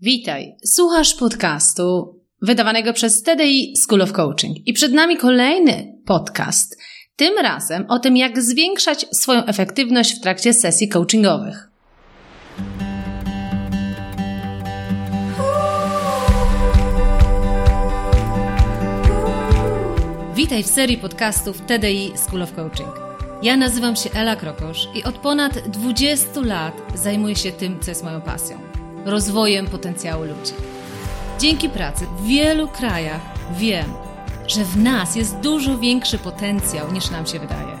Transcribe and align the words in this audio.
Witaj, 0.00 0.56
słuchasz 0.64 1.14
podcastu 1.14 2.16
wydawanego 2.42 2.92
przez 2.92 3.22
TDI 3.22 3.76
School 3.76 4.02
of 4.02 4.12
Coaching. 4.12 4.66
I 4.66 4.72
przed 4.72 4.92
nami 4.92 5.16
kolejny 5.16 5.94
podcast, 6.06 6.78
tym 7.16 7.38
razem 7.42 7.84
o 7.88 7.98
tym, 7.98 8.16
jak 8.16 8.42
zwiększać 8.42 9.06
swoją 9.12 9.44
efektywność 9.44 10.16
w 10.16 10.20
trakcie 10.20 10.54
sesji 10.54 10.88
coachingowych. 10.88 11.70
Witaj 20.34 20.62
w 20.62 20.66
serii 20.66 20.98
podcastów 20.98 21.60
TDI 21.60 22.12
School 22.16 22.42
of 22.42 22.52
Coaching. 22.52 22.92
Ja 23.42 23.56
nazywam 23.56 23.96
się 23.96 24.10
Ela 24.10 24.36
Krokosz 24.36 24.88
i 24.94 25.04
od 25.04 25.14
ponad 25.14 25.58
20 25.68 26.40
lat 26.40 26.74
zajmuję 26.94 27.36
się 27.36 27.52
tym, 27.52 27.80
co 27.80 27.90
jest 27.90 28.04
moją 28.04 28.20
pasją 28.20 28.67
rozwojem 29.10 29.66
potencjału 29.66 30.24
ludzi. 30.24 30.52
Dzięki 31.38 31.68
pracy 31.68 32.06
w 32.06 32.26
wielu 32.26 32.68
krajach 32.68 33.20
wiem, 33.56 33.92
że 34.46 34.64
w 34.64 34.76
nas 34.76 35.16
jest 35.16 35.36
dużo 35.36 35.78
większy 35.78 36.18
potencjał 36.18 36.92
niż 36.92 37.10
nam 37.10 37.26
się 37.26 37.38
wydaje. 37.38 37.78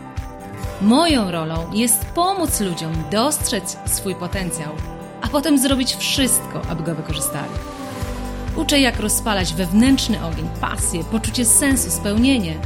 Moją 0.80 1.30
rolą 1.30 1.72
jest 1.72 2.04
pomóc 2.04 2.60
ludziom 2.60 2.92
dostrzec 3.10 3.76
swój 3.86 4.14
potencjał, 4.14 4.72
a 5.22 5.28
potem 5.28 5.58
zrobić 5.58 5.94
wszystko, 5.94 6.62
aby 6.68 6.82
go 6.82 6.94
wykorzystali. 6.94 7.52
Uczę, 8.56 8.80
jak 8.80 9.00
rozpalać 9.00 9.54
wewnętrzny 9.54 10.24
ogień, 10.24 10.48
pasję, 10.60 11.04
poczucie 11.04 11.44
sensu, 11.44 11.90
spełnienie, 11.90 12.58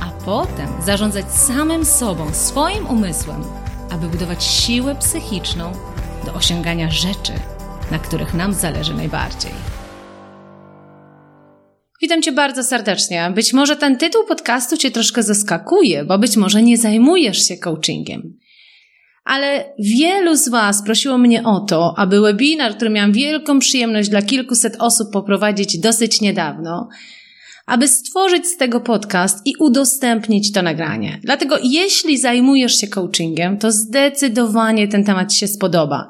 a 0.00 0.24
potem 0.24 0.68
zarządzać 0.84 1.32
samym 1.32 1.84
sobą, 1.84 2.34
swoim 2.34 2.86
umysłem, 2.86 3.44
aby 3.90 4.08
budować 4.08 4.44
siłę 4.44 4.94
psychiczną 4.94 5.72
do 6.24 6.34
osiągania 6.34 6.90
rzeczy, 6.90 7.32
na 7.90 7.98
których 7.98 8.34
nam 8.34 8.52
zależy 8.52 8.94
najbardziej. 8.94 9.52
Witam 12.02 12.22
Cię 12.22 12.32
bardzo 12.32 12.64
serdecznie. 12.64 13.32
Być 13.34 13.52
może 13.52 13.76
ten 13.76 13.96
tytuł 13.96 14.24
podcastu 14.24 14.76
Cię 14.76 14.90
troszkę 14.90 15.22
zaskakuje, 15.22 16.04
bo 16.04 16.18
być 16.18 16.36
może 16.36 16.62
nie 16.62 16.78
zajmujesz 16.78 17.48
się 17.48 17.56
coachingiem. 17.56 18.36
Ale 19.24 19.74
wielu 19.78 20.36
z 20.36 20.48
Was 20.48 20.84
prosiło 20.84 21.18
mnie 21.18 21.42
o 21.44 21.60
to, 21.60 21.94
aby 21.96 22.20
webinar, 22.20 22.76
który 22.76 22.90
miałam 22.90 23.12
wielką 23.12 23.58
przyjemność 23.58 24.08
dla 24.08 24.22
kilkuset 24.22 24.76
osób 24.78 25.12
poprowadzić 25.12 25.78
dosyć 25.78 26.20
niedawno, 26.20 26.88
aby 27.66 27.88
stworzyć 27.88 28.46
z 28.46 28.56
tego 28.56 28.80
podcast 28.80 29.46
i 29.46 29.52
udostępnić 29.60 30.52
to 30.52 30.62
nagranie. 30.62 31.20
Dlatego 31.22 31.58
jeśli 31.62 32.18
zajmujesz 32.18 32.80
się 32.80 32.88
coachingiem, 32.88 33.58
to 33.58 33.72
zdecydowanie 33.72 34.88
ten 34.88 35.04
temat 35.04 35.34
się 35.34 35.48
spodoba 35.48 36.08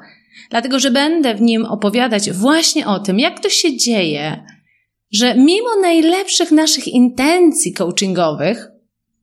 dlatego 0.49 0.79
że 0.79 0.91
będę 0.91 1.35
w 1.35 1.41
nim 1.41 1.65
opowiadać 1.65 2.31
właśnie 2.31 2.87
o 2.87 2.99
tym, 2.99 3.19
jak 3.19 3.39
to 3.39 3.49
się 3.49 3.77
dzieje, 3.77 4.43
że 5.11 5.35
mimo 5.35 5.69
najlepszych 5.81 6.51
naszych 6.51 6.87
intencji 6.87 7.73
coachingowych, 7.73 8.67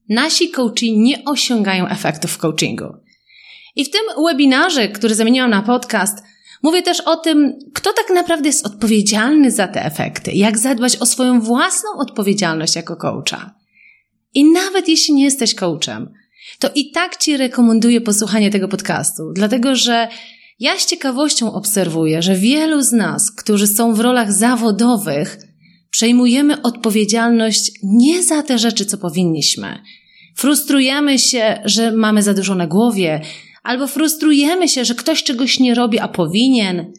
nasi 0.09 0.51
coachi 0.51 0.99
nie 0.99 1.25
osiągają 1.25 1.89
efektów 1.89 2.31
w 2.31 2.39
coachingu. 2.39 2.95
I 3.77 3.85
w 3.85 3.91
tym 3.91 4.01
webinarze, 4.27 4.89
który 4.89 5.15
zamieniłam 5.15 5.51
na 5.51 5.63
podcast, 5.63 6.23
mówię 6.63 6.83
też 6.83 7.01
o 7.01 7.17
tym, 7.17 7.59
kto 7.75 7.93
tak 7.93 8.15
naprawdę 8.15 8.49
jest 8.49 8.67
odpowiedzialny 8.67 9.51
za 9.51 9.69
te 9.69 9.85
efekty, 9.85 10.33
jak 10.33 10.59
zadbać 10.59 10.97
o 10.97 11.07
swoją 11.07 11.41
własną 11.41 11.91
odpowiedzialność 11.99 12.77
jako 12.77 12.97
coacha. 12.97 13.55
I 14.35 14.45
nawet 14.53 14.89
jeśli 14.89 15.15
nie 15.15 15.25
jesteś 15.25 15.55
coachem, 15.55 16.13
to 16.59 16.71
i 16.75 16.91
tak 16.91 17.17
Ci 17.17 17.37
rekomenduję 17.37 18.01
posłuchanie 18.01 18.51
tego 18.51 18.69
podcastu, 18.69 19.33
dlatego 19.35 19.77
że 19.77 20.09
ja 20.59 20.79
z 20.79 20.87
ciekawością 20.87 21.53
obserwuję, 21.53 22.23
że 22.23 22.37
wielu 22.37 22.83
z 22.83 22.93
nas, 22.93 23.33
którzy 23.33 23.67
są 23.67 23.95
w 23.95 24.01
rolach 24.01 24.33
zawodowych, 24.33 25.39
przejmujemy 25.91 26.63
odpowiedzialność 26.63 27.73
nie 27.83 28.23
za 28.23 28.43
te 28.43 28.59
rzeczy, 28.59 28.85
co 28.87 28.99
powinniśmy. 28.99 29.79
Frustrujemy 30.37 31.19
się, 31.19 31.61
że 31.65 31.93
mamy 31.93 32.23
za 32.23 32.35
dużo 32.35 32.55
na 32.55 32.67
głowie, 32.67 33.21
albo 33.63 33.87
frustrujemy 33.87 34.69
się, 34.69 34.85
że 34.85 34.95
ktoś 34.95 35.23
czegoś 35.23 35.61
nie 35.61 35.75
robi, 35.75 35.99
a 35.99 36.09
powinien. 36.09 36.93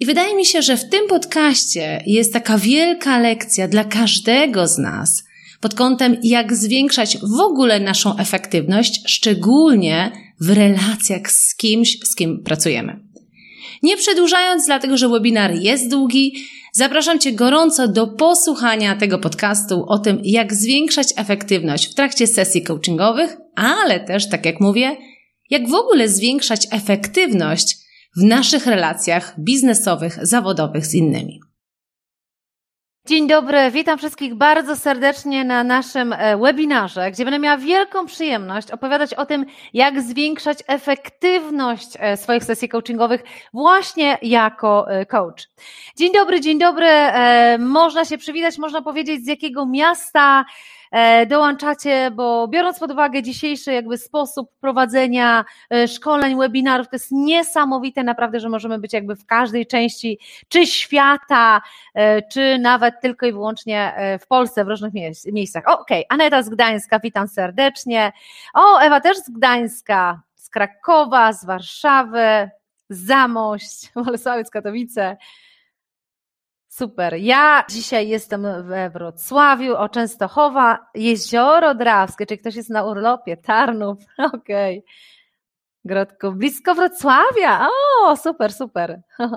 I 0.00 0.06
wydaje 0.06 0.36
mi 0.36 0.46
się, 0.46 0.62
że 0.62 0.76
w 0.76 0.88
tym 0.88 1.08
podcaście 1.08 2.02
jest 2.06 2.32
taka 2.32 2.58
wielka 2.58 3.18
lekcja 3.18 3.68
dla 3.68 3.84
każdego 3.84 4.68
z 4.68 4.78
nas 4.78 5.24
pod 5.60 5.74
kątem, 5.74 6.16
jak 6.22 6.56
zwiększać 6.56 7.18
w 7.18 7.40
ogóle 7.40 7.80
naszą 7.80 8.16
efektywność, 8.16 9.02
szczególnie 9.06 10.12
w 10.40 10.50
relacjach 10.50 11.30
z 11.30 11.56
kimś, 11.56 11.98
z 11.98 12.14
kim 12.14 12.42
pracujemy. 12.44 13.00
Nie 13.82 13.96
przedłużając, 13.96 14.66
dlatego 14.66 14.96
że 14.96 15.08
webinar 15.08 15.54
jest 15.54 15.90
długi, 15.90 16.34
zapraszam 16.72 17.18
Cię 17.18 17.32
gorąco 17.32 17.88
do 17.88 18.06
posłuchania 18.06 18.96
tego 18.96 19.18
podcastu 19.18 19.84
o 19.88 19.98
tym, 19.98 20.20
jak 20.24 20.54
zwiększać 20.54 21.06
efektywność 21.16 21.86
w 21.86 21.94
trakcie 21.94 22.26
sesji 22.26 22.62
coachingowych, 22.62 23.36
ale 23.54 24.00
też, 24.00 24.28
tak 24.28 24.46
jak 24.46 24.60
mówię, 24.60 24.96
jak 25.50 25.68
w 25.68 25.74
ogóle 25.74 26.08
zwiększać 26.08 26.66
efektywność 26.70 27.76
w 28.16 28.22
naszych 28.22 28.66
relacjach 28.66 29.34
biznesowych, 29.40 30.18
zawodowych 30.22 30.86
z 30.86 30.94
innymi. 30.94 31.40
Dzień 33.06 33.26
dobry, 33.26 33.70
witam 33.70 33.98
wszystkich 33.98 34.34
bardzo 34.34 34.76
serdecznie 34.76 35.44
na 35.44 35.64
naszym 35.64 36.12
e, 36.12 36.36
webinarze, 36.36 37.10
gdzie 37.10 37.24
będę 37.24 37.38
miała 37.38 37.56
wielką 37.56 38.06
przyjemność 38.06 38.70
opowiadać 38.70 39.14
o 39.14 39.26
tym, 39.26 39.46
jak 39.74 40.02
zwiększać 40.02 40.58
efektywność 40.66 41.88
e, 41.98 42.16
swoich 42.16 42.44
sesji 42.44 42.68
coachingowych 42.68 43.22
właśnie 43.52 44.18
jako 44.22 44.90
e, 44.90 45.06
coach. 45.06 45.48
Dzień 45.96 46.12
dobry, 46.12 46.40
dzień 46.40 46.58
dobry. 46.58 46.88
Można 47.58 48.04
się 48.04 48.18
przywitać, 48.18 48.58
można 48.58 48.82
powiedzieć 48.82 49.24
z 49.24 49.26
jakiego 49.26 49.66
miasta, 49.66 50.44
dołączacie, 51.26 52.10
bo 52.10 52.48
biorąc 52.48 52.78
pod 52.78 52.90
uwagę 52.90 53.22
dzisiejszy 53.22 53.72
jakby 53.72 53.98
sposób 53.98 54.50
prowadzenia 54.60 55.44
e, 55.70 55.88
szkoleń, 55.88 56.38
webinarów, 56.38 56.88
to 56.88 56.96
jest 56.96 57.12
niesamowite 57.12 58.02
naprawdę, 58.02 58.40
że 58.40 58.48
możemy 58.48 58.78
być 58.78 58.92
jakby 58.92 59.16
w 59.16 59.26
każdej 59.26 59.66
części, 59.66 60.18
czy 60.48 60.66
świata, 60.66 61.62
e, 61.94 62.22
czy 62.22 62.58
nawet 62.58 62.94
tylko 63.00 63.26
i 63.26 63.32
wyłącznie 63.32 63.94
w 64.20 64.26
Polsce, 64.26 64.64
w 64.64 64.68
różnych 64.68 64.92
miejscach. 65.32 65.62
Okej, 65.66 65.80
okay. 65.80 66.04
Aneta 66.08 66.42
z 66.42 66.48
Gdańska, 66.48 66.98
witam 66.98 67.28
serdecznie. 67.28 68.12
O, 68.54 68.78
Ewa 68.78 69.00
też 69.00 69.16
z 69.16 69.30
Gdańska, 69.30 70.22
z 70.34 70.50
Krakowa, 70.50 71.32
z 71.32 71.44
Warszawy, 71.44 72.50
Zamość, 72.88 73.90
Bolesławiec, 74.04 74.50
Katowice. 74.50 75.16
Super. 76.72 77.14
Ja 77.14 77.64
dzisiaj 77.70 78.08
jestem 78.08 78.46
we 78.64 78.90
Wrocławiu, 78.90 79.76
o 79.76 79.88
Częstochowa, 79.88 80.86
Jezioro 80.94 81.74
Drawskie, 81.74 82.26
czy 82.26 82.38
ktoś 82.38 82.54
jest 82.54 82.70
na 82.70 82.84
urlopie, 82.84 83.36
Tarnów, 83.36 83.98
okej. 84.34 84.84
Okay. 85.84 86.32
Blisko 86.32 86.74
Wrocławia, 86.74 87.68
o, 88.02 88.16
super, 88.16 88.52
super. 88.52 89.00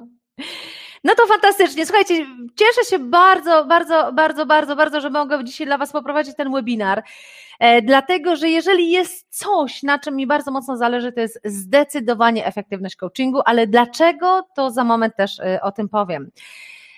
No 1.04 1.16
to 1.16 1.28
fantastycznie. 1.28 1.86
Słuchajcie, 1.86 2.26
cieszę 2.56 2.90
się 2.90 3.00
bardzo, 3.00 3.66
bardzo, 3.66 4.14
bardzo, 4.14 4.46
bardzo, 4.46 4.76
bardzo, 4.76 5.02
że 5.02 5.10
mogę 5.10 5.44
dzisiaj 5.44 5.68
dla 5.68 5.78
Was 5.78 5.92
poprowadzić 5.92 6.36
ten 6.36 6.52
webinar. 6.52 7.04
E, 7.60 7.82
dlatego, 7.82 8.36
że 8.36 8.50
jeżeli 8.50 8.92
jest 8.92 9.28
coś, 9.30 9.84
na 9.84 10.00
czym 10.00 10.16
mi 10.16 10.28
bardzo 10.28 10.52
mocno 10.52 10.78
zależy, 10.78 11.12
to 11.12 11.20
jest 11.20 11.40
zdecydowanie 11.44 12.46
efektywność 12.46 12.96
coachingu, 12.96 13.42
ale 13.46 13.68
dlaczego, 13.68 14.48
to 14.56 14.72
za 14.72 14.84
moment 14.84 15.16
też 15.16 15.40
e, 15.40 15.62
o 15.62 15.72
tym 15.72 15.90
powiem. 15.90 16.32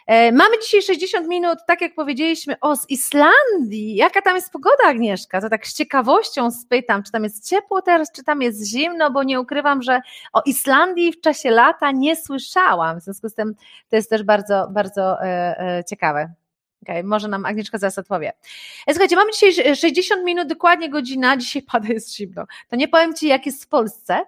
E, 0.07 0.31
mamy 0.31 0.59
dzisiaj 0.59 0.81
60 0.81 1.27
minut, 1.27 1.59
tak 1.67 1.81
jak 1.81 1.95
powiedzieliśmy, 1.95 2.59
o 2.59 2.75
z 2.75 2.89
Islandii. 2.89 3.95
Jaka 3.95 4.21
tam 4.21 4.35
jest 4.35 4.51
pogoda, 4.51 4.83
Agnieszka? 4.85 5.41
To 5.41 5.49
tak 5.49 5.67
z 5.67 5.73
ciekawością 5.73 6.51
spytam, 6.51 7.03
czy 7.03 7.11
tam 7.11 7.23
jest 7.23 7.49
ciepło 7.49 7.81
teraz, 7.81 8.11
czy 8.11 8.23
tam 8.23 8.41
jest 8.41 8.67
zimno, 8.67 9.11
bo 9.11 9.23
nie 9.23 9.41
ukrywam, 9.41 9.81
że 9.81 10.01
o 10.33 10.41
Islandii 10.45 11.13
w 11.13 11.21
czasie 11.21 11.51
lata 11.51 11.91
nie 11.91 12.15
słyszałam. 12.15 12.99
W 12.99 13.03
związku 13.03 13.29
z 13.29 13.33
tym 13.33 13.55
to 13.89 13.95
jest 13.95 14.09
też 14.09 14.23
bardzo, 14.23 14.67
bardzo 14.71 15.21
e, 15.21 15.25
e, 15.59 15.83
ciekawe. 15.83 16.33
Okay, 16.83 17.03
może 17.03 17.27
nam 17.27 17.45
Agnieszka 17.45 17.77
zaraz 17.77 17.97
odpowie. 17.97 18.33
Słuchajcie, 18.89 19.15
mamy 19.15 19.31
dzisiaj 19.31 19.75
60 19.75 20.23
minut, 20.25 20.47
dokładnie 20.47 20.89
godzina, 20.89 21.37
dzisiaj 21.37 21.61
pada 21.61 21.87
jest 21.87 22.15
zimno. 22.15 22.45
To 22.69 22.75
nie 22.75 22.87
powiem 22.87 23.15
Ci, 23.15 23.27
jak 23.27 23.45
jest 23.45 23.63
w 23.63 23.67
Polsce, 23.67 24.21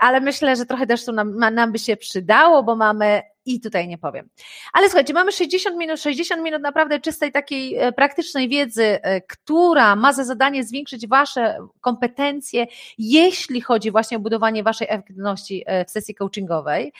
ale 0.00 0.20
myślę, 0.20 0.56
że 0.56 0.66
trochę 0.66 0.86
też 0.86 1.06
nam, 1.06 1.38
nam 1.38 1.72
by 1.72 1.78
się 1.78 1.96
przydało, 1.96 2.62
bo 2.62 2.76
mamy 2.76 3.22
i 3.54 3.60
tutaj 3.60 3.88
nie 3.88 3.98
powiem. 3.98 4.28
Ale 4.72 4.86
słuchajcie, 4.88 5.14
mamy 5.14 5.32
60 5.32 5.76
minut, 5.76 6.00
60 6.00 6.42
minut 6.42 6.62
naprawdę 6.62 7.00
czystej 7.00 7.32
takiej 7.32 7.76
e, 7.76 7.92
praktycznej 7.92 8.48
wiedzy, 8.48 8.84
e, 8.84 9.20
która 9.20 9.96
ma 9.96 10.12
za 10.12 10.24
zadanie 10.24 10.64
zwiększyć 10.64 11.08
Wasze 11.08 11.58
kompetencje, 11.80 12.66
jeśli 12.98 13.60
chodzi 13.60 13.90
właśnie 13.90 14.16
o 14.16 14.20
budowanie 14.20 14.62
Waszej 14.62 14.88
efektywności 14.90 15.62
e, 15.66 15.84
w 15.84 15.90
sesji 15.90 16.14
coachingowej. 16.14 16.92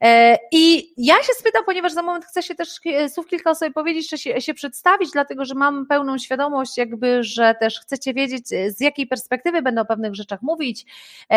E, 0.00 0.38
I 0.52 0.92
ja 0.96 1.14
się 1.14 1.32
spytam, 1.32 1.64
ponieważ 1.64 1.92
za 1.92 2.02
moment 2.02 2.24
chcę 2.24 2.42
się 2.42 2.54
też 2.54 2.80
e, 2.86 3.08
słów 3.08 3.26
kilka 3.26 3.50
o 3.50 3.54
sobie 3.54 3.70
powiedzieć, 3.70 4.08
czy 4.08 4.18
się, 4.18 4.40
się 4.40 4.54
przedstawić, 4.54 5.10
dlatego 5.10 5.44
że 5.44 5.54
mam 5.54 5.86
pełną 5.86 6.18
świadomość, 6.18 6.78
jakby, 6.78 7.24
że 7.24 7.54
też 7.60 7.80
chcecie 7.80 8.14
wiedzieć, 8.14 8.52
e, 8.52 8.70
z 8.70 8.80
jakiej 8.80 9.06
perspektywy 9.06 9.62
będę 9.62 9.80
o 9.80 9.84
pewnych 9.84 10.14
rzeczach 10.14 10.42
mówić, 10.42 10.86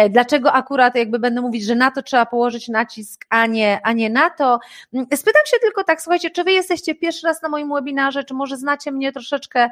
dlaczego 0.09 0.53
akurat 0.53 0.95
jakby 0.95 1.19
będę 1.19 1.41
mówić, 1.41 1.63
że 1.63 1.75
na 1.75 1.91
to 1.91 2.03
trzeba 2.03 2.25
położyć 2.25 2.67
nacisk, 2.67 3.25
a 3.29 3.45
nie, 3.45 3.79
a 3.83 3.93
nie 3.93 4.09
na 4.09 4.29
to. 4.29 4.59
Mm, 4.93 5.05
spytam 5.15 5.41
się 5.45 5.57
tylko 5.61 5.83
tak, 5.83 6.01
słuchajcie, 6.01 6.29
czy 6.29 6.43
wy 6.43 6.51
jesteście 6.51 6.95
pierwszy 6.95 7.27
raz 7.27 7.41
na 7.41 7.49
moim 7.49 7.73
webinarze, 7.73 8.23
czy 8.23 8.33
może 8.33 8.57
znacie 8.57 8.91
mnie 8.91 9.11
troszeczkę, 9.11 9.69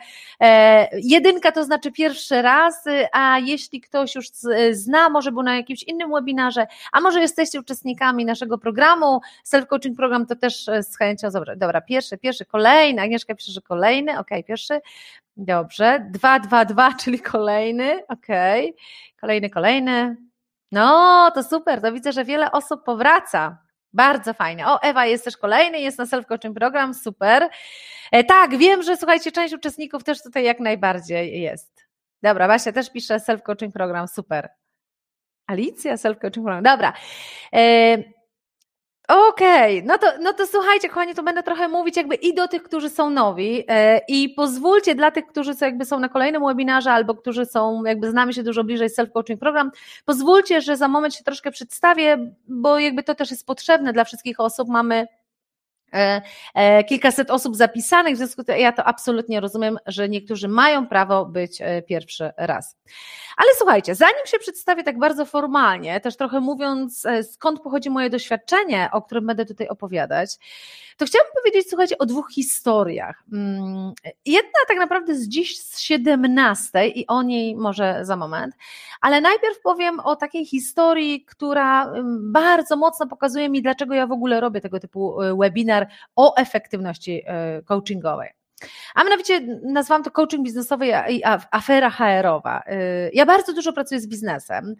jedynka 0.94 1.51
to 1.51 1.63
znaczy 1.63 1.92
pierwszy 1.92 2.42
raz, 2.42 2.86
a 3.12 3.40
jeśli 3.40 3.81
ktoś 3.81 4.16
już 4.16 4.28
zna, 4.72 5.10
może 5.10 5.31
był 5.31 5.44
na 5.44 5.56
jakimś 5.56 5.83
innym 5.83 6.12
webinarze, 6.12 6.68
a 6.92 7.01
może 7.01 7.22
jesteście 7.22 7.60
uczestnikami 7.60 8.25
naszego 8.25 8.57
programu, 8.57 8.77
programu. 8.78 9.22
Self-coaching 9.46 9.96
program 9.96 10.26
to 10.26 10.36
też 10.36 10.70
e, 10.70 10.84
z 10.84 10.98
chęcią, 10.98 11.30
dobra, 11.30 11.56
dobra 11.56 11.82
pierwszy, 11.82 12.18
pierwszy, 12.18 12.46
kolejny, 12.46 13.02
Agnieszka 13.02 13.36
pisze, 13.36 13.52
że 13.52 13.62
kolejny, 13.62 14.20
ok, 14.20 14.30
pierwszy, 14.48 14.80
dobrze, 15.38 16.08
dwa, 16.10 16.40
dwa, 16.40 16.66
dwa, 16.66 16.94
czyli 17.02 17.20
kolejny, 17.20 18.08
ok, 18.08 18.28
kolejny, 19.22 19.50
kolejny, 19.50 20.18
no 20.72 21.32
to 21.32 21.44
super, 21.44 21.82
to 21.82 21.92
widzę, 21.92 22.12
że 22.12 22.26
wiele 22.26 22.52
osób 22.52 22.84
powraca, 22.84 23.58
bardzo 23.94 24.34
fajnie. 24.34 24.68
O, 24.68 24.82
Ewa 24.82 25.06
jest 25.06 25.24
też 25.24 25.38
kolejny, 25.38 25.80
jest 25.80 25.98
na 25.98 26.06
self-coaching 26.06 26.54
program, 26.54 26.94
super. 26.94 27.50
E, 28.12 28.24
tak, 28.24 28.58
wiem, 28.58 28.84
że 28.84 28.98
słuchajcie, 28.98 29.32
część 29.32 29.54
uczestników 29.54 30.04
też 30.04 30.24
tutaj 30.24 30.44
jak 30.44 30.60
najbardziej 30.60 31.42
jest. 31.42 31.88
Dobra, 32.22 32.48
Basia 32.48 32.72
też 32.72 32.92
pisze 32.92 33.18
self-coaching 33.18 33.72
program, 33.72 34.08
super. 34.08 34.50
Alicja, 35.48 35.96
self-coaching 35.96 36.44
program, 36.44 36.64
dobra. 36.64 36.94
E, 37.54 38.17
Okej, 39.07 39.80
okay. 39.80 39.88
no, 39.88 39.98
to, 39.98 40.07
no 40.21 40.33
to 40.33 40.48
słuchajcie, 40.48 40.89
kochani, 40.89 41.15
to 41.15 41.24
będę 41.24 41.44
trochę 41.44 41.68
mówić 41.68 41.98
jakby 41.98 42.15
i 42.15 42.33
do 42.33 42.48
tych, 42.48 42.63
którzy 42.63 42.89
są 42.89 43.09
nowi 43.09 43.56
yy, 43.56 43.63
i 44.07 44.30
pozwólcie 44.30 44.95
dla 44.95 45.12
tych, 45.12 45.25
którzy 45.27 45.54
są 45.54 45.65
jakby 45.65 45.86
są 45.86 46.00
na 46.00 46.09
kolejnym 46.09 46.45
webinarze 46.45 46.92
albo 46.92 47.15
którzy 47.15 47.45
są, 47.45 47.83
jakby 47.86 48.12
znamy 48.12 48.33
się 48.33 48.44
dużo 48.44 48.63
bliżej 48.63 48.89
self-coaching 48.89 49.38
program, 49.38 49.71
pozwólcie, 50.06 50.62
że 50.62 50.77
za 50.77 50.88
moment 50.88 51.15
się 51.15 51.24
troszkę 51.24 51.51
przedstawię, 51.51 52.31
bo 52.48 52.80
jakby 52.80 53.04
to 53.04 53.15
też 53.15 53.31
jest 53.31 53.45
potrzebne 53.45 53.94
dla 53.94 54.04
wszystkich 54.04 54.39
osób, 54.39 54.69
mamy 54.69 55.07
kilkaset 56.88 57.31
osób 57.31 57.56
zapisanych, 57.56 58.13
w 58.13 58.18
związku 58.18 58.42
z 58.42 58.45
tym 58.45 58.57
ja 58.60 58.72
to 58.72 58.84
absolutnie 58.84 59.39
rozumiem, 59.39 59.78
że 59.86 60.10
niektórzy 60.10 60.48
mają 60.48 60.88
prawo 60.88 61.25
być 61.25 61.62
e, 61.62 61.81
pierwszy 61.81 62.31
raz. 62.38 62.78
Ale 63.38 63.50
słuchajcie, 63.57 63.95
zanim 63.95 64.25
się 64.25 64.39
przedstawię 64.39 64.84
tak 64.84 65.00
bardzo 65.00 65.25
formalnie, 65.25 66.00
też 66.00 66.18
trochę 66.18 66.39
mówiąc, 66.39 67.04
skąd 67.31 67.62
pochodzi 67.62 67.89
moje 67.89 68.10
doświadczenie, 68.10 68.89
o 68.92 69.01
którym 69.01 69.25
będę 69.25 69.45
tutaj 69.45 69.68
opowiadać, 69.68 70.38
to 70.98 71.06
chciałabym 71.06 71.34
powiedzieć, 71.34 71.69
słuchajcie, 71.69 71.98
o 71.98 72.06
dwóch 72.06 72.31
historiach. 72.31 73.24
Mm, 73.33 73.94
jedna 74.25 74.60
tak 74.68 74.78
naprawdę 74.78 75.16
z 75.16 75.28
dziś 75.28 75.62
z 75.62 75.80
17 75.80 76.88
i 76.88 77.07
o 77.07 77.24
niej 77.24 77.56
może 77.56 78.00
za 78.01 78.16
moment, 78.16 78.56
ale 79.01 79.22
najpierw 79.22 79.62
powiem 79.62 80.00
o 80.00 80.16
takiej 80.16 80.45
historii, 80.45 81.25
która 81.25 81.86
mm, 81.86 82.31
bardzo 82.31 82.75
mocno 82.75 83.07
pokazuje 83.07 83.50
mi, 83.50 83.62
dlaczego 83.62 83.94
ja 83.94 84.07
w 84.07 84.12
ogóle 84.12 84.40
robię 84.40 84.62
tego 84.62 84.80
typu 84.80 85.18
webinar 85.40 85.77
o 86.16 86.36
efektywności 86.36 87.24
coachingowej. 87.66 88.38
A 88.96 89.04
mianowicie 89.04 89.42
nazwałam 89.64 90.04
to 90.04 90.12
coaching 90.12 90.46
biznesowy 90.46 90.88
i 91.10 91.22
afera 91.52 91.90
HR-owa. 91.90 92.62
Y, 92.62 93.12
ja 93.14 93.26
bardzo 93.26 93.54
dużo 93.54 93.74
pracuję 93.74 94.02
z 94.02 94.08
biznesem. 94.08 94.76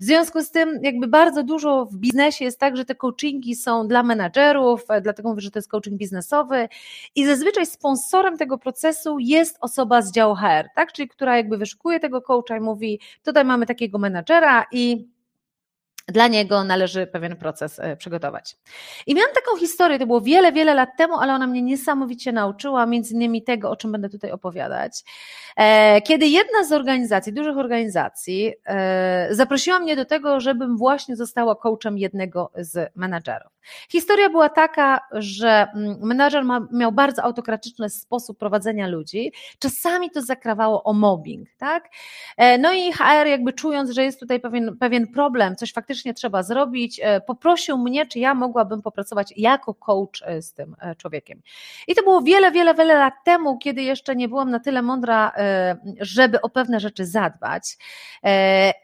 W 0.00 0.04
związku 0.04 0.42
z 0.42 0.50
tym, 0.50 0.80
jakby 0.82 1.08
bardzo 1.08 1.42
dużo 1.42 1.84
w 1.84 1.96
biznesie 1.96 2.44
jest 2.44 2.58
tak, 2.58 2.76
że 2.76 2.84
te 2.84 2.94
coachingi 2.94 3.54
są 3.54 3.88
dla 3.88 4.02
menadżerów, 4.02 4.84
e, 4.88 5.00
dlatego 5.00 5.28
mówię, 5.28 5.40
że 5.40 5.50
to 5.50 5.58
jest 5.58 5.70
coaching 5.70 5.96
biznesowy 5.96 6.68
i 7.14 7.26
zazwyczaj 7.26 7.66
sponsorem 7.66 8.38
tego 8.38 8.58
procesu 8.58 9.18
jest 9.18 9.56
osoba 9.60 10.02
z 10.02 10.12
działu 10.12 10.34
HR, 10.34 10.68
tak? 10.74 10.92
Czyli 10.92 11.08
która 11.08 11.36
jakby 11.36 11.58
wyszukuje 11.58 12.00
tego 12.00 12.22
coacha 12.22 12.56
i 12.56 12.60
mówi, 12.60 13.00
tutaj 13.22 13.44
mamy 13.44 13.66
takiego 13.66 13.98
menadżera 13.98 14.66
i 14.72 15.08
dla 16.08 16.28
niego 16.28 16.64
należy 16.64 17.06
pewien 17.06 17.36
proces 17.36 17.78
e, 17.78 17.96
przygotować. 17.96 18.56
I 19.06 19.14
miałam 19.14 19.34
taką 19.34 19.56
historię, 19.56 19.98
to 19.98 20.06
było 20.06 20.20
wiele, 20.20 20.52
wiele 20.52 20.74
lat 20.74 20.88
temu, 20.98 21.14
ale 21.20 21.34
ona 21.34 21.46
mnie 21.46 21.62
niesamowicie 21.62 22.32
nauczyła, 22.32 22.86
między 22.86 23.14
innymi 23.14 23.42
tego, 23.42 23.70
o 23.70 23.76
czym 23.76 23.92
będę 23.92 24.08
tutaj 24.08 24.30
opowiadać. 24.30 25.02
E, 25.56 26.02
kiedy 26.02 26.26
jedna 26.26 26.64
z 26.64 26.72
organizacji, 26.72 27.32
dużych 27.32 27.58
organizacji, 27.58 28.52
e, 28.64 29.28
zaprosiła 29.30 29.78
mnie 29.78 29.96
do 29.96 30.04
tego, 30.04 30.40
żebym 30.40 30.76
właśnie 30.76 31.16
została 31.16 31.56
coachem 31.56 31.98
jednego 31.98 32.50
z 32.56 32.92
menadżerów. 32.96 33.52
Historia 33.88 34.30
była 34.30 34.48
taka, 34.48 35.00
że 35.12 35.66
mm, 35.74 35.98
menadżer 36.02 36.44
miał 36.72 36.92
bardzo 36.92 37.22
autokratyczny 37.22 37.90
sposób 37.90 38.38
prowadzenia 38.38 38.86
ludzi. 38.86 39.32
Czasami 39.58 40.10
to 40.10 40.22
zakrawało 40.22 40.82
o 40.82 40.92
mobbing, 40.92 41.48
tak? 41.58 41.88
No 42.58 42.72
i 42.72 42.92
HR 42.92 43.26
jakby 43.26 43.52
czując, 43.52 43.90
że 43.90 44.04
jest 44.04 44.20
tutaj 44.20 44.40
pewien, 44.40 44.76
pewien 44.78 45.06
problem, 45.06 45.56
coś 45.56 45.72
faktycznie 45.72 45.99
faktycznie 46.00 46.14
trzeba 46.14 46.42
zrobić, 46.42 47.00
e, 47.02 47.20
poprosił 47.20 47.78
mnie, 47.78 48.06
czy 48.06 48.18
ja 48.18 48.34
mogłabym 48.34 48.82
popracować 48.82 49.34
jako 49.36 49.74
coach 49.74 50.22
e, 50.24 50.42
z 50.42 50.52
tym 50.52 50.76
e, 50.80 50.94
człowiekiem. 50.94 51.42
I 51.88 51.94
to 51.94 52.02
było 52.02 52.22
wiele, 52.22 52.52
wiele, 52.52 52.74
wiele 52.74 52.94
lat 52.94 53.14
temu, 53.24 53.58
kiedy 53.58 53.82
jeszcze 53.82 54.16
nie 54.16 54.28
byłam 54.28 54.50
na 54.50 54.60
tyle 54.60 54.82
mądra, 54.82 55.32
żeby 56.00 56.40
o 56.40 56.48
pewne 56.48 56.80
rzeczy 56.80 57.06
zadbać. 57.06 57.76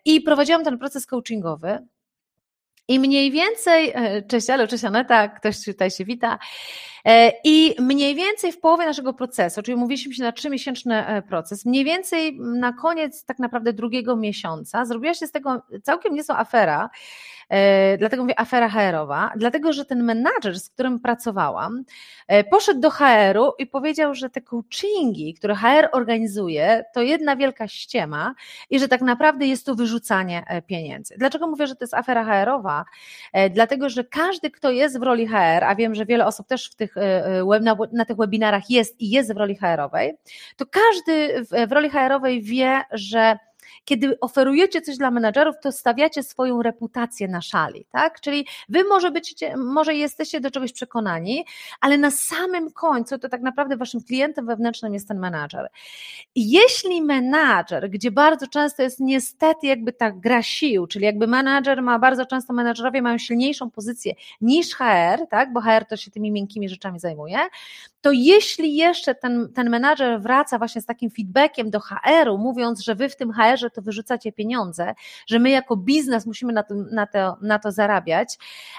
I 0.04 0.20
prowadziłam 0.20 0.64
ten 0.64 0.78
proces 0.78 1.06
coachingowy. 1.06 1.86
I 2.88 3.00
mniej 3.00 3.30
więcej, 3.30 3.92
cześć 4.28 4.50
Alo, 4.50 4.66
cześć 4.66 4.84
Aneta, 4.84 5.28
ktoś 5.28 5.64
tutaj 5.64 5.90
się 5.90 6.04
wita. 6.04 6.38
I 7.44 7.74
mniej 7.78 8.14
więcej 8.14 8.52
w 8.52 8.60
połowie 8.60 8.86
naszego 8.86 9.14
procesu, 9.14 9.62
czyli 9.62 9.76
mówiliśmy 9.76 10.14
się 10.14 10.22
na 10.22 10.32
trzymiesięczny 10.32 11.22
proces, 11.28 11.66
mniej 11.66 11.84
więcej 11.84 12.38
na 12.40 12.72
koniec 12.72 13.24
tak 13.24 13.38
naprawdę 13.38 13.72
drugiego 13.72 14.16
miesiąca 14.16 14.84
zrobiła 14.84 15.14
się 15.14 15.26
z 15.26 15.32
tego 15.32 15.62
całkiem 15.82 16.14
niezła 16.14 16.38
afera, 16.38 16.90
E, 16.90 17.35
dlatego 17.98 18.22
mówię 18.22 18.40
afera 18.40 18.68
HR-owa, 18.68 19.32
dlatego 19.36 19.72
że 19.72 19.84
ten 19.84 20.04
menadżer, 20.04 20.60
z 20.60 20.70
którym 20.70 21.00
pracowałam, 21.00 21.84
e, 22.28 22.44
poszedł 22.44 22.80
do 22.80 22.90
HR-u 22.90 23.52
i 23.58 23.66
powiedział, 23.66 24.14
że 24.14 24.30
te 24.30 24.40
coachingi, 24.40 25.34
które 25.34 25.54
HR 25.54 25.88
organizuje, 25.92 26.84
to 26.94 27.02
jedna 27.02 27.36
wielka 27.36 27.68
ściema 27.68 28.34
i 28.70 28.78
że 28.78 28.88
tak 28.88 29.00
naprawdę 29.00 29.46
jest 29.46 29.66
to 29.66 29.74
wyrzucanie 29.74 30.44
e, 30.46 30.62
pieniędzy. 30.62 31.14
Dlaczego 31.18 31.46
mówię, 31.46 31.66
że 31.66 31.76
to 31.76 31.84
jest 31.84 31.94
afera 31.94 32.24
HR-owa? 32.24 32.84
Dlatego, 33.50 33.88
że 33.88 34.04
każdy, 34.04 34.50
kto 34.50 34.70
jest 34.70 34.98
w 34.98 35.02
roli 35.02 35.26
HR, 35.26 35.64
a 35.64 35.74
wiem, 35.74 35.94
że 35.94 36.06
wiele 36.06 36.26
osób 36.26 36.46
też 36.46 36.70
w 36.70 36.74
tych, 36.74 36.94
na, 37.60 37.76
na 37.92 38.04
tych 38.04 38.16
webinarach 38.16 38.70
jest 38.70 39.00
i 39.00 39.10
jest 39.10 39.34
w 39.34 39.36
roli 39.36 39.56
HR-owej, 39.56 40.16
to 40.56 40.64
każdy 40.66 41.44
w, 41.44 41.68
w 41.68 41.72
roli 41.72 41.90
HR-owej 41.90 42.42
wie, 42.42 42.82
że 42.92 43.38
kiedy 43.86 44.20
oferujecie 44.20 44.80
coś 44.80 44.96
dla 44.96 45.10
menadżerów, 45.10 45.54
to 45.62 45.72
stawiacie 45.72 46.22
swoją 46.22 46.62
reputację 46.62 47.28
na 47.28 47.42
szali, 47.42 47.86
tak? 47.90 48.20
Czyli 48.20 48.46
wy 48.68 48.84
może, 48.84 49.10
być, 49.10 49.34
może 49.56 49.94
jesteście 49.94 50.40
do 50.40 50.50
czegoś 50.50 50.72
przekonani, 50.72 51.44
ale 51.80 51.98
na 51.98 52.10
samym 52.10 52.72
końcu 52.72 53.18
to 53.18 53.28
tak 53.28 53.42
naprawdę 53.42 53.76
waszym 53.76 54.02
klientem 54.02 54.46
wewnętrznym 54.46 54.94
jest 54.94 55.08
ten 55.08 55.18
menadżer. 55.18 55.68
Jeśli 56.34 57.02
menadżer, 57.02 57.90
gdzie 57.90 58.10
bardzo 58.10 58.46
często 58.46 58.82
jest 58.82 59.00
niestety 59.00 59.66
jakby 59.66 59.92
ta 59.92 60.10
gra 60.10 60.42
sił, 60.42 60.86
czyli 60.86 61.04
jakby 61.04 61.26
menadżer 61.26 61.82
ma, 61.82 61.98
bardzo 61.98 62.26
często 62.26 62.52
menadżerowie 62.52 63.02
mają 63.02 63.18
silniejszą 63.18 63.70
pozycję 63.70 64.14
niż 64.40 64.74
HR, 64.74 65.26
tak? 65.30 65.52
Bo 65.52 65.60
HR 65.60 65.84
to 65.88 65.96
się 65.96 66.10
tymi 66.10 66.32
miękkimi 66.32 66.68
rzeczami 66.68 67.00
zajmuje, 67.00 67.38
to 68.06 68.12
jeśli 68.12 68.76
jeszcze 68.76 69.14
ten, 69.14 69.52
ten 69.54 69.70
menadżer 69.70 70.20
wraca 70.20 70.58
właśnie 70.58 70.80
z 70.80 70.86
takim 70.86 71.10
feedbackiem 71.10 71.70
do 71.70 71.80
HR-u, 71.80 72.38
mówiąc, 72.38 72.80
że 72.80 72.94
wy 72.94 73.08
w 73.08 73.16
tym 73.16 73.32
HR-ze 73.32 73.70
to 73.70 73.82
wyrzucacie 73.82 74.32
pieniądze, 74.32 74.94
że 75.26 75.38
my 75.38 75.50
jako 75.50 75.76
biznes 75.76 76.26
musimy 76.26 76.52
na 76.52 76.62
to, 76.62 76.74
na 76.74 77.06
to, 77.06 77.36
na 77.42 77.58
to 77.58 77.72
zarabiać, 77.72 78.38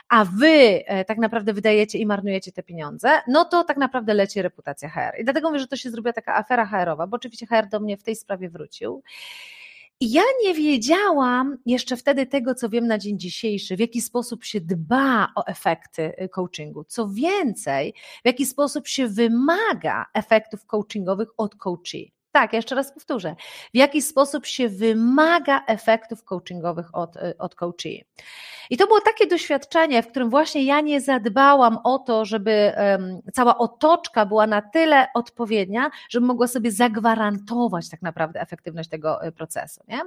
a 0.09 0.25
wy 0.25 0.83
e, 0.85 1.05
tak 1.05 1.17
naprawdę 1.17 1.53
wydajecie 1.53 1.97
i 1.97 2.05
marnujecie 2.05 2.51
te 2.51 2.63
pieniądze, 2.63 3.09
no 3.27 3.45
to 3.45 3.63
tak 3.63 3.77
naprawdę 3.77 4.13
leci 4.13 4.41
reputacja 4.41 4.89
HR. 4.89 5.19
I 5.19 5.23
dlatego 5.23 5.49
mówię, 5.49 5.59
że 5.59 5.67
to 5.67 5.75
się 5.75 5.91
zrobiła 5.91 6.13
taka 6.13 6.35
afera 6.35 6.65
HR-owa, 6.65 7.07
bo 7.07 7.15
oczywiście 7.15 7.47
HR 7.47 7.67
do 7.69 7.79
mnie 7.79 7.97
w 7.97 8.03
tej 8.03 8.15
sprawie 8.15 8.49
wrócił. 8.49 9.03
Ja 10.01 10.23
nie 10.43 10.53
wiedziałam 10.53 11.57
jeszcze 11.65 11.97
wtedy 11.97 12.25
tego, 12.25 12.55
co 12.55 12.69
wiem 12.69 12.87
na 12.87 12.97
dzień 12.97 13.19
dzisiejszy, 13.19 13.75
w 13.75 13.79
jaki 13.79 14.01
sposób 14.01 14.43
się 14.43 14.61
dba 14.61 15.27
o 15.35 15.45
efekty 15.47 16.13
y, 16.21 16.29
coachingu. 16.29 16.83
Co 16.83 17.09
więcej, 17.09 17.93
w 18.23 18.25
jaki 18.25 18.45
sposób 18.45 18.87
się 18.87 19.07
wymaga 19.07 20.05
efektów 20.13 20.65
coachingowych 20.65 21.29
od 21.37 21.55
coachi. 21.55 22.16
Tak, 22.37 22.53
jeszcze 22.53 22.75
raz 22.75 22.91
powtórzę. 22.91 23.35
W 23.73 23.77
jaki 23.77 24.01
sposób 24.01 24.45
się 24.45 24.69
wymaga 24.69 25.61
efektów 25.67 26.23
coachingowych 26.23 26.95
od, 26.95 27.15
y, 27.15 27.37
od 27.37 27.55
coachee. 27.55 28.05
I 28.69 28.77
to 28.77 28.87
było 28.87 29.01
takie 29.01 29.27
doświadczenie, 29.27 30.03
w 30.03 30.07
którym 30.07 30.29
właśnie 30.29 30.63
ja 30.63 30.81
nie 30.81 31.01
zadbałam 31.01 31.77
o 31.83 31.99
to, 31.99 32.25
żeby 32.25 32.71
um, 32.77 33.21
cała 33.33 33.57
otoczka 33.57 34.25
była 34.25 34.47
na 34.47 34.61
tyle 34.61 35.07
odpowiednia, 35.13 35.89
żeby 36.09 36.25
mogła 36.25 36.47
sobie 36.47 36.71
zagwarantować 36.71 37.89
tak 37.89 38.01
naprawdę 38.01 38.41
efektywność 38.41 38.89
tego 38.89 39.25
y, 39.25 39.31
procesu. 39.31 39.81
Nie? 39.87 40.01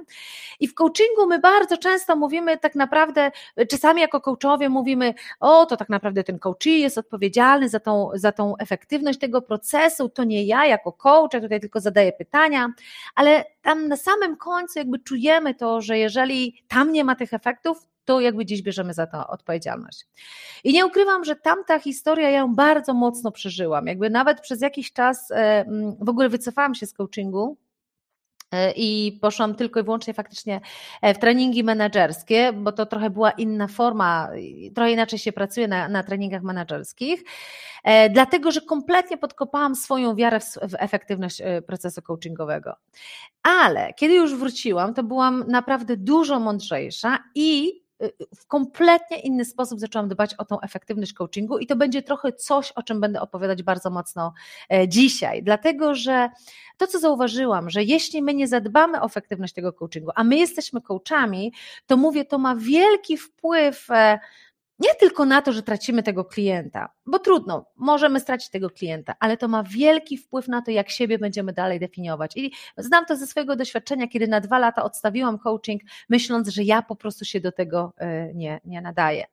I 0.59 0.67
w 0.67 0.73
coachingu 0.73 1.27
my 1.27 1.39
bardzo 1.39 1.77
często 1.77 2.15
mówimy 2.15 2.57
tak 2.57 2.75
naprawdę, 2.75 3.31
czasami 3.69 4.01
jako 4.01 4.21
coachowie 4.21 4.69
mówimy, 4.69 5.13
o 5.39 5.65
to 5.65 5.77
tak 5.77 5.89
naprawdę 5.89 6.23
ten 6.23 6.39
coachee 6.39 6.79
jest 6.81 6.97
odpowiedzialny 6.97 7.69
za 7.69 7.79
tą, 7.79 8.09
za 8.13 8.31
tą 8.31 8.57
efektywność 8.57 9.19
tego 9.19 9.41
procesu, 9.41 10.09
to 10.09 10.23
nie 10.23 10.43
ja 10.43 10.65
jako 10.65 10.91
coach, 10.91 11.33
ja 11.33 11.41
tutaj 11.41 11.59
tylko 11.59 11.79
zadaję 11.79 12.11
pytania, 12.25 12.73
ale 13.15 13.45
tam 13.61 13.87
na 13.87 13.97
samym 13.97 14.37
końcu 14.37 14.79
jakby 14.79 14.99
czujemy 14.99 15.55
to, 15.55 15.81
że 15.81 15.97
jeżeli 15.97 16.63
tam 16.67 16.91
nie 16.91 17.03
ma 17.03 17.15
tych 17.15 17.33
efektów, 17.33 17.87
to 18.05 18.19
jakby 18.19 18.45
dziś 18.45 18.61
bierzemy 18.61 18.93
za 18.93 19.07
to 19.07 19.27
odpowiedzialność. 19.27 20.07
I 20.63 20.73
nie 20.73 20.85
ukrywam, 20.85 21.23
że 21.23 21.35
tamta 21.35 21.79
historia 21.79 22.29
ja 22.29 22.39
ją 22.39 22.55
bardzo 22.55 22.93
mocno 22.93 23.31
przeżyłam. 23.31 23.87
Jakby 23.87 24.09
nawet 24.09 24.41
przez 24.41 24.61
jakiś 24.61 24.93
czas 24.93 25.31
e, 25.31 25.65
w 25.99 26.09
ogóle 26.09 26.29
wycofałam 26.29 26.75
się 26.75 26.85
z 26.85 26.93
coachingu, 26.93 27.57
i 28.75 29.19
poszłam 29.21 29.55
tylko 29.55 29.79
i 29.79 29.83
wyłącznie 29.83 30.13
faktycznie 30.13 30.61
e, 31.01 31.13
w 31.13 31.19
treningi 31.19 31.63
menedżerskie, 31.63 32.53
bo 32.53 32.71
to 32.71 32.85
trochę 32.85 33.09
była 33.09 33.31
inna 33.31 33.67
forma, 33.67 34.29
trochę 34.75 34.91
inaczej 34.91 35.19
się 35.19 35.31
pracuje 35.31 35.67
na, 35.67 35.89
na 35.89 36.03
treningach 36.03 36.43
menedżerskich, 36.43 37.23
dlatego 38.09 38.51
że 38.51 38.61
kompletnie 38.61 39.17
podkopałam 39.17 39.75
swoją 39.75 40.15
wiarę 40.15 40.39
w, 40.39 40.53
w 40.53 40.75
efektywność 40.77 41.41
procesu 41.67 42.01
coachingowego. 42.01 42.75
Ale 43.43 43.93
kiedy 43.93 44.13
już 44.13 44.35
wróciłam, 44.35 44.93
to 44.93 45.03
byłam 45.03 45.43
naprawdę 45.47 45.97
dużo 45.97 46.39
mądrzejsza 46.39 47.19
i 47.35 47.80
w 48.35 48.47
kompletnie 48.47 49.19
inny 49.19 49.45
sposób 49.45 49.79
zaczęłam 49.79 50.09
dbać 50.09 50.33
o 50.33 50.45
tą 50.45 50.61
efektywność 50.61 51.13
coachingu 51.13 51.57
i 51.57 51.67
to 51.67 51.75
będzie 51.75 52.01
trochę 52.01 52.33
coś, 52.33 52.71
o 52.71 52.83
czym 52.83 53.01
będę 53.01 53.21
opowiadać 53.21 53.63
bardzo 53.63 53.89
mocno 53.89 54.33
e, 54.73 54.87
dzisiaj, 54.87 55.43
dlatego 55.43 55.95
że 55.95 56.29
to, 56.77 56.87
co 56.87 56.99
zauważyłam, 56.99 57.69
że 57.69 57.83
jeśli 57.83 58.21
my 58.21 58.33
nie 58.33 58.47
zadbamy 58.47 59.01
o 59.01 59.05
efektywność 59.05 59.53
tego 59.53 59.73
coachingu, 59.73 60.11
a 60.15 60.23
my 60.23 60.37
jesteśmy 60.37 60.81
coachami, 60.81 61.53
to 61.87 61.97
mówię, 61.97 62.25
to 62.25 62.37
ma 62.37 62.55
wielki 62.55 63.17
wpływ 63.17 63.91
e, 63.91 64.19
nie 64.81 64.95
tylko 64.95 65.25
na 65.25 65.41
to, 65.41 65.53
że 65.53 65.63
tracimy 65.63 66.03
tego 66.03 66.25
klienta, 66.25 66.89
bo 67.05 67.19
trudno, 67.19 67.65
możemy 67.75 68.19
stracić 68.19 68.49
tego 68.49 68.69
klienta, 68.69 69.15
ale 69.19 69.37
to 69.37 69.47
ma 69.47 69.63
wielki 69.63 70.17
wpływ 70.17 70.47
na 70.47 70.61
to, 70.61 70.71
jak 70.71 70.89
siebie 70.89 71.19
będziemy 71.19 71.53
dalej 71.53 71.79
definiować. 71.79 72.31
I 72.37 72.51
znam 72.77 73.05
to 73.05 73.15
ze 73.15 73.27
swojego 73.27 73.55
doświadczenia, 73.55 74.07
kiedy 74.07 74.27
na 74.27 74.41
dwa 74.41 74.59
lata 74.59 74.83
odstawiłam 74.83 75.39
coaching, 75.39 75.81
myśląc, 76.09 76.49
że 76.49 76.63
ja 76.63 76.81
po 76.81 76.95
prostu 76.95 77.25
się 77.25 77.39
do 77.39 77.51
tego 77.51 77.93
e, 77.97 78.33
nie, 78.33 78.59
nie 78.65 78.81
nadaję. 78.81 79.25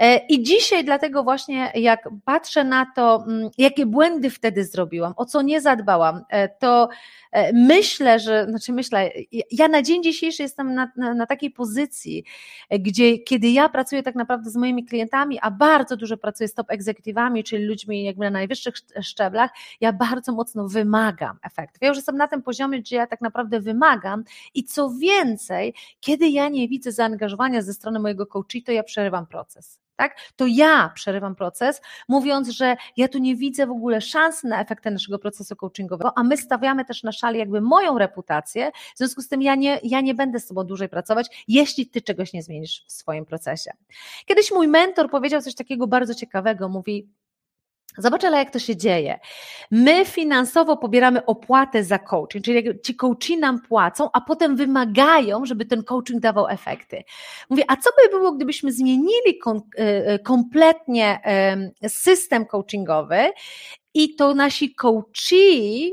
E, 0.00 0.16
I 0.16 0.42
dzisiaj 0.42 0.84
dlatego 0.84 1.22
właśnie 1.22 1.72
jak 1.74 2.08
patrzę 2.24 2.64
na 2.64 2.86
to, 2.96 3.24
mm, 3.26 3.50
jakie 3.58 3.86
błędy 3.86 4.30
wtedy 4.30 4.64
zrobiłam, 4.64 5.12
o 5.16 5.24
co 5.24 5.42
nie 5.42 5.60
zadbałam, 5.60 6.24
e, 6.28 6.48
to 6.48 6.88
e, 7.32 7.52
myślę, 7.52 8.20
że, 8.20 8.46
znaczy 8.48 8.72
myślę, 8.72 9.10
ja 9.50 9.68
na 9.68 9.82
dzień 9.82 10.02
dzisiejszy 10.02 10.42
jestem 10.42 10.74
na, 10.74 10.92
na, 10.96 11.14
na 11.14 11.26
takiej 11.26 11.50
pozycji, 11.50 12.24
gdzie 12.70 13.18
kiedy 13.18 13.48
ja 13.48 13.68
pracuję 13.68 14.02
tak 14.02 14.14
naprawdę 14.14 14.50
z 14.50 14.56
moimi 14.56 14.84
klientami, 14.84 15.38
a 15.42 15.50
bardzo 15.50 15.96
dużo 15.96 16.16
pracuję 16.16 16.48
z 16.48 16.54
top 16.54 16.70
egzekutywami, 16.70 17.44
czyli 17.44 17.64
ludźmi 17.64 18.04
jakby 18.04 18.24
na 18.24 18.30
najwyższych 18.30 18.74
szczeblach, 19.02 19.50
ja 19.80 19.92
bardzo 19.92 20.32
mocno 20.32 20.68
wymagam 20.68 21.38
efektów. 21.42 21.82
Ja 21.82 21.88
już 21.88 21.96
jestem 21.96 22.16
na 22.16 22.28
tym 22.28 22.42
poziomie, 22.42 22.80
gdzie 22.80 22.96
ja 22.96 23.06
tak 23.06 23.20
naprawdę 23.20 23.60
wymagam 23.60 24.24
i 24.54 24.64
co 24.64 24.90
więcej, 24.90 25.74
kiedy 26.00 26.28
ja 26.28 26.48
nie 26.48 26.68
widzę 26.68 26.92
zaangażowania 26.92 27.62
ze 27.62 27.74
strony 27.74 28.00
mojego 28.00 28.26
coachi, 28.26 28.62
to 28.62 28.72
ja 28.72 28.82
przerywam 28.82 29.26
proces 29.26 29.80
tak? 30.00 30.16
To 30.36 30.46
ja 30.46 30.92
przerywam 30.94 31.34
proces, 31.34 31.80
mówiąc, 32.08 32.48
że 32.48 32.76
ja 32.96 33.08
tu 33.08 33.18
nie 33.18 33.36
widzę 33.36 33.66
w 33.66 33.70
ogóle 33.70 34.00
szans 34.00 34.44
na 34.44 34.60
efekty 34.60 34.90
naszego 34.90 35.18
procesu 35.18 35.56
coachingowego, 35.56 36.12
a 36.18 36.22
my 36.22 36.36
stawiamy 36.36 36.84
też 36.84 37.02
na 37.02 37.12
szali 37.12 37.38
jakby 37.38 37.60
moją 37.60 37.98
reputację, 37.98 38.70
w 38.94 38.98
związku 38.98 39.22
z 39.22 39.28
tym 39.28 39.42
ja 39.42 39.54
nie, 39.54 39.80
ja 39.82 40.00
nie 40.00 40.14
będę 40.14 40.40
z 40.40 40.46
tobą 40.46 40.64
dłużej 40.64 40.88
pracować, 40.88 41.44
jeśli 41.48 41.86
ty 41.86 42.02
czegoś 42.02 42.32
nie 42.32 42.42
zmienisz 42.42 42.84
w 42.86 42.92
swoim 42.92 43.26
procesie. 43.26 43.70
Kiedyś 44.26 44.52
mój 44.52 44.68
mentor 44.68 45.10
powiedział 45.10 45.42
coś 45.42 45.54
takiego 45.54 45.86
bardzo 45.86 46.14
ciekawego, 46.14 46.68
mówi, 46.68 47.08
Zobacz, 47.98 48.24
ale 48.24 48.38
jak 48.38 48.50
to 48.50 48.58
się 48.58 48.76
dzieje. 48.76 49.18
My 49.70 50.04
finansowo 50.04 50.76
pobieramy 50.76 51.26
opłatę 51.26 51.84
za 51.84 51.98
coaching, 51.98 52.44
czyli 52.44 52.80
ci 52.82 52.96
coachi 52.96 53.38
nam 53.38 53.60
płacą, 53.60 54.08
a 54.12 54.20
potem 54.20 54.56
wymagają, 54.56 55.46
żeby 55.46 55.64
ten 55.64 55.84
coaching 55.84 56.20
dawał 56.20 56.48
efekty. 56.48 57.04
Mówię, 57.50 57.64
a 57.68 57.76
co 57.76 57.90
by 58.02 58.18
było, 58.18 58.32
gdybyśmy 58.32 58.72
zmienili 58.72 59.40
e, 59.78 59.82
e, 59.82 60.18
kompletnie 60.18 61.20
system 61.88 62.46
coachingowy 62.46 63.30
i 63.94 64.14
to 64.14 64.34
nasi 64.34 64.74
coachi 64.74 65.92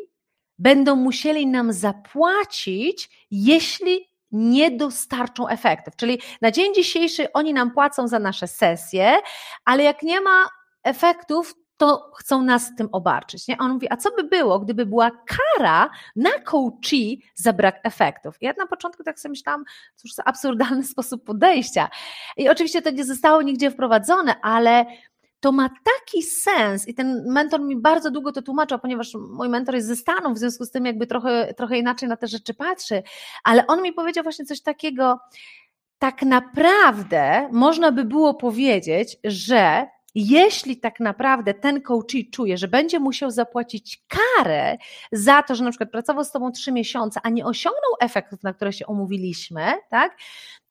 będą 0.60 0.96
musieli 0.96 1.48
nam 1.48 1.74
zapłacić, 1.74 3.28
jeśli 3.32 4.10
nie 4.32 4.72
dostarczą 4.72 5.48
efektów. 5.48 5.96
Czyli 5.96 6.22
na 6.42 6.52
dzień 6.52 6.76
dzisiejszy 6.76 7.32
oni 7.34 7.54
nam 7.54 7.72
płacą 7.72 8.08
za 8.08 8.20
nasze 8.20 8.48
sesje, 8.48 9.18
ale 9.66 9.84
jak 9.84 10.04
nie 10.04 10.22
ma 10.22 10.46
efektów, 10.84 11.56
to 11.78 12.12
chcą 12.16 12.44
nas 12.44 12.76
tym 12.76 12.90
obarczyć. 12.92 13.48
Nie? 13.48 13.58
On 13.58 13.72
mówi, 13.72 13.88
a 13.90 13.98
co 13.98 14.12
by 14.12 14.24
było, 14.24 14.60
gdyby 14.60 14.86
była 14.86 15.12
kara 15.12 15.90
na 16.16 16.40
coachi 16.40 17.24
za 17.36 17.54
brak 17.54 17.80
efektów? 17.84 18.42
I 18.42 18.46
ja 18.46 18.54
na 18.58 18.68
początku 18.68 19.04
tak 19.04 19.20
sobie 19.20 19.30
myślałam, 19.30 19.64
cóż 19.96 20.14
za 20.14 20.24
absurdalny 20.24 20.84
sposób 20.94 21.24
podejścia. 21.24 21.90
I 22.38 22.50
oczywiście 22.50 22.82
to 22.82 22.90
nie 22.90 23.06
zostało 23.06 23.42
nigdzie 23.42 23.72
wprowadzone, 23.72 24.42
ale 24.42 24.86
to 25.40 25.52
ma 25.52 25.70
taki 25.70 26.24
sens 26.24 26.88
i 26.88 26.94
ten 26.94 27.26
mentor 27.28 27.62
mi 27.62 27.76
bardzo 27.76 28.12
długo 28.12 28.32
to 28.32 28.42
tłumaczył, 28.42 28.80
ponieważ 28.80 29.14
mój 29.30 29.50
mentor 29.50 29.76
jest 29.76 29.88
ze 29.88 29.96
Stanów, 29.96 30.34
w 30.34 30.38
związku 30.38 30.66
z 30.66 30.72
tym 30.72 30.86
jakby 30.86 31.08
trochę, 31.08 31.54
trochę 31.54 31.78
inaczej 31.78 32.10
na 32.10 32.18
te 32.18 32.28
rzeczy 32.28 32.54
patrzy, 32.54 33.04
ale 33.44 33.68
on 33.68 33.82
mi 33.82 33.94
powiedział 33.94 34.24
właśnie 34.24 34.46
coś 34.46 34.62
takiego, 34.62 35.20
tak 36.00 36.22
naprawdę 36.22 37.50
można 37.52 37.92
by 37.92 38.06
było 38.06 38.34
powiedzieć, 38.34 39.18
że 39.24 39.88
jeśli 40.20 40.78
tak 40.78 41.00
naprawdę 41.00 41.54
ten 41.54 41.82
coachee 41.82 42.30
czuje, 42.30 42.58
że 42.58 42.68
będzie 42.68 43.00
musiał 43.00 43.32
zapłacić 43.32 44.04
karę 44.08 44.78
za 45.12 45.44
to, 45.44 45.56
że 45.56 45.64
na 45.64 45.70
przykład 45.70 45.92
pracował 45.92 46.24
z 46.24 46.32
tobą 46.32 46.52
trzy 46.52 46.72
miesiące, 46.72 47.20
a 47.24 47.30
nie 47.30 47.46
osiągnął 47.46 47.92
efektów, 48.00 48.44
na 48.44 48.54
które 48.54 48.74
się 48.74 48.86
omówiliśmy, 48.86 49.74
tak, 49.90 50.18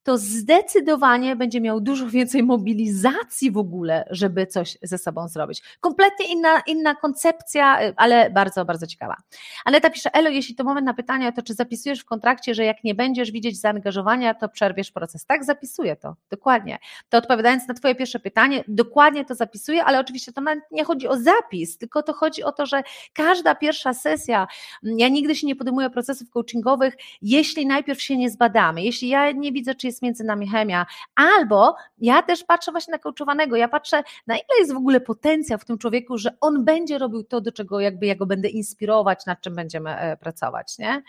to 0.07 0.19
zdecydowanie 0.19 1.37
będzie 1.37 1.61
miał 1.61 1.81
dużo 1.81 2.07
więcej 2.17 2.43
mobilizacji 2.43 3.51
w 3.51 3.59
ogóle, 3.59 4.09
żeby 4.11 4.47
coś 4.47 4.79
ze 4.83 4.99
sobą 4.99 5.29
zrobić. 5.29 5.63
Kompletnie 5.81 6.33
inna, 6.33 6.61
inna 6.67 6.95
koncepcja, 6.95 7.79
ale 7.97 8.31
bardzo, 8.31 8.65
bardzo 8.65 8.87
ciekawa. 8.87 9.17
Aneta 9.65 9.91
pisze, 9.91 10.15
Elo, 10.15 10.31
jeśli 10.31 10.55
to 10.55 10.65
moment 10.65 10.87
na 10.87 10.95
pytania, 10.95 11.33
to 11.33 11.43
czy 11.43 11.55
zapisujesz 11.55 12.01
w 12.01 12.05
kontrakcie, 12.05 12.55
że 12.55 12.65
jak 12.65 12.85
nie 12.85 12.95
będziesz 12.95 13.31
widzieć 13.31 13.61
zaangażowania, 13.61 14.35
to 14.35 14.49
przerwiesz 14.49 14.93
proces? 14.93 15.27
Tak, 15.27 15.45
zapisuję 15.45 15.97
to, 15.97 16.17
dokładnie. 16.31 16.79
To 17.09 17.19
odpowiadając 17.19 17.69
na 17.69 17.75
Twoje 17.75 17.95
pierwsze 17.95 18.19
pytanie, 18.19 18.65
dokładnie 18.69 19.25
to 19.25 19.35
zapisuję, 19.35 19.85
ale 19.85 20.01
oczywiście 20.01 20.33
to 20.33 20.43
nie 20.71 20.85
chodzi 20.85 21.09
o 21.09 21.17
zapis, 21.21 21.79
tylko 21.79 22.03
to 22.03 22.13
chodzi 22.13 22.43
o 22.43 22.53
to, 22.53 22.67
że 22.67 22.83
każda 23.13 23.55
pierwsza 23.55 23.95
sesja, 23.95 24.47
ja 24.83 25.09
nigdy 25.09 25.35
się 25.35 25.47
nie 25.47 25.57
podejmuję 25.57 25.91
procesów 25.91 26.31
coachingowych, 26.31 26.95
jeśli 27.23 27.67
najpierw 27.67 28.03
się 28.03 28.17
nie 28.17 28.31
zbadamy, 28.31 28.83
jeśli 28.83 29.09
ja 29.09 29.33
nie 29.33 29.53
widzę, 29.53 29.75
czy 29.75 29.87
jest 29.87 29.96
jest 29.97 30.03
między 30.03 30.25
nami 30.25 30.49
chemia, 30.49 30.87
albo 31.15 31.76
ja 31.99 32.23
też 32.23 32.45
patrzę 32.45 32.73
właśnie 32.73 32.93
na 32.93 32.99
coachowanego, 32.99 33.57
ja 33.57 33.69
patrzę 33.69 34.03
na 34.26 34.35
ile 34.35 34.59
jest 34.59 34.75
w 34.75 34.76
ogóle 34.76 35.00
potencjał 35.00 35.59
w 35.59 35.65
tym 35.65 35.79
człowieku, 35.79 36.19
że 36.19 36.31
on 36.41 36.65
będzie 36.65 36.99
robił 36.99 37.25
to, 37.25 37.41
do 37.41 37.53
czego 37.53 37.81
jakby 37.81 38.07
ja 38.07 38.15
go 38.15 38.26
będę 38.26 38.49
inspirować, 38.49 39.26
nad 39.26 39.41
czym 39.41 39.55
będziemy 39.55 39.91
e, 39.91 40.17
pracować, 40.17 40.79
nie? 40.79 41.03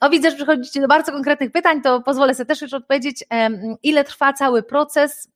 O, 0.00 0.10
widzę, 0.10 0.30
że 0.30 0.36
przechodzicie 0.36 0.80
do 0.80 0.88
bardzo 0.88 1.12
konkretnych 1.12 1.52
pytań, 1.52 1.82
to 1.82 2.00
pozwolę 2.00 2.34
sobie 2.34 2.46
też 2.46 2.62
już 2.62 2.72
odpowiedzieć, 2.72 3.24
ile 3.82 4.04
trwa 4.04 4.32
cały 4.32 4.62
proces 4.62 5.33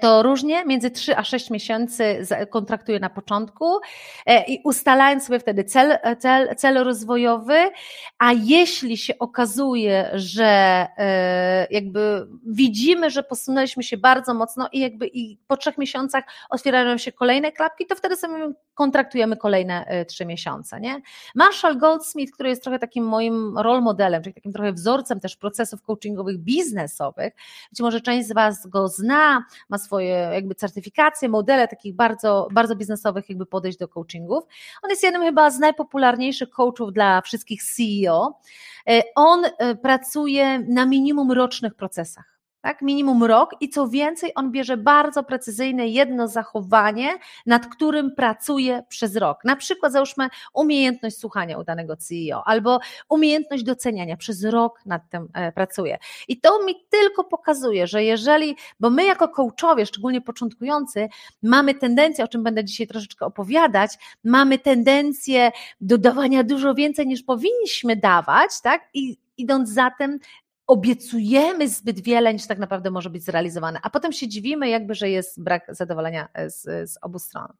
to 0.00 0.22
różnie, 0.22 0.64
między 0.64 0.90
3 0.90 1.16
a 1.16 1.24
6 1.24 1.50
miesięcy 1.50 2.26
kontraktuję 2.50 3.00
na 3.00 3.10
początku 3.10 3.78
e, 4.26 4.44
i 4.44 4.60
ustalając 4.64 5.26
sobie 5.26 5.40
wtedy 5.40 5.64
cel, 5.64 5.98
cel, 6.18 6.56
cel 6.56 6.84
rozwojowy, 6.84 7.70
a 8.18 8.32
jeśli 8.32 8.96
się 8.96 9.18
okazuje, 9.18 10.10
że 10.14 10.46
e, 10.98 11.66
jakby 11.70 12.26
widzimy, 12.46 13.10
że 13.10 13.22
posunęliśmy 13.22 13.82
się 13.82 13.96
bardzo 13.96 14.34
mocno 14.34 14.68
i 14.72 14.80
jakby 14.80 15.06
i 15.06 15.38
po 15.46 15.56
trzech 15.56 15.78
miesiącach 15.78 16.24
otwierają 16.50 16.98
się 16.98 17.12
kolejne 17.12 17.52
klapki, 17.52 17.86
to 17.86 17.94
wtedy 17.94 18.16
sobie 18.16 18.52
kontraktujemy 18.74 19.36
kolejne 19.36 20.04
trzy 20.08 20.26
miesiące. 20.26 20.80
Nie? 20.80 21.00
Marshall 21.34 21.78
Goldsmith, 21.78 22.32
który 22.32 22.48
jest 22.48 22.62
trochę 22.62 22.78
takim 22.78 23.04
moim 23.04 23.58
role 23.58 23.80
modelem, 23.80 24.22
czyli 24.22 24.34
takim 24.34 24.52
trochę 24.52 24.72
wzorcem 24.72 25.20
też 25.20 25.36
procesów 25.36 25.82
coachingowych 25.82 26.38
biznesowych, 26.38 27.34
być 27.70 27.80
może 27.80 28.00
część 28.00 28.28
z 28.28 28.32
Was 28.32 28.66
go 28.66 28.88
zna, 28.88 29.44
ma 29.70 29.78
swoje 29.78 30.08
jakby 30.08 30.54
certyfikacje, 30.54 31.28
modele 31.28 31.68
takich 31.68 31.94
bardzo, 31.94 32.48
bardzo 32.52 32.76
biznesowych 32.76 33.28
jakby 33.28 33.46
podejść 33.46 33.78
do 33.78 33.88
coachingów. 33.88 34.44
On 34.82 34.90
jest 34.90 35.02
jednym 35.02 35.22
chyba 35.22 35.50
z 35.50 35.58
najpopularniejszych 35.58 36.50
coachów 36.50 36.92
dla 36.92 37.20
wszystkich 37.20 37.62
CEO. 37.62 38.38
E, 38.88 39.02
on 39.14 39.44
e, 39.44 39.74
pracuje 39.74 40.58
na 40.58 40.86
minimum 40.86 41.32
rocznych 41.32 41.74
procesach 41.74 42.39
tak, 42.60 42.82
minimum 42.82 43.24
rok 43.24 43.50
i 43.60 43.68
co 43.68 43.88
więcej, 43.88 44.32
on 44.34 44.52
bierze 44.52 44.76
bardzo 44.76 45.22
precyzyjne 45.22 45.88
jedno 45.88 46.28
zachowanie, 46.28 47.18
nad 47.46 47.66
którym 47.66 48.14
pracuje 48.14 48.82
przez 48.88 49.16
rok. 49.16 49.44
Na 49.44 49.56
przykład 49.56 49.92
załóżmy 49.92 50.28
umiejętność 50.54 51.18
słuchania 51.18 51.58
u 51.58 51.64
danego 51.64 51.96
CEO 51.96 52.46
albo 52.46 52.80
umiejętność 53.08 53.64
doceniania, 53.64 54.16
przez 54.16 54.44
rok 54.44 54.80
nad 54.86 55.02
tym 55.10 55.28
e, 55.34 55.52
pracuje. 55.52 55.98
I 56.28 56.40
to 56.40 56.64
mi 56.64 56.74
tylko 56.90 57.24
pokazuje, 57.24 57.86
że 57.86 58.04
jeżeli, 58.04 58.56
bo 58.80 58.90
my 58.90 59.04
jako 59.04 59.28
coachowie, 59.28 59.86
szczególnie 59.86 60.20
początkujący, 60.20 61.08
mamy 61.42 61.74
tendencję, 61.74 62.24
o 62.24 62.28
czym 62.28 62.42
będę 62.42 62.64
dzisiaj 62.64 62.86
troszeczkę 62.86 63.26
opowiadać, 63.26 63.98
mamy 64.24 64.58
tendencję 64.58 65.50
do 65.80 65.98
dawania 65.98 66.44
dużo 66.44 66.74
więcej 66.74 67.06
niż 67.06 67.22
powinniśmy 67.22 67.96
dawać, 67.96 68.50
tak, 68.62 68.88
i 68.94 69.16
idąc 69.36 69.68
za 69.68 69.90
tym, 69.98 70.18
obiecujemy 70.70 71.68
zbyt 71.68 72.00
wiele, 72.00 72.32
niż 72.34 72.46
tak 72.46 72.58
naprawdę 72.58 72.90
może 72.90 73.10
być 73.10 73.24
zrealizowane, 73.24 73.78
a 73.82 73.90
potem 73.90 74.12
się 74.12 74.28
dziwimy, 74.28 74.68
jakby, 74.68 74.94
że 74.94 75.10
jest 75.10 75.42
brak 75.42 75.66
zadowolenia 75.68 76.28
e, 76.34 76.50
z, 76.50 76.90
z 76.90 76.98
obu 77.02 77.18
stron. 77.18 77.52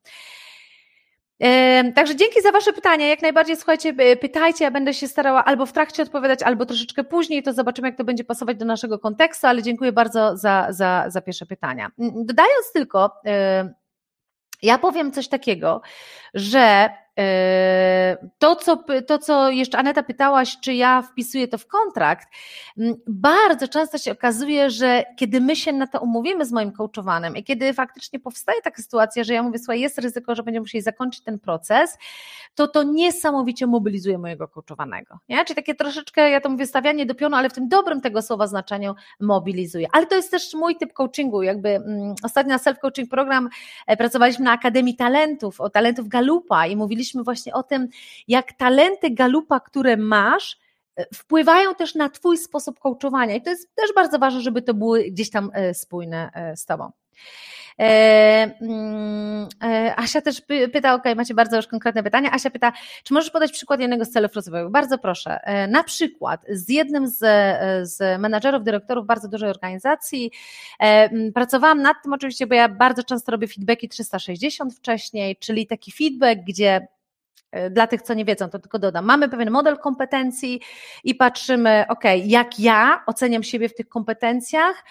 Także 1.95 2.17
dzięki 2.17 2.43
za 2.43 2.52
Wasze 2.52 2.73
pytania. 2.73 3.07
Jak 3.07 3.23
najbardziej 3.23 3.57
słuchajcie, 3.57 4.17
pytajcie, 4.17 4.64
ja 4.64 4.71
będę 4.71 4.95
się 4.95 5.09
starała 5.09 5.45
albo 5.45 5.67
w 5.67 5.73
trakcie 5.73 6.02
odpowiadać, 6.02 6.43
albo 6.43 6.67
troszeczkę 6.67 7.05
później, 7.05 7.43
to 7.43 7.52
zobaczymy, 7.52 7.88
jak 7.88 7.97
to 7.97 8.05
będzie 8.05 8.25
pasować 8.25 8.57
do 8.57 8.64
naszego 8.64 8.99
kontekstu, 8.99 9.47
ale 9.47 9.62
dziękuję 9.62 9.93
bardzo 9.93 10.37
za, 10.37 10.67
za, 10.71 11.05
za 11.09 11.21
pierwsze 11.21 11.47
pytania. 11.47 11.90
Dodając 11.99 12.73
tylko, 12.75 13.21
ja 14.62 14.79
powiem 14.79 15.12
coś 15.12 15.29
takiego, 15.29 15.81
że 16.34 16.90
E, 17.20 18.16
to 18.38 18.56
co, 18.56 18.84
to, 19.06 19.18
co 19.18 19.50
jeszcze 19.50 19.78
Aneta 19.78 20.02
pytałaś, 20.02 20.56
czy 20.60 20.75
ja 20.75 21.02
wpisuję 21.02 21.49
to 21.49 21.58
w 21.58 21.66
kontrakt, 21.66 22.28
bardzo 23.06 23.68
często 23.68 23.99
się 23.99 24.12
okazuje, 24.12 24.70
że 24.70 25.04
kiedy 25.16 25.40
my 25.40 25.56
się 25.56 25.72
na 25.72 25.87
to 25.87 26.00
umówimy 26.00 26.46
z 26.46 26.52
moim 26.52 26.72
coachowanym 26.72 27.37
i 27.37 27.44
kiedy 27.44 27.72
faktycznie 27.72 28.20
powstaje 28.20 28.62
taka 28.62 28.82
sytuacja, 28.82 29.25
że 29.25 29.34
ja 29.34 29.42
mówię, 29.42 29.58
słuchaj, 29.58 29.80
jest 29.80 29.99
ryzyko, 29.99 30.34
że 30.34 30.42
będziemy 30.42 30.62
musieli 30.62 30.82
zakończyć 30.82 31.25
ten 31.25 31.38
proces, 31.38 31.99
to 32.54 32.68
to 32.68 32.82
niesamowicie 32.82 33.66
mobilizuje 33.66 34.18
mojego 34.18 34.49
coachowanego. 34.49 35.18
Czyli 35.28 35.56
takie 35.56 35.75
troszeczkę, 35.75 36.30
ja 36.30 36.40
to 36.40 36.49
mówię, 36.49 36.66
stawianie 36.66 37.06
do 37.06 37.14
pionu, 37.14 37.37
ale 37.37 37.50
w 37.50 37.52
tym 37.52 37.68
dobrym 37.68 38.00
tego 38.00 38.22
słowa 38.22 38.46
znaczeniu 38.46 38.94
mobilizuje. 39.20 39.88
Ale 39.92 40.06
to 40.06 40.14
jest 40.14 40.30
też 40.30 40.54
mój 40.54 40.76
typ 40.76 40.92
coachingu, 40.92 41.42
jakby 41.42 41.68
mm, 41.68 42.14
ostatnio 42.22 42.52
na 42.52 42.58
self-coaching 42.58 43.08
program 43.08 43.49
e, 43.87 43.96
pracowaliśmy 43.96 44.44
na 44.44 44.52
Akademii 44.52 44.96
Talentów, 44.96 45.60
o 45.60 45.70
talentów 45.70 46.08
Galupa 46.20 46.66
i 46.66 46.76
mówiliśmy 46.76 47.22
właśnie 47.22 47.54
o 47.54 47.62
tym, 47.62 47.88
jak 48.28 48.52
talenty 48.52 49.10
galupa, 49.10 49.60
które 49.60 49.96
masz, 49.96 50.58
e, 50.96 51.06
wpływają 51.14 51.74
też 51.74 51.94
na 51.94 52.08
Twój 52.08 52.38
sposób 52.38 52.78
coachowania. 52.78 53.34
I 53.34 53.42
to 53.42 53.50
jest 53.50 53.74
też 53.74 53.94
bardzo 53.94 54.18
ważne, 54.18 54.40
żeby 54.40 54.62
to 54.62 54.74
były 54.74 55.04
gdzieś 55.04 55.30
tam 55.30 55.50
e, 55.54 55.74
spójne 55.74 56.30
e, 56.34 56.56
z 56.56 56.66
Tobą. 56.66 56.90
Mm, 57.80 59.49
Asia 59.96 60.20
też 60.20 60.42
pyta, 60.72 60.94
ok, 60.94 61.04
macie 61.16 61.34
bardzo 61.34 61.56
już 61.56 61.66
konkretne 61.66 62.02
pytania. 62.02 62.30
Asia 62.32 62.50
pyta, 62.50 62.72
czy 63.04 63.14
możesz 63.14 63.30
podać 63.30 63.52
przykład 63.52 63.80
jednego 63.80 64.04
z 64.04 64.10
celów 64.10 64.34
rozwojowych? 64.34 64.72
Bardzo 64.72 64.99
proszę. 64.99 65.40
Na 65.68 65.84
przykład 65.84 66.44
z 66.49 66.68
jednym 66.68 67.08
z, 67.08 67.18
z 67.90 68.20
menadżerów, 68.20 68.64
dyrektorów 68.64 69.06
bardzo 69.06 69.28
dużej 69.28 69.50
organizacji 69.50 70.30
pracowałam 71.34 71.82
nad 71.82 71.96
tym 72.02 72.12
oczywiście, 72.12 72.46
bo 72.46 72.54
ja 72.54 72.68
bardzo 72.68 73.04
często 73.04 73.32
robię 73.32 73.49
feedbacki 73.49 73.88
360 73.88 74.75
wcześniej, 74.75 75.37
czyli 75.37 75.66
taki 75.66 75.92
feedback, 75.92 76.40
gdzie 76.46 76.80
E, 76.80 77.00
dla 77.71 77.87
tych, 77.87 78.02
co 78.02 78.14
nie 78.14 78.25
wiedzą, 78.25 78.49
to 78.49 78.59
tylko 78.59 78.78
dodam. 78.78 79.04
Mamy 79.04 79.28
pewien 79.28 79.50
model 79.50 79.78
kompetencji 79.78 80.61
i 81.04 81.14
patrzymy, 81.14 81.85
ok, 81.88 82.04
jak 82.25 82.61
ja 82.61 83.02
oceniam 83.07 83.42
siebie 83.42 83.69
w 83.69 83.75
tych 83.75 83.88
kompetencjach, 83.88 84.85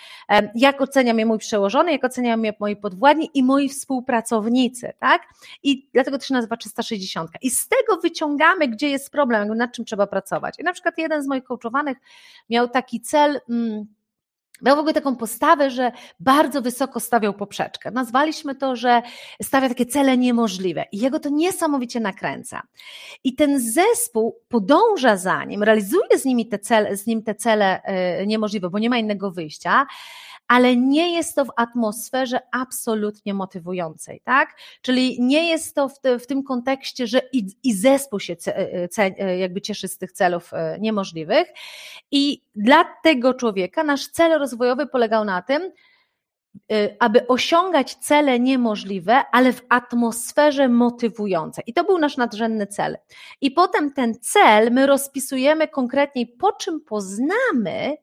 jak 0.55 0.81
oceniam 0.81 1.19
je 1.19 1.25
mój 1.25 1.37
przełożony, 1.37 1.91
jak 1.91 2.03
oceniam 2.03 2.45
je 2.45 2.53
moi 2.59 2.75
podwładni 2.75 3.29
i 3.33 3.43
moi 3.43 3.69
współpracownicy, 3.69 4.93
tak? 4.99 5.21
I 5.63 5.89
dlatego 5.93 6.17
to 6.17 6.25
się 6.25 6.33
nazywa 6.33 6.57
360. 6.57 7.31
I 7.41 7.49
z 7.49 7.67
tego 7.67 8.01
wyciągamy, 8.01 8.67
gdzie 8.67 8.89
jest 8.89 9.11
problem, 9.11 9.57
nad 9.57 9.71
czym 9.71 9.85
trzeba 9.85 10.07
pracować. 10.07 10.59
I 10.59 10.63
na 10.63 10.73
przykład 10.73 10.97
jeden 10.97 11.23
z 11.23 11.27
moich 11.27 11.43
coachowanych 11.43 11.97
miał 12.49 12.67
taki 12.67 13.01
cel, 13.01 13.41
mm, 13.49 13.85
Miał 14.61 14.75
w 14.75 14.79
ogóle 14.79 14.93
taką 14.93 15.15
postawę, 15.15 15.71
że 15.71 15.91
bardzo 16.19 16.61
wysoko 16.61 16.99
stawiał 16.99 17.33
poprzeczkę. 17.33 17.91
Nazwaliśmy 17.91 18.55
to, 18.55 18.75
że 18.75 19.01
stawia 19.43 19.69
takie 19.69 19.85
cele 19.85 20.17
niemożliwe 20.17 20.85
i 20.91 20.97
jego 20.97 21.19
to 21.19 21.29
niesamowicie 21.29 21.99
nakręca. 21.99 22.61
I 23.23 23.35
ten 23.35 23.59
zespół 23.59 24.39
podąża 24.47 25.17
za 25.17 25.43
nim, 25.43 25.63
realizuje 25.63 26.19
z, 26.19 26.25
nimi 26.25 26.47
te 26.47 26.59
cele, 26.59 26.97
z 26.97 27.07
nim 27.07 27.23
te 27.23 27.35
cele 27.35 27.83
e, 27.83 28.27
niemożliwe, 28.27 28.69
bo 28.69 28.79
nie 28.79 28.89
ma 28.89 28.97
innego 28.97 29.31
wyjścia 29.31 29.85
ale 30.49 30.77
nie 30.77 31.13
jest 31.13 31.35
to 31.35 31.45
w 31.45 31.51
atmosferze 31.55 32.39
absolutnie 32.51 33.33
motywującej, 33.33 34.21
tak? 34.23 34.55
Czyli 34.81 35.21
nie 35.21 35.49
jest 35.49 35.75
to 35.75 35.89
w, 35.89 35.99
te, 35.99 36.19
w 36.19 36.27
tym 36.27 36.43
kontekście, 36.43 37.07
że 37.07 37.21
i, 37.33 37.47
i 37.63 37.73
zespół 37.73 38.19
się 38.19 38.35
ce, 38.35 38.57
e, 38.57 38.87
ce, 38.87 39.03
e, 39.03 39.37
jakby 39.37 39.61
cieszy 39.61 39.87
z 39.87 39.97
tych 39.97 40.11
celów 40.11 40.53
e, 40.53 40.77
niemożliwych. 40.79 41.47
I 42.11 42.41
dla 42.55 42.85
tego 43.03 43.33
człowieka 43.33 43.83
nasz 43.83 44.07
cel 44.07 44.33
rozwojowy 44.49 44.87
polegał 44.87 45.25
na 45.25 45.41
tym, 45.41 45.71
aby 46.99 47.27
osiągać 47.27 47.95
cele 47.95 48.39
niemożliwe, 48.39 49.23
ale 49.31 49.53
w 49.53 49.61
atmosferze 49.69 50.69
motywującej. 50.69 51.63
I 51.67 51.73
to 51.73 51.83
był 51.83 51.97
nasz 51.97 52.17
nadrzędny 52.17 52.67
cel. 52.67 52.97
I 53.41 53.51
potem 53.51 53.93
ten 53.93 54.13
cel 54.21 54.71
my 54.71 54.85
rozpisujemy 54.85 55.67
konkretniej, 55.67 56.27
po 56.27 56.51
czym 56.51 56.81
poznamy, 56.81 57.97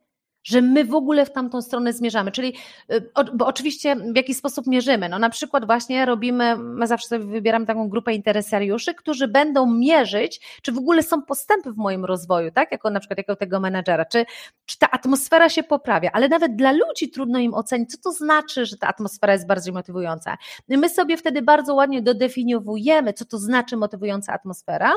że 0.47 0.63
my 0.63 0.85
w 0.85 0.95
ogóle 0.95 1.27
w 1.27 1.33
tamtą 1.33 1.63
stronę 1.63 1.93
zmierzamy. 1.93 2.33
Czyli, 2.33 2.55
y, 2.93 3.11
bo 3.35 3.47
oczywiście 3.47 3.97
w 3.97 4.17
jaki 4.17 4.35
sposób 4.35 4.67
mierzymy? 4.67 5.09
No 5.09 5.19
na 5.19 5.31
przykład 5.31 5.67
właśnie 5.67 6.05
robimy, 6.05 6.57
my 6.57 6.87
zawsze 6.87 7.09
sobie 7.09 7.25
wybieram 7.25 7.67
taką 7.67 7.89
grupę 7.89 8.15
interesariuszy, 8.15 8.95
którzy 8.95 9.29
będą 9.29 9.67
mierzyć, 9.67 10.41
czy 10.63 10.73
w 10.73 10.79
ogóle 10.79 11.03
są 11.03 11.23
postępy 11.23 11.73
w 11.73 11.77
moim 11.77 12.05
rozwoju, 12.05 12.51
tak? 12.51 12.73
Jako 12.73 12.91
na 12.91 13.01
przykład 13.01 13.19
jako 13.19 13.37
tego 13.37 13.61
menedżera, 13.61 14.05
czy, 14.05 14.27
czy 14.67 14.79
ta 14.79 14.91
atmosfera 14.91 15.49
się 15.49 15.63
poprawia, 15.63 16.11
ale 16.13 16.29
nawet 16.29 16.57
dla 16.57 16.73
ludzi 16.73 17.11
trudno 17.11 17.39
im 17.39 17.55
ocenić, 17.55 17.91
co 17.91 17.99
to 17.99 18.13
znaczy, 18.13 18.67
że 18.67 18.77
ta 18.77 18.89
atmosfera 18.89 19.33
jest 19.33 19.47
bardziej 19.47 19.73
motywująca. 19.73 20.37
My 20.69 20.89
sobie 20.89 21.17
wtedy 21.17 21.43
bardzo 21.43 21.75
ładnie 21.75 22.03
dodefiniowujemy, 22.03 23.13
co 23.13 23.25
to 23.25 23.39
znaczy 23.39 23.77
motywująca 23.77 24.33
atmosfera 24.33 24.93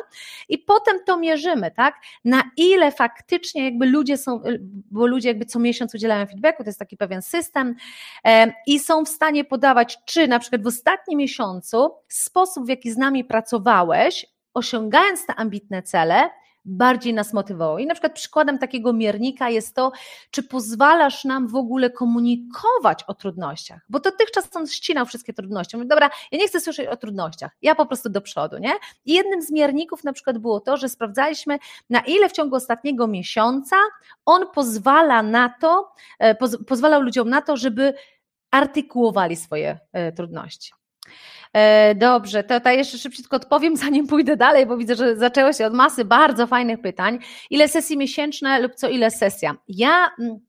i 0.49 0.57
potem 0.57 0.97
to 1.05 1.17
mierzymy, 1.17 1.71
tak? 1.71 1.95
Na 2.25 2.43
ile 2.57 2.91
faktycznie 2.91 3.65
jakby 3.65 3.85
ludzie 3.85 4.17
są, 4.17 4.41
bo 4.91 5.07
ludzie 5.07 5.38
jakby 5.39 5.52
co 5.52 5.60
miesiąc 5.60 5.95
udzielają 5.95 6.25
feedbacku, 6.25 6.63
to 6.63 6.69
jest 6.69 6.80
taki 6.80 6.97
pewien 6.97 7.21
system 7.21 7.75
e, 8.25 8.54
i 8.67 8.80
są 8.80 9.06
w 9.06 9.10
stanie 9.10 9.45
podawać, 9.45 9.97
czy 10.06 10.28
na 10.28 10.39
przykład 10.39 10.63
w 10.63 10.67
ostatnim 10.67 11.19
miesiącu 11.19 11.91
sposób, 12.08 12.65
w 12.65 12.69
jaki 12.69 12.91
z 12.91 12.97
nami 12.97 13.25
pracowałeś, 13.25 14.25
osiągając 14.54 15.25
te 15.25 15.36
ambitne 15.36 15.84
cele, 15.84 16.30
bardziej 16.65 17.13
nas 17.13 17.33
motywowało. 17.33 17.79
I 17.79 17.85
na 17.85 17.93
przykład 17.93 18.13
przykładem 18.13 18.59
takiego 18.59 18.93
miernika 18.93 19.49
jest 19.49 19.75
to, 19.75 19.91
czy 20.31 20.43
pozwalasz 20.43 21.25
nam 21.25 21.47
w 21.47 21.55
ogóle 21.55 21.89
komunikować 21.89 23.03
o 23.07 23.13
trudnościach, 23.13 23.81
bo 23.89 23.99
dotychczas 23.99 24.55
on 24.55 24.67
ścinał 24.67 25.05
wszystkie 25.05 25.33
trudności. 25.33 25.77
Mówię, 25.77 25.89
dobra, 25.89 26.09
ja 26.31 26.37
nie 26.37 26.47
chcę 26.47 26.59
słyszeć 26.59 26.87
o 26.87 26.97
trudnościach, 26.97 27.51
ja 27.61 27.75
po 27.75 27.85
prostu 27.85 28.09
do 28.09 28.21
przodu, 28.21 28.57
nie? 28.57 28.73
I 29.05 29.13
jednym 29.13 29.41
z 29.41 29.51
mierników 29.51 30.03
na 30.03 30.13
przykład 30.13 30.37
było 30.37 30.59
to, 30.59 30.77
że 30.77 30.89
sprawdzaliśmy, 30.89 31.59
na 31.89 31.99
ile 31.99 32.29
w 32.29 32.31
ciągu 32.31 32.55
ostatniego 32.55 33.07
miesiąca 33.07 33.75
on 34.25 34.47
pozwala 34.53 35.23
na 35.23 35.53
to, 35.61 35.91
e, 36.19 36.35
poz, 36.35 36.57
pozwalał 36.67 37.01
ludziom 37.01 37.29
na 37.29 37.41
to, 37.41 37.57
żeby 37.57 37.93
artykułowali 38.51 39.35
swoje 39.35 39.79
e, 39.93 40.11
trudności. 40.11 40.78
E, 41.53 41.95
dobrze, 41.95 42.43
to, 42.43 42.59
to 42.59 42.69
jeszcze 42.69 42.97
szybciutko 42.97 43.35
odpowiem, 43.35 43.77
zanim 43.85 44.07
pójdę 44.07 44.38
dalej, 44.38 44.65
bo 44.65 44.77
widzę, 44.77 44.95
że 44.95 45.15
zaczęło 45.15 45.53
się 45.53 45.65
od 45.65 45.73
masy 45.73 46.05
bardzo 46.05 46.47
fajnych 46.47 46.81
pytań. 46.81 47.19
Ile 47.49 47.67
sesji 47.67 47.97
miesięczne 47.97 48.59
lub 48.59 48.75
co 48.75 48.89
ile 48.89 49.12
sesja? 49.12 49.55
Ja 49.67 50.09
mm, 50.19 50.39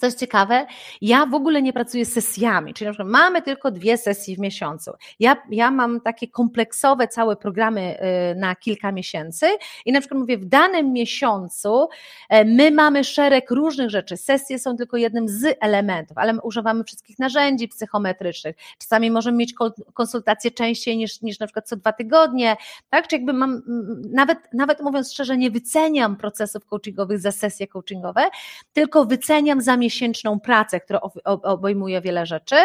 Coś 0.00 0.14
ciekawe, 0.14 0.66
ja 1.00 1.26
w 1.26 1.34
ogóle 1.34 1.62
nie 1.62 1.72
pracuję 1.72 2.06
sesjami, 2.06 2.74
czyli 2.74 2.86
na 2.86 2.92
przykład 2.92 3.08
mamy 3.08 3.42
tylko 3.42 3.70
dwie 3.70 3.98
sesje 3.98 4.36
w 4.36 4.38
miesiącu. 4.38 4.90
Ja, 5.20 5.36
ja 5.50 5.70
mam 5.70 6.00
takie 6.00 6.28
kompleksowe 6.28 7.08
całe 7.08 7.36
programy 7.36 7.98
y, 8.32 8.34
na 8.34 8.56
kilka 8.56 8.92
miesięcy 8.92 9.46
i 9.84 9.92
na 9.92 10.00
przykład 10.00 10.20
mówię, 10.20 10.38
w 10.38 10.44
danym 10.44 10.92
miesiącu 10.92 11.88
e, 12.28 12.44
my 12.44 12.70
mamy 12.70 13.04
szereg 13.04 13.50
różnych 13.50 13.90
rzeczy. 13.90 14.16
Sesje 14.16 14.58
są 14.58 14.76
tylko 14.76 14.96
jednym 14.96 15.28
z 15.28 15.56
elementów, 15.60 16.18
ale 16.18 16.32
my 16.32 16.40
używamy 16.42 16.84
wszystkich 16.84 17.18
narzędzi 17.18 17.68
psychometrycznych. 17.68 18.56
Czasami 18.78 19.10
możemy 19.10 19.38
mieć 19.38 19.54
konsultacje 19.94 20.50
częściej 20.50 20.96
niż, 20.96 21.22
niż 21.22 21.38
na 21.38 21.46
przykład 21.46 21.68
co 21.68 21.76
dwa 21.76 21.92
tygodnie, 21.92 22.56
tak? 22.90 23.08
Czy 23.08 23.16
jakby 23.16 23.32
mam, 23.32 23.62
nawet, 24.10 24.38
nawet 24.52 24.80
mówiąc 24.80 25.12
szczerze, 25.12 25.36
nie 25.36 25.50
wyceniam 25.50 26.16
procesów 26.16 26.66
coachingowych 26.66 27.18
za 27.18 27.32
sesje 27.32 27.66
coachingowe, 27.66 28.24
tylko 28.72 29.04
wyceniam 29.04 29.60
za 29.60 29.76
miesięczną 29.86 30.40
pracę, 30.40 30.80
która 30.80 31.00
obejmuje 31.24 32.00
wiele 32.00 32.26
rzeczy, 32.26 32.56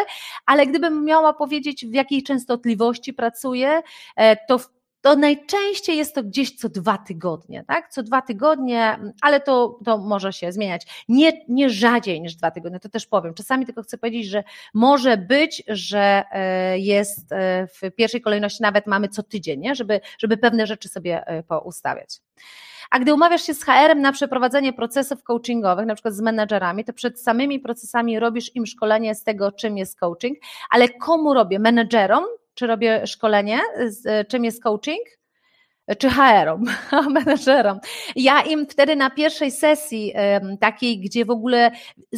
ale 0.46 0.66
gdybym 0.66 1.04
miała 1.04 1.32
powiedzieć, 1.32 1.86
w 1.86 1.94
jakiej 1.94 2.22
częstotliwości 2.22 3.14
pracuję, 3.14 3.82
e, 4.16 4.36
to 4.46 4.60
to 5.00 5.16
najczęściej 5.16 5.96
jest 5.96 6.14
to 6.14 6.22
gdzieś 6.22 6.56
co 6.56 6.68
dwa 6.68 6.98
tygodnie, 6.98 7.64
tak? 7.66 7.92
Co 7.92 8.02
dwa 8.02 8.22
tygodnie, 8.22 8.98
ale 9.20 9.40
to, 9.40 9.78
to 9.84 9.98
może 9.98 10.32
się 10.32 10.52
zmieniać. 10.52 11.04
Nie, 11.08 11.44
nie 11.48 11.70
rzadziej 11.70 12.20
niż 12.20 12.34
dwa 12.34 12.50
tygodnie, 12.50 12.80
to 12.80 12.88
też 12.88 13.06
powiem. 13.06 13.34
Czasami 13.34 13.66
tylko 13.66 13.82
chcę 13.82 13.98
powiedzieć, 13.98 14.26
że 14.26 14.44
może 14.74 15.16
być, 15.16 15.62
że 15.68 16.24
e, 16.32 16.78
jest 16.78 17.32
e, 17.32 17.66
w 17.66 17.94
pierwszej 17.96 18.20
kolejności 18.20 18.62
nawet 18.62 18.86
mamy 18.86 19.08
co 19.08 19.22
tydzień, 19.22 19.60
nie? 19.60 19.74
Żeby, 19.74 20.00
żeby 20.18 20.36
pewne 20.36 20.66
rzeczy 20.66 20.88
sobie 20.88 21.24
poustawiać. 21.48 22.20
A 22.92 22.98
gdy 22.98 23.14
umawiasz 23.14 23.42
się 23.42 23.54
z 23.54 23.64
HR-em 23.64 24.00
na 24.00 24.12
przeprowadzenie 24.12 24.72
procesów 24.72 25.22
coachingowych, 25.22 25.86
na 25.86 25.94
przykład 25.94 26.14
z 26.14 26.20
menedżerami, 26.20 26.84
to 26.84 26.92
przed 26.92 27.20
samymi 27.20 27.60
procesami 27.60 28.18
robisz 28.18 28.56
im 28.56 28.66
szkolenie 28.66 29.14
z 29.14 29.24
tego, 29.24 29.52
czym 29.52 29.78
jest 29.78 30.00
coaching, 30.00 30.38
ale 30.70 30.88
komu 30.88 31.34
robię? 31.34 31.58
Menedżerom? 31.58 32.24
Czy 32.54 32.66
robię 32.66 33.06
szkolenie, 33.06 33.60
z, 33.86 34.28
czym 34.28 34.44
jest 34.44 34.62
coaching, 34.62 35.06
czy 35.98 36.10
HR-om, 36.10 36.64
menedżerom. 37.14 37.80
Ja 38.16 38.42
im 38.42 38.66
wtedy 38.66 38.96
na 38.96 39.10
pierwszej 39.10 39.50
sesji 39.50 40.14
takiej, 40.60 41.00
gdzie 41.00 41.24
w 41.24 41.30
ogóle 41.30 41.70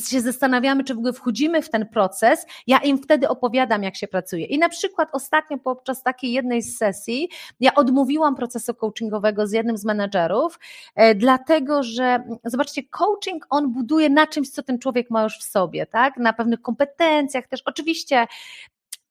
się 0.08 0.20
zastanawiamy, 0.20 0.84
czy 0.84 0.94
w 0.94 0.98
ogóle 0.98 1.12
wchodzimy 1.12 1.62
w 1.62 1.70
ten 1.70 1.87
proces, 1.87 2.46
ja 2.66 2.78
im 2.78 2.98
wtedy 2.98 3.28
opowiadam, 3.28 3.82
jak 3.82 3.96
się 3.96 4.08
pracuje. 4.08 4.46
I 4.46 4.58
na 4.58 4.68
przykład 4.68 5.08
ostatnio 5.12 5.58
podczas 5.58 6.02
takiej 6.02 6.32
jednej 6.32 6.62
z 6.62 6.78
sesji 6.78 7.28
ja 7.60 7.74
odmówiłam 7.74 8.37
procesu 8.37 8.74
coachingowego 8.74 9.46
z 9.46 9.52
jednym 9.52 9.76
z 9.76 9.84
menedżerów, 9.84 10.58
e, 10.94 11.14
dlatego 11.14 11.82
że 11.82 12.24
zobaczcie, 12.44 12.82
coaching 12.82 13.46
on 13.50 13.72
buduje 13.72 14.10
na 14.10 14.26
czymś, 14.26 14.50
co 14.50 14.62
ten 14.62 14.78
człowiek 14.78 15.10
ma 15.10 15.22
już 15.22 15.38
w 15.38 15.42
sobie, 15.42 15.87
tak? 15.87 16.16
Na 16.16 16.32
pewnych 16.32 16.62
kompetencjach 16.62 17.48
też. 17.48 17.62
Oczywiście 17.64 18.26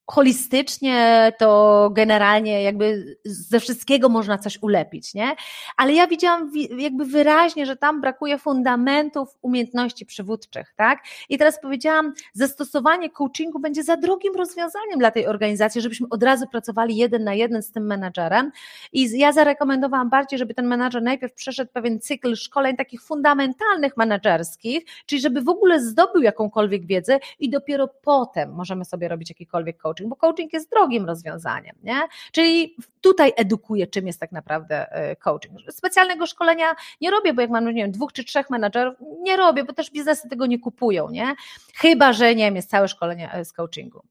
holistycznie, 0.05 1.31
to 1.39 1.89
generalnie 1.93 2.63
jakby 2.63 3.17
ze 3.25 3.59
wszystkiego 3.59 4.09
można 4.09 4.37
coś 4.37 4.57
ulepić, 4.61 5.13
nie? 5.13 5.35
Ale 5.77 5.93
ja 5.93 6.07
widziałam 6.07 6.51
jakby 6.77 7.05
wyraźnie, 7.05 7.65
że 7.65 7.75
tam 7.75 8.01
brakuje 8.01 8.37
fundamentów 8.37 9.37
umiejętności 9.41 10.05
przywódczych, 10.05 10.73
tak? 10.75 10.99
I 11.29 11.37
teraz 11.37 11.61
powiedziałam, 11.61 12.13
zastosowanie 12.33 13.09
coachingu 13.09 13.59
będzie 13.59 13.83
za 13.83 13.97
drogim 13.97 14.35
rozwiązaniem 14.35 14.99
dla 14.99 15.11
tej 15.11 15.27
organizacji, 15.27 15.81
żebyśmy 15.81 16.07
od 16.09 16.23
razu 16.23 16.47
pracowali 16.47 16.95
jeden 16.95 17.23
na 17.23 17.33
jeden 17.33 17.63
z 17.63 17.71
tym 17.71 17.85
menadżerem. 17.85 18.51
I 18.93 19.19
ja 19.19 19.31
zarekomendowałam 19.31 20.09
bardziej, 20.09 20.39
żeby 20.39 20.53
ten 20.53 20.67
menadżer 20.67 21.03
najpierw 21.03 21.33
przeszedł 21.33 21.71
pewien 21.73 21.99
cykl 21.99 22.35
szkoleń 22.35 22.75
takich 22.75 23.03
fundamentalnych 23.03 23.97
menadżerskich, 23.97 24.85
czyli 25.05 25.21
żeby 25.21 25.41
w 25.41 25.49
ogóle 25.49 25.81
zdobył 25.81 26.21
jakąkolwiek 26.21 26.85
wiedzę 26.85 27.19
i 27.39 27.49
dopiero 27.49 27.87
potem 27.87 28.53
możemy 28.53 28.85
sobie 28.85 29.07
robić 29.07 29.29
jakikolwiek 29.29 29.77
coaching 29.77 29.92
coaching, 29.93 30.09
bo 30.09 30.15
coaching 30.15 30.53
jest 30.53 30.69
drogim 30.69 31.05
rozwiązaniem, 31.05 31.75
nie? 31.83 32.01
Czyli 32.31 32.75
tutaj 33.01 33.33
edukuję, 33.35 33.87
czym 33.87 34.07
jest 34.07 34.19
tak 34.19 34.31
naprawdę 34.31 34.91
e, 34.91 35.15
coaching. 35.15 35.59
Specjalnego 35.71 36.25
szkolenia 36.25 36.75
nie 37.01 37.11
robię, 37.11 37.33
bo 37.33 37.41
jak 37.41 37.51
mam, 37.51 37.65
nie 37.65 37.73
wiem, 37.73 37.91
dwóch 37.91 38.13
czy 38.13 38.23
trzech 38.23 38.49
menadżerów, 38.49 38.95
nie 39.19 39.37
robię, 39.37 39.63
bo 39.63 39.73
też 39.73 39.91
biznesy 39.91 40.29
tego 40.29 40.45
nie 40.45 40.59
kupują, 40.59 41.09
nie? 41.09 41.35
Chyba, 41.75 42.13
że 42.13 42.35
nie 42.35 42.45
wiem, 42.45 42.55
jest 42.55 42.69
całe 42.69 42.87
szkolenie 42.87 43.33
e, 43.33 43.45
z 43.45 43.53
coachingu. 43.53 44.03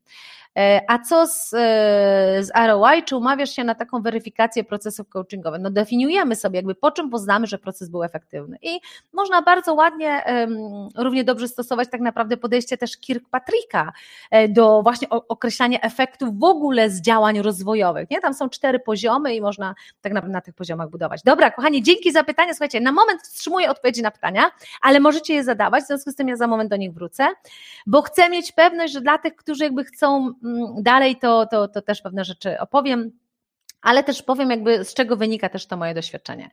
E, 0.57 0.81
a 0.89 0.99
co 0.99 1.27
z, 1.27 1.55
e, 1.55 1.59
z 2.45 2.51
ROI? 2.67 3.03
Czy 3.03 3.17
umawiasz 3.17 3.51
się 3.51 3.65
na 3.65 3.75
taką 3.75 4.03
weryfikację 4.03 4.65
procesów 4.65 5.09
coachingowych? 5.09 5.61
No 5.61 5.71
definiujemy 5.71 6.37
sobie 6.37 6.59
jakby 6.59 6.75
po 6.75 6.91
czym 6.91 7.11
poznamy, 7.11 7.47
że 7.47 7.59
proces 7.59 7.89
był 7.89 8.03
efektywny. 8.03 8.59
I 8.63 8.81
można 9.13 9.43
bardzo 9.43 9.75
ładnie, 9.75 10.25
równie 10.97 11.25
dobrze 11.25 11.49
stosować 11.49 11.89
tak 11.91 12.01
naprawdę 12.01 12.37
podejście 12.37 12.77
też 12.77 12.97
Kirkpatricka 12.97 13.93
e, 14.31 14.49
do 14.49 14.83
właśnie 14.83 15.09
określania 15.09 15.81
efektów 15.81 16.39
w 16.39 16.45
ogóle 16.45 16.91
z 16.91 17.01
działań 17.01 17.43
rozwojowych. 17.43 18.11
Nie? 18.11 18.21
Tam 18.21 18.35
są 18.35 18.49
cztery 18.49 18.79
poziomy 18.79 19.35
i 19.35 19.41
można 19.41 19.75
tak 20.01 20.13
naprawdę 20.13 20.33
na 20.33 20.41
tych 20.41 20.55
poziomach 20.55 20.91
budować. 20.91 21.23
Dobra, 21.23 21.51
kochani, 21.51 21.83
dzięki 21.83 22.13
za 22.13 22.25
pytania. 22.25 22.55
Słuchajcie, 22.55 22.81
na 22.81 22.93
moment 22.93 23.23
wstrzymuję 23.23 23.71
odpowiedzi 23.71 24.03
na 24.03 24.11
pytania, 24.11 24.51
ale 24.81 25.01
możecie 25.01 25.35
je 25.35 25.45
zadawać, 25.45 25.85
w 25.85 25.87
związku 25.87 26.11
z 26.11 26.15
tym 26.15 26.29
ja 26.29 26.37
za 26.37 26.47
moment 26.47 26.71
do 26.71 26.77
nich 26.77 26.93
wrócę, 26.93 27.29
bo 27.87 28.03
chcę 28.03 28.29
mieć 28.29 28.53
pewność, 28.53 28.93
że 28.93 29.01
dla 29.01 29.19
tych, 29.19 29.37
którzy 29.37 29.65
jakby 29.65 29.85
chcą 29.85 30.33
dalej 30.79 31.17
to, 31.17 31.47
to, 31.47 31.69
to 31.69 31.83
też 31.83 32.03
pewne 32.03 32.25
rzeczy 32.25 32.61
opowiem 32.61 33.11
ale 33.83 34.05
też 34.05 34.23
powiem 34.23 34.51
jakby 34.51 34.85
z 34.85 34.95
czego 34.95 35.17
wynika 35.17 35.49
też 35.49 35.67
to 35.67 35.77
moje 35.77 35.95
doświadczenie. 35.95 36.51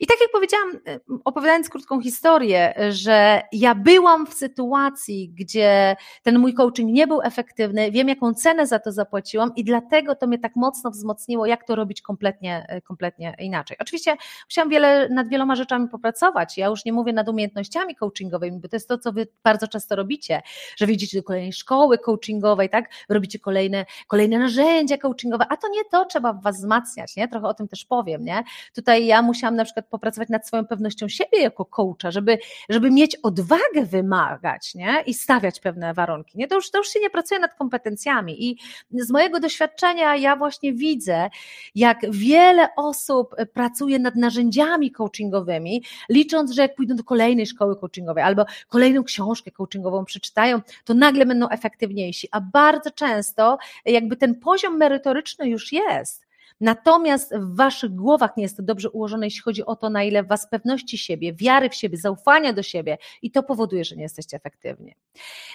I 0.00 0.06
tak 0.06 0.16
jak 0.20 0.30
powiedziałam, 0.30 0.70
y, 0.76 1.00
opowiadając 1.24 1.68
krótką 1.68 2.02
historię, 2.02 2.74
że 2.90 3.42
ja 3.52 3.74
byłam 3.74 4.26
w 4.26 4.34
sytuacji, 4.34 5.32
gdzie 5.34 5.96
ten 6.22 6.38
mój 6.38 6.54
coaching 6.54 6.92
nie 6.92 7.06
był 7.06 7.22
efektywny, 7.22 7.90
wiem 7.90 8.08
jaką 8.08 8.34
cenę 8.34 8.66
za 8.66 8.78
to 8.78 8.92
zapłaciłam 8.92 9.52
i 9.56 9.64
dlatego 9.64 10.16
to 10.16 10.26
mnie 10.26 10.38
tak 10.38 10.56
mocno 10.56 10.90
wzmocniło, 10.90 11.46
jak 11.46 11.64
to 11.64 11.74
robić 11.74 12.02
kompletnie, 12.02 12.66
y, 12.76 12.82
kompletnie 12.82 13.34
inaczej. 13.38 13.76
Oczywiście 13.80 14.16
musiałam 14.44 14.70
wiele, 14.70 15.08
nad 15.08 15.28
wieloma 15.28 15.56
rzeczami 15.56 15.88
popracować, 15.88 16.58
ja 16.58 16.66
już 16.66 16.84
nie 16.84 16.92
mówię 16.92 17.12
nad 17.12 17.28
umiejętnościami 17.28 17.96
coachingowymi, 17.96 18.60
bo 18.60 18.68
to 18.68 18.76
jest 18.76 18.88
to, 18.88 18.98
co 18.98 19.12
wy 19.12 19.28
bardzo 19.44 19.68
często 19.68 19.96
robicie, 19.96 20.42
że 20.76 20.86
wyjdziecie 20.86 21.18
do 21.18 21.24
kolejnej 21.24 21.52
szkoły 21.52 21.98
coachingowej, 21.98 22.70
tak, 22.70 22.90
robicie 23.08 23.38
kolejne, 23.38 23.86
kolejne 24.06 24.38
narzędzia 24.38 24.98
coachingowe, 24.98 25.46
a 25.48 25.56
to 25.56 25.68
nie 25.68 25.84
to 25.84 26.04
trzeba 26.04 26.32
w 26.32 26.42
was 26.42 26.65
wzmacniać, 26.66 27.16
nie? 27.16 27.28
Trochę 27.28 27.46
o 27.46 27.54
tym 27.54 27.68
też 27.68 27.84
powiem, 27.84 28.24
nie? 28.24 28.44
Tutaj 28.74 29.06
ja 29.06 29.22
musiałam 29.22 29.56
na 29.56 29.64
przykład 29.64 29.86
popracować 29.88 30.28
nad 30.28 30.46
swoją 30.46 30.66
pewnością 30.66 31.08
siebie 31.08 31.42
jako 31.42 31.64
coacha, 31.64 32.10
żeby, 32.10 32.38
żeby 32.68 32.90
mieć 32.90 33.16
odwagę 33.16 33.84
wymagać, 33.84 34.74
nie? 34.74 35.02
I 35.06 35.14
stawiać 35.14 35.60
pewne 35.60 35.94
warunki, 35.94 36.38
nie? 36.38 36.48
To 36.48 36.54
już, 36.54 36.70
to 36.70 36.78
już 36.78 36.88
się 36.88 37.00
nie 37.00 37.10
pracuje 37.10 37.40
nad 37.40 37.54
kompetencjami 37.54 38.44
i 38.44 38.58
z 38.90 39.10
mojego 39.10 39.40
doświadczenia 39.40 40.16
ja 40.16 40.36
właśnie 40.36 40.72
widzę, 40.72 41.30
jak 41.74 41.98
wiele 42.10 42.68
osób 42.76 43.34
pracuje 43.52 43.98
nad 43.98 44.16
narzędziami 44.16 44.90
coachingowymi, 44.90 45.82
licząc, 46.08 46.52
że 46.52 46.62
jak 46.62 46.74
pójdą 46.74 46.96
do 46.96 47.04
kolejnej 47.04 47.46
szkoły 47.46 47.76
coachingowej 47.76 48.24
albo 48.24 48.44
kolejną 48.68 49.04
książkę 49.04 49.50
coachingową 49.50 50.04
przeczytają, 50.04 50.60
to 50.84 50.94
nagle 50.94 51.26
będą 51.26 51.48
efektywniejsi, 51.48 52.28
a 52.30 52.40
bardzo 52.40 52.90
często 52.90 53.58
jakby 53.84 54.16
ten 54.16 54.34
poziom 54.34 54.76
merytoryczny 54.76 55.48
już 55.48 55.72
jest, 55.72 56.25
Natomiast 56.60 57.34
w 57.34 57.56
waszych 57.56 57.94
głowach 57.94 58.36
nie 58.36 58.42
jest 58.42 58.56
to 58.56 58.62
dobrze 58.62 58.90
ułożone, 58.90 59.26
jeśli 59.26 59.42
chodzi 59.42 59.64
o 59.64 59.76
to, 59.76 59.90
na 59.90 60.04
ile 60.04 60.22
was 60.22 60.50
pewności 60.50 60.98
siebie, 60.98 61.34
wiary 61.34 61.70
w 61.70 61.74
siebie, 61.74 61.98
zaufania 61.98 62.52
do 62.52 62.62
siebie 62.62 62.98
i 63.22 63.30
to 63.30 63.42
powoduje, 63.42 63.84
że 63.84 63.96
nie 63.96 64.02
jesteście 64.02 64.36
efektywni. 64.36 64.94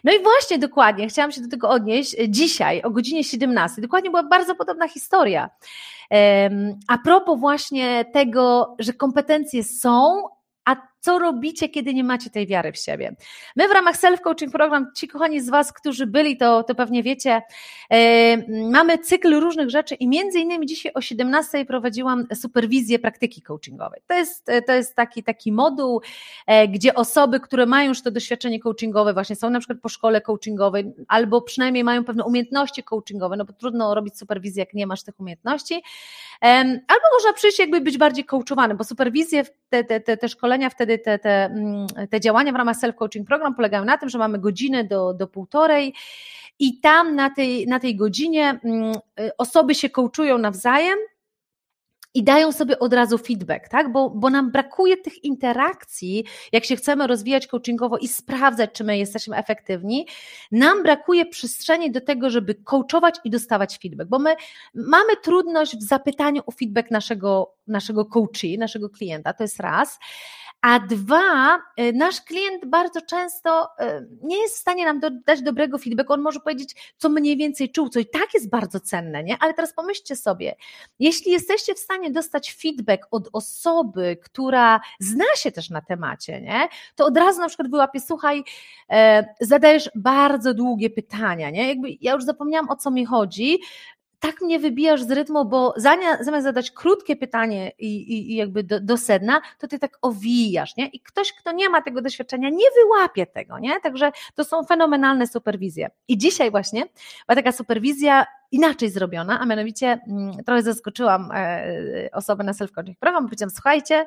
No 0.03 0.13
i 0.13 0.23
właśnie 0.23 0.59
dokładnie, 0.59 1.07
chciałam 1.07 1.31
się 1.31 1.41
do 1.41 1.47
tego 1.47 1.69
odnieść 1.69 2.15
dzisiaj 2.29 2.81
o 2.81 2.89
godzinie 2.89 3.23
17. 3.23 3.81
Dokładnie 3.81 4.09
była 4.09 4.23
bardzo 4.23 4.55
podobna 4.55 4.87
historia. 4.87 5.49
A 6.87 6.97
propos 6.97 7.39
właśnie 7.39 8.05
tego, 8.13 8.75
że 8.79 8.93
kompetencje 8.93 9.63
są, 9.63 10.23
a 10.65 10.90
co 11.01 11.19
robicie, 11.19 11.69
kiedy 11.69 11.93
nie 11.93 12.03
macie 12.03 12.29
tej 12.29 12.47
wiary 12.47 12.71
w 12.71 12.77
siebie? 12.77 13.15
My 13.55 13.67
w 13.67 13.71
ramach 13.71 13.95
Self-Coaching 13.95 14.51
Program, 14.51 14.87
ci 14.95 15.07
kochani 15.07 15.41
z 15.41 15.49
Was, 15.49 15.73
którzy 15.73 16.07
byli, 16.07 16.37
to, 16.37 16.63
to 16.63 16.75
pewnie 16.75 17.03
wiecie, 17.03 17.41
e, 17.89 18.37
mamy 18.71 18.97
cykl 18.97 19.39
różnych 19.39 19.69
rzeczy 19.69 19.95
i 19.95 20.07
między 20.07 20.39
innymi 20.39 20.65
dzisiaj 20.65 20.91
o 20.95 21.01
17 21.01 21.65
prowadziłam 21.65 22.27
superwizję 22.33 22.99
praktyki 22.99 23.41
coachingowej. 23.41 24.01
To 24.07 24.13
jest, 24.13 24.51
to 24.67 24.73
jest 24.73 24.95
taki, 24.95 25.23
taki 25.23 25.51
moduł, 25.51 26.01
e, 26.47 26.67
gdzie 26.67 26.95
osoby, 26.95 27.39
które 27.39 27.65
mają 27.65 27.89
już 27.89 28.01
to 28.01 28.11
doświadczenie 28.11 28.59
coachingowe, 28.59 29.13
właśnie 29.13 29.35
są 29.35 29.49
na 29.49 29.59
przykład 29.59 29.79
po 29.81 29.89
szkole 29.89 30.21
coachingowej, 30.21 30.93
albo 31.07 31.41
przynajmniej 31.41 31.83
mają 31.83 32.03
pewne 32.03 32.23
umiejętności 32.23 32.83
coachingowe, 32.83 33.37
no 33.37 33.45
bo 33.45 33.53
trudno 33.53 33.95
robić 33.95 34.17
superwizję, 34.17 34.61
jak 34.61 34.73
nie 34.73 34.87
masz 34.87 35.03
tych 35.03 35.19
umiejętności, 35.19 35.83
e, 36.43 36.47
albo 36.87 37.05
można 37.13 37.33
przyjść 37.33 37.59
jakby 37.59 37.81
być 37.81 37.97
bardziej 37.97 38.25
coachowany, 38.25 38.75
bo 38.75 38.83
superwizje, 38.83 39.43
te, 39.69 39.83
te, 39.83 39.99
te, 39.99 40.17
te 40.17 40.29
szkolenia 40.29 40.69
wtedy 40.69 40.90
wtedy 40.91 41.03
te, 41.03 41.19
te, 41.19 41.45
mm, 41.45 41.87
te 42.09 42.19
działania 42.19 42.51
w 42.51 42.55
ramach 42.55 42.77
self-coaching 42.77 43.25
program 43.25 43.55
polegają 43.55 43.85
na 43.85 43.97
tym, 43.97 44.09
że 44.09 44.17
mamy 44.17 44.39
godzinę 44.39 44.83
do, 44.83 45.13
do 45.13 45.27
półtorej 45.27 45.93
i 46.59 46.79
tam 46.79 47.15
na 47.15 47.29
tej, 47.29 47.67
na 47.67 47.79
tej 47.79 47.95
godzinie 47.95 48.59
mm, 48.63 48.95
y, 49.19 49.31
osoby 49.37 49.75
się 49.75 49.89
coachują 49.89 50.37
nawzajem, 50.37 50.97
i 52.13 52.23
dają 52.23 52.51
sobie 52.51 52.79
od 52.79 52.93
razu 52.93 53.17
feedback, 53.17 53.69
tak? 53.69 53.91
Bo, 53.91 54.09
bo 54.09 54.29
nam 54.29 54.51
brakuje 54.51 54.97
tych 54.97 55.23
interakcji, 55.23 56.25
jak 56.51 56.65
się 56.65 56.75
chcemy 56.75 57.07
rozwijać 57.07 57.47
coachingowo 57.47 57.97
i 57.97 58.07
sprawdzać, 58.07 58.69
czy 58.73 58.83
my 58.83 58.97
jesteśmy 58.97 59.37
efektywni, 59.37 60.07
nam 60.51 60.83
brakuje 60.83 61.25
przestrzeni 61.25 61.91
do 61.91 62.01
tego, 62.01 62.29
żeby 62.29 62.55
coachować 62.55 63.15
i 63.23 63.29
dostawać 63.29 63.77
feedback, 63.77 64.09
bo 64.09 64.19
my 64.19 64.35
mamy 64.73 65.17
trudność 65.23 65.77
w 65.77 65.83
zapytaniu 65.83 66.41
o 66.45 66.51
feedback 66.51 66.91
naszego, 66.91 67.55
naszego 67.67 68.05
coachi, 68.05 68.57
naszego 68.57 68.89
klienta, 68.89 69.33
to 69.33 69.43
jest 69.43 69.59
raz, 69.59 69.99
A 70.61 70.79
dwa, 70.79 71.57
y, 71.79 71.93
nasz 71.93 72.21
klient 72.21 72.65
bardzo 72.65 73.01
często 73.01 73.63
y, 73.63 74.07
nie 74.23 74.37
jest 74.37 74.55
w 74.55 74.59
stanie 74.59 74.85
nam 74.85 74.99
dać 75.25 75.41
dobrego 75.41 75.77
feedbacku. 75.77 76.13
On 76.13 76.21
może 76.21 76.39
powiedzieć, 76.39 76.93
co 76.97 77.09
mniej 77.09 77.37
więcej 77.37 77.71
czuł, 77.71 77.89
co 77.89 77.99
i 77.99 78.05
tak 78.05 78.33
jest 78.33 78.49
bardzo 78.49 78.79
cenne, 78.79 79.23
nie? 79.23 79.37
Ale 79.39 79.53
teraz 79.53 79.73
pomyślcie 79.73 80.15
sobie, 80.15 80.55
jeśli 80.99 81.31
jesteście 81.31 81.75
w 81.75 81.79
stanie 81.79 82.11
dostać 82.11 82.53
feedback 82.53 83.07
od 83.11 83.29
osoby, 83.33 84.17
która 84.23 84.81
zna 84.99 85.25
się 85.35 85.51
też 85.51 85.69
na 85.69 85.81
temacie, 85.81 86.41
nie? 86.41 86.67
To 86.95 87.05
od 87.05 87.17
razu 87.17 87.39
na 87.39 87.47
przykład 87.47 87.71
wyłapie, 87.71 87.99
słuchaj, 87.99 88.43
e, 88.89 89.25
zadajesz 89.39 89.89
bardzo 89.95 90.53
długie 90.53 90.89
pytania, 90.89 91.49
nie? 91.49 91.67
Jakby 91.67 91.87
ja 92.01 92.13
już 92.13 92.23
zapomniałam 92.23 92.69
o 92.69 92.75
co 92.75 92.91
mi 92.91 93.05
chodzi, 93.05 93.59
tak 94.21 94.41
mnie 94.41 94.59
wybijasz 94.59 95.01
z 95.03 95.11
rytmu, 95.11 95.45
bo 95.45 95.73
zamiast 95.77 96.43
zadać 96.43 96.71
krótkie 96.71 97.15
pytanie 97.15 97.71
i, 97.79 97.95
i, 97.95 98.31
i 98.31 98.35
jakby 98.35 98.63
do, 98.63 98.79
do, 98.79 98.97
sedna, 98.97 99.41
to 99.59 99.67
ty 99.67 99.79
tak 99.79 99.97
owijasz, 100.01 100.77
nie? 100.77 100.87
I 100.87 100.99
ktoś, 100.99 101.33
kto 101.33 101.51
nie 101.51 101.69
ma 101.69 101.81
tego 101.81 102.01
doświadczenia, 102.01 102.49
nie 102.49 102.65
wyłapie 102.83 103.25
tego, 103.25 103.59
nie? 103.59 103.79
Także 103.79 104.11
to 104.35 104.43
są 104.43 104.63
fenomenalne 104.63 105.27
superwizje. 105.27 105.89
I 106.07 106.17
dzisiaj 106.17 106.51
właśnie 106.51 106.85
była 107.27 107.35
taka 107.35 107.51
superwizja 107.51 108.25
inaczej 108.51 108.89
zrobiona, 108.89 109.39
a 109.39 109.45
mianowicie 109.45 109.99
mm, 110.07 110.43
trochę 110.43 110.63
zaskoczyłam 110.63 111.29
e, 111.33 112.09
osobę 112.13 112.43
na 112.43 112.51
self-coaching 112.51 112.95
program, 112.99 113.25
powiedziałam, 113.25 113.51
słuchajcie, 113.51 114.05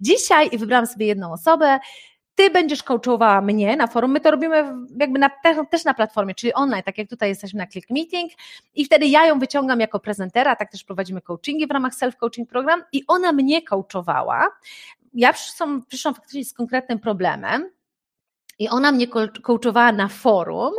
dzisiaj 0.00 0.50
wybrałam 0.58 0.86
sobie 0.86 1.06
jedną 1.06 1.32
osobę, 1.32 1.78
ty 2.36 2.50
będziesz 2.50 2.82
coachowała 2.82 3.40
mnie 3.40 3.76
na 3.76 3.86
forum, 3.86 4.10
my 4.10 4.20
to 4.20 4.30
robimy 4.30 4.74
jakby 5.00 5.18
na, 5.18 5.30
też 5.70 5.84
na 5.84 5.94
platformie, 5.94 6.34
czyli 6.34 6.54
online, 6.54 6.82
tak 6.82 6.98
jak 6.98 7.08
tutaj 7.08 7.28
jesteśmy 7.28 7.58
na 7.58 7.66
Click 7.66 7.90
Meeting 7.90 8.32
i 8.74 8.84
wtedy 8.84 9.06
ja 9.06 9.26
ją 9.26 9.38
wyciągam 9.38 9.80
jako 9.80 10.00
prezentera, 10.00 10.56
tak 10.56 10.70
też 10.70 10.84
prowadzimy 10.84 11.20
coachingi 11.20 11.66
w 11.66 11.70
ramach 11.70 11.92
self-coaching 11.94 12.46
program 12.46 12.82
i 12.92 13.04
ona 13.06 13.32
mnie 13.32 13.62
coachowała. 13.62 14.48
Ja 15.14 15.32
przyszłam, 15.32 15.82
przyszłam 15.88 16.14
faktycznie 16.14 16.44
z 16.44 16.52
konkretnym 16.52 16.98
problemem 16.98 17.70
i 18.58 18.68
ona 18.68 18.92
mnie 18.92 19.06
coachowała 19.42 19.92
na 19.92 20.08
forum 20.08 20.72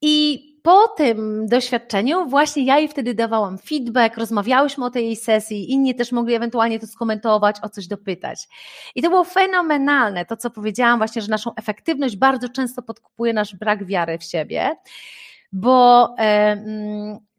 i 0.00 0.55
po 0.66 0.88
tym 0.88 1.46
doświadczeniu 1.48 2.28
właśnie 2.28 2.64
ja 2.64 2.78
jej 2.78 2.88
wtedy 2.88 3.14
dawałam 3.14 3.58
feedback, 3.58 4.16
rozmawiałyśmy 4.16 4.84
o 4.84 4.90
tej 4.90 5.16
sesji, 5.16 5.72
inni 5.72 5.94
też 5.94 6.12
mogli 6.12 6.34
ewentualnie 6.34 6.80
to 6.80 6.86
skomentować, 6.86 7.56
o 7.62 7.68
coś 7.68 7.86
dopytać. 7.86 8.48
I 8.94 9.02
to 9.02 9.10
było 9.10 9.24
fenomenalne, 9.24 10.24
to 10.24 10.36
co 10.36 10.50
powiedziałam 10.50 10.98
właśnie, 10.98 11.22
że 11.22 11.28
naszą 11.28 11.54
efektywność 11.54 12.16
bardzo 12.16 12.48
często 12.48 12.82
podkupuje 12.82 13.32
nasz 13.32 13.56
brak 13.56 13.84
wiary 13.84 14.18
w 14.18 14.24
siebie, 14.24 14.76
bo 15.52 16.14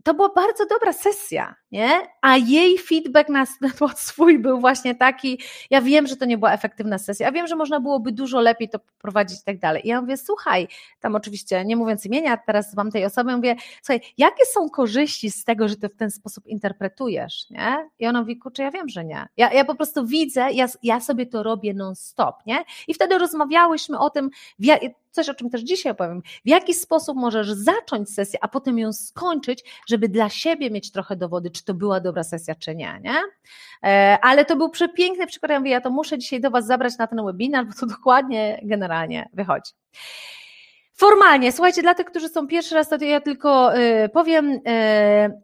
to 0.04 0.14
była 0.14 0.30
bardzo 0.30 0.66
dobra 0.66 0.94
sesja, 0.94 1.56
nie? 1.72 1.90
A 2.22 2.38
jej 2.38 2.78
feedback 2.78 3.30
na, 3.30 3.46
na 3.62 3.88
swój 3.96 4.40
był 4.40 4.60
właśnie 4.60 4.96
taki, 4.96 5.40
ja 5.70 5.82
wiem, 5.82 6.08
że 6.08 6.16
to 6.16 6.26
nie 6.26 6.38
była 6.38 6.54
efektywna 6.54 6.98
sesja, 6.98 7.26
ja 7.26 7.32
wiem, 7.32 7.48
że 7.48 7.56
można 7.56 7.80
byłoby 7.80 8.12
dużo 8.12 8.40
lepiej 8.40 8.70
to 8.70 8.80
prowadzić 9.00 9.40
i 9.40 9.44
tak 9.44 9.60
dalej. 9.60 9.86
I 9.86 9.90
ja 9.90 10.02
mówię, 10.02 10.18
słuchaj, 10.18 10.68
tam 11.00 11.16
oczywiście 11.16 11.66
nie 11.66 11.76
mówiąc 11.76 12.06
imienia, 12.06 12.38
teraz 12.38 12.76
mam 12.76 12.92
tej 12.92 13.06
osoby, 13.06 13.36
mówię, 13.36 13.56
słuchaj, 13.82 14.02
jakie 14.18 14.46
są 14.46 14.70
korzyści 14.70 15.32
z 15.32 15.44
tego, 15.44 15.68
że 15.68 15.76
ty 15.76 15.90
w 15.90 15.96
ten 15.96 16.12
sposób 16.12 16.48
interpretujesz, 16.48 17.50
nie? 17.50 17.90
I 18.00 18.08
ona 18.08 18.20
mówi, 18.20 18.38
kurczę, 18.38 18.64
ja 18.64 18.72
wiem, 18.72 18.90
że 18.90 19.06
nie. 19.06 19.28
Ja, 19.38 19.54
ja 19.54 19.66
po 19.66 19.76
prostu 19.76 20.06
widzę, 20.06 20.52
ja, 20.52 20.68
ja 20.84 21.00
sobie 21.00 21.26
to 21.26 21.44
robię 21.44 21.74
non-stop, 21.74 22.36
nie? 22.46 22.64
I 22.88 22.94
wtedy 22.94 23.18
rozmawiałyśmy 23.18 24.00
o 24.00 24.10
tym, 24.10 24.30
coś, 25.18 25.30
o 25.30 25.34
czym 25.34 25.50
też 25.50 25.62
dzisiaj 25.62 25.92
opowiem, 25.92 26.22
w 26.46 26.50
jaki 26.50 26.74
sposób 26.74 27.18
możesz 27.18 27.52
zacząć 27.52 28.10
sesję, 28.10 28.40
a 28.42 28.48
potem 28.48 28.80
ją 28.80 28.94
skończyć, 28.94 29.64
żeby 29.88 30.10
dla 30.10 30.30
siebie 30.30 30.72
mieć 30.72 30.92
trochę 30.92 31.16
dowody, 31.16 31.52
czy 31.52 31.66
to 31.66 31.74
była 31.74 32.00
dobra 32.00 32.24
sesja, 32.24 32.56
czy 32.56 32.76
nie, 32.76 33.00
nie? 33.04 33.16
E, 33.84 34.18
ale 34.22 34.46
to 34.46 34.56
był 34.56 34.70
przepiękny 34.70 35.28
przykład, 35.28 35.52
ja 35.52 35.60
mówię, 35.60 35.72
ja 35.72 35.82
to 35.82 35.90
muszę 35.90 36.18
dzisiaj 36.18 36.42
do 36.42 36.52
Was 36.52 36.66
zabrać 36.66 36.98
na 36.98 37.08
ten 37.08 37.26
webinar, 37.26 37.66
bo 37.66 37.74
to 37.80 37.86
dokładnie 37.98 38.60
generalnie 38.64 39.30
wychodzi. 39.34 39.72
Formalnie, 41.00 41.52
słuchajcie, 41.52 41.82
dla 41.82 41.94
tych, 41.96 42.06
którzy 42.06 42.30
są 42.30 42.48
pierwszy 42.48 42.76
raz, 42.76 42.90
to 42.90 43.04
ja 43.06 43.22
tylko 43.22 43.78
y, 43.78 44.10
powiem, 44.10 44.52
y, 44.52 44.60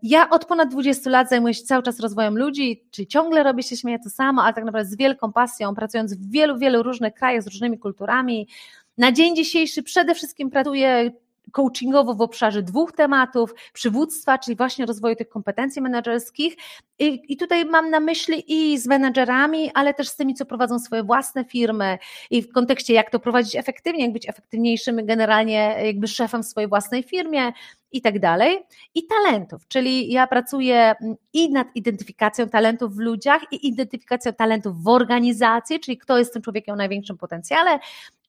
ja 0.04 0.30
od 0.30 0.46
ponad 0.46 0.70
20 0.70 1.10
lat 1.10 1.30
zajmuję 1.30 1.54
się 1.54 1.64
cały 1.64 1.84
czas 1.84 2.00
rozwojem 2.00 2.38
ludzi, 2.38 2.84
czyli 2.92 3.08
ciągle 3.08 3.44
robię 3.44 3.64
się 3.64 3.78
śmieję 3.78 4.00
to 4.04 4.10
samo, 4.10 4.44
ale 4.44 4.54
tak 4.54 4.64
naprawdę 4.64 4.90
z 4.90 4.98
wielką 4.98 5.34
pasją, 5.34 5.76
pracując 5.76 6.14
w 6.14 6.32
wielu, 6.32 6.58
wielu 6.58 6.84
różnych 6.84 7.14
krajach 7.14 7.44
z 7.44 7.48
różnymi 7.48 7.80
kulturami, 7.80 8.48
na 8.98 9.12
dzień 9.12 9.36
dzisiejszy 9.36 9.84
przede 9.84 10.16
wszystkim 10.16 10.50
pracuję 10.50 11.12
coachingowo 11.52 12.14
w 12.14 12.22
obszarze 12.22 12.64
dwóch 12.64 12.92
tematów, 12.92 13.54
przywództwa, 13.74 14.38
czyli 14.38 14.58
właśnie 14.58 14.86
rozwoju 14.86 15.16
tych 15.16 15.30
kompetencji 15.30 15.82
menedżerskich. 15.82 16.56
I, 17.04 17.34
I, 17.34 17.38
tutaj 17.38 17.66
mam 17.66 17.90
na 17.90 18.00
myśli 18.00 18.44
i 18.48 18.78
z 18.78 18.88
menedżerami, 18.88 19.72
ale 19.74 19.94
też 19.94 20.08
z 20.08 20.16
tymi, 20.16 20.34
co 20.34 20.46
prowadzą 20.46 20.80
swoje 20.80 21.04
własne 21.04 21.46
firmy 21.46 21.98
i 22.30 22.42
w 22.42 22.52
kontekście 22.52 22.94
jak 22.94 23.10
to 23.10 23.20
prowadzić 23.20 23.56
efektywnie, 23.56 24.04
jak 24.04 24.14
być 24.14 24.30
efektywniejszym 24.30 25.06
generalnie 25.06 25.76
jakby 25.86 26.08
szefem 26.08 26.44
w 26.44 26.46
swojej 26.46 26.70
własnej 26.70 27.04
firmie, 27.04 27.54
i 27.94 28.02
tak 28.02 28.20
dalej. 28.20 28.66
I 28.96 29.08
talentów, 29.08 29.68
czyli 29.68 30.12
ja 30.12 30.28
pracuję 30.28 30.96
i 31.34 31.52
nad 31.52 31.68
identyfikacją 31.76 32.50
talentów 32.50 32.96
w 32.96 33.00
ludziach, 33.00 33.42
i 33.52 33.68
identyfikacją 33.68 34.34
talentów 34.34 34.84
w 34.84 34.88
organizacji, 34.88 35.80
czyli 35.80 35.98
kto 35.98 36.18
jest 36.18 36.34
tym 36.34 36.42
człowiekiem 36.42 36.74
o 36.74 36.78
największym 36.78 37.18
potencjale, 37.18 37.80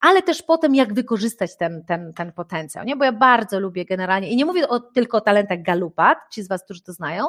ale 0.01 0.23
też 0.23 0.43
potem, 0.43 0.75
jak 0.75 0.95
wykorzystać 0.95 1.57
ten, 1.57 1.85
ten, 1.85 2.13
ten 2.13 2.33
potencjał, 2.33 2.85
nie? 2.85 2.97
bo 2.97 3.05
ja 3.05 3.13
bardzo 3.13 3.61
lubię 3.61 3.85
generalnie, 3.85 4.31
i 4.31 4.37
nie 4.37 4.45
mówię 4.45 4.69
o, 4.69 4.81
tylko 4.81 5.17
o 5.17 5.21
talentach 5.21 5.63
Galupa, 5.63 6.17
ci 6.31 6.43
z 6.43 6.49
Was, 6.49 6.65
którzy 6.65 6.83
to 6.83 6.93
znają, 6.93 7.25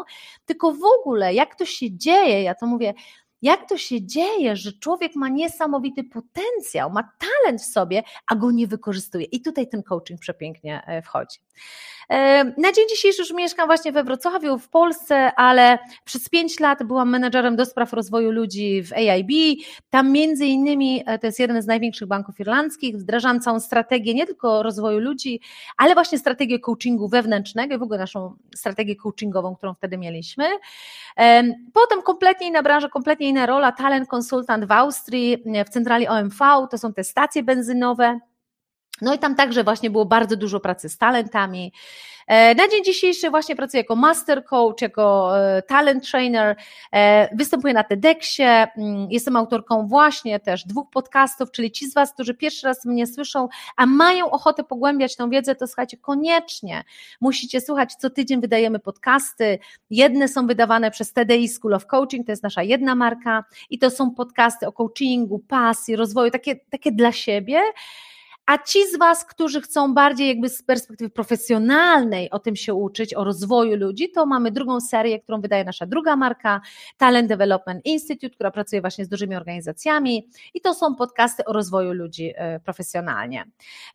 tylko 0.46 0.72
w 0.72 0.84
ogóle, 1.00 1.34
jak 1.36 1.56
to 1.56 1.66
się 1.66 1.98
dzieje, 1.98 2.44
ja 2.44 2.56
to 2.56 2.66
mówię, 2.68 2.94
jak 3.46 3.70
to 3.70 3.78
się 3.78 4.06
dzieje, 4.06 4.56
że 4.56 4.72
człowiek 4.74 5.16
ma 5.16 5.30
niesamowity 5.30 6.04
potencjał, 6.04 6.90
ma 6.92 7.10
talent 7.20 7.62
w 7.62 7.66
sobie, 7.66 8.04
a 8.28 8.36
go 8.36 8.52
nie 8.52 8.68
wykorzystuje. 8.68 9.26
I 9.26 9.42
tutaj 9.42 9.68
ten 9.68 9.84
coaching 9.84 10.20
przepięknie 10.20 10.84
e, 10.88 11.02
wchodzi. 11.02 11.40
E, 12.10 12.44
na 12.44 12.72
dzień 12.72 12.90
dzisiejszy 12.90 13.22
już 13.22 13.34
mieszkam 13.34 13.68
właśnie 13.68 13.92
we 13.92 14.04
Wrocławiu, 14.04 14.60
w 14.60 14.70
Polsce, 14.70 15.32
ale 15.36 15.80
przez 16.06 16.30
pięć 16.30 16.60
lat 16.60 16.84
byłam 16.84 17.10
menedżerem 17.10 17.56
do 17.56 17.66
spraw 17.66 17.94
rozwoju 17.94 18.32
ludzi 18.32 18.84
w 18.84 18.94
AIB. 18.94 19.30
Tam 19.90 20.12
między 20.12 20.46
innymi, 20.46 21.04
e, 21.06 21.20
to 21.20 21.28
jest 21.28 21.40
jeden 21.40 21.62
z 21.62 21.68
największych 21.68 22.08
banków 22.08 22.40
irlandzkich, 22.40 22.98
wdrażam 22.98 23.40
całą 23.40 23.60
strategię 23.60 24.14
nie 24.14 24.26
tylko 24.26 24.64
rozwoju 24.64 25.00
ludzi, 25.00 25.42
ale 25.78 25.94
właśnie 25.94 26.18
strategię 26.18 26.60
coachingu 26.60 27.08
wewnętrznego 27.08 27.76
i 27.76 27.78
w 27.78 27.84
ogóle 27.84 28.00
naszą 28.00 28.36
strategię 28.56 28.96
coachingową, 28.96 29.56
którą 29.56 29.74
wtedy 29.74 29.98
mieliśmy. 29.98 30.46
Potem 31.74 32.02
kompletnie 32.04 32.48
inna 32.48 32.64
branża, 32.64 32.90
kompletnie 32.90 33.30
rola, 33.46 33.72
talent 33.72 34.08
konsultant 34.08 34.66
w 34.66 34.72
Austrii, 34.72 35.44
w 35.68 35.70
centrali 35.70 36.08
OMV, 36.08 36.68
to 36.72 36.78
są 36.78 36.94
te 36.94 37.04
stacje 37.04 37.44
benzynowe. 37.44 38.20
No 39.02 39.14
i 39.14 39.20
tam 39.20 39.36
także 39.36 39.64
właśnie 39.64 39.90
było 39.90 40.06
bardzo 40.06 40.36
dużo 40.36 40.60
pracy 40.60 40.90
z 40.90 40.98
talentami. 40.98 41.72
E, 42.28 42.56
na 42.56 42.68
dzień 42.68 42.84
dzisiejszy 42.84 43.30
właśnie 43.30 43.56
pracuję 43.56 43.82
jako 43.82 43.96
master 43.96 44.46
coach, 44.46 44.82
jako 44.82 45.34
e, 45.40 45.62
talent 45.62 46.10
trainer, 46.12 46.56
e, 46.94 47.36
występuję 47.36 47.74
na 47.74 47.84
TEDxie, 47.84 48.68
mm, 48.78 49.08
jestem 49.12 49.36
autorką 49.36 49.88
właśnie 49.88 50.40
też 50.40 50.64
dwóch 50.64 50.90
podcastów, 50.90 51.52
czyli 51.52 51.72
ci 51.72 51.90
z 51.90 51.94
Was, 51.94 52.14
którzy 52.14 52.34
pierwszy 52.34 52.68
raz 52.68 52.86
mnie 52.86 53.08
słyszą, 53.08 53.48
a 53.76 53.86
mają 53.86 54.32
ochotę 54.32 54.64
pogłębiać 54.64 55.16
tą 55.16 55.30
wiedzę, 55.30 55.56
to 55.56 55.68
słuchajcie, 55.68 55.98
koniecznie 55.98 56.84
musicie 57.22 57.62
słuchać, 57.62 57.96
co 57.96 58.10
tydzień 58.10 58.42
wydajemy 58.42 58.80
podcasty, 58.80 59.60
jedne 59.90 60.28
są 60.28 60.48
wydawane 60.48 60.92
przez 60.92 61.14
TDI 61.14 61.48
School 61.48 61.74
of 61.74 61.86
Coaching, 61.86 62.26
to 62.26 62.32
jest 62.32 62.44
nasza 62.44 62.64
jedna 62.64 62.96
marka 62.96 63.44
i 63.70 63.80
to 63.80 63.90
są 63.92 64.12
podcasty 64.12 64.68
o 64.68 64.72
coachingu, 64.72 65.40
pasji, 65.40 65.96
rozwoju, 65.96 66.32
takie, 66.32 66.56
takie 66.56 66.92
dla 66.92 67.12
siebie, 67.12 67.62
a 68.46 68.58
ci 68.58 68.88
z 68.94 68.98
Was, 68.98 69.26
którzy 69.26 69.62
chcą 69.62 69.94
bardziej 69.94 70.28
jakby 70.28 70.50
z 70.50 70.64
perspektywy 70.64 71.10
profesjonalnej 71.10 72.30
o 72.30 72.40
tym 72.40 72.56
się 72.56 72.74
uczyć, 72.74 73.14
o 73.14 73.24
rozwoju 73.24 73.78
ludzi, 73.78 74.12
to 74.12 74.26
mamy 74.26 74.52
drugą 74.52 74.82
serię, 74.82 75.20
którą 75.20 75.42
wydaje 75.42 75.64
nasza 75.64 75.86
druga 75.86 76.16
marka, 76.16 76.62
Talent 76.98 77.30
Development 77.30 77.86
Institute, 77.86 78.36
która 78.36 78.52
pracuje 78.52 78.82
właśnie 78.82 79.06
z 79.06 79.10
dużymi 79.10 79.36
organizacjami 79.36 80.28
i 80.54 80.62
to 80.62 80.74
są 80.74 80.96
podcasty 80.96 81.46
o 81.46 81.54
rozwoju 81.54 81.94
ludzi 81.94 82.34
e, 82.36 82.60
profesjonalnie. 82.60 83.46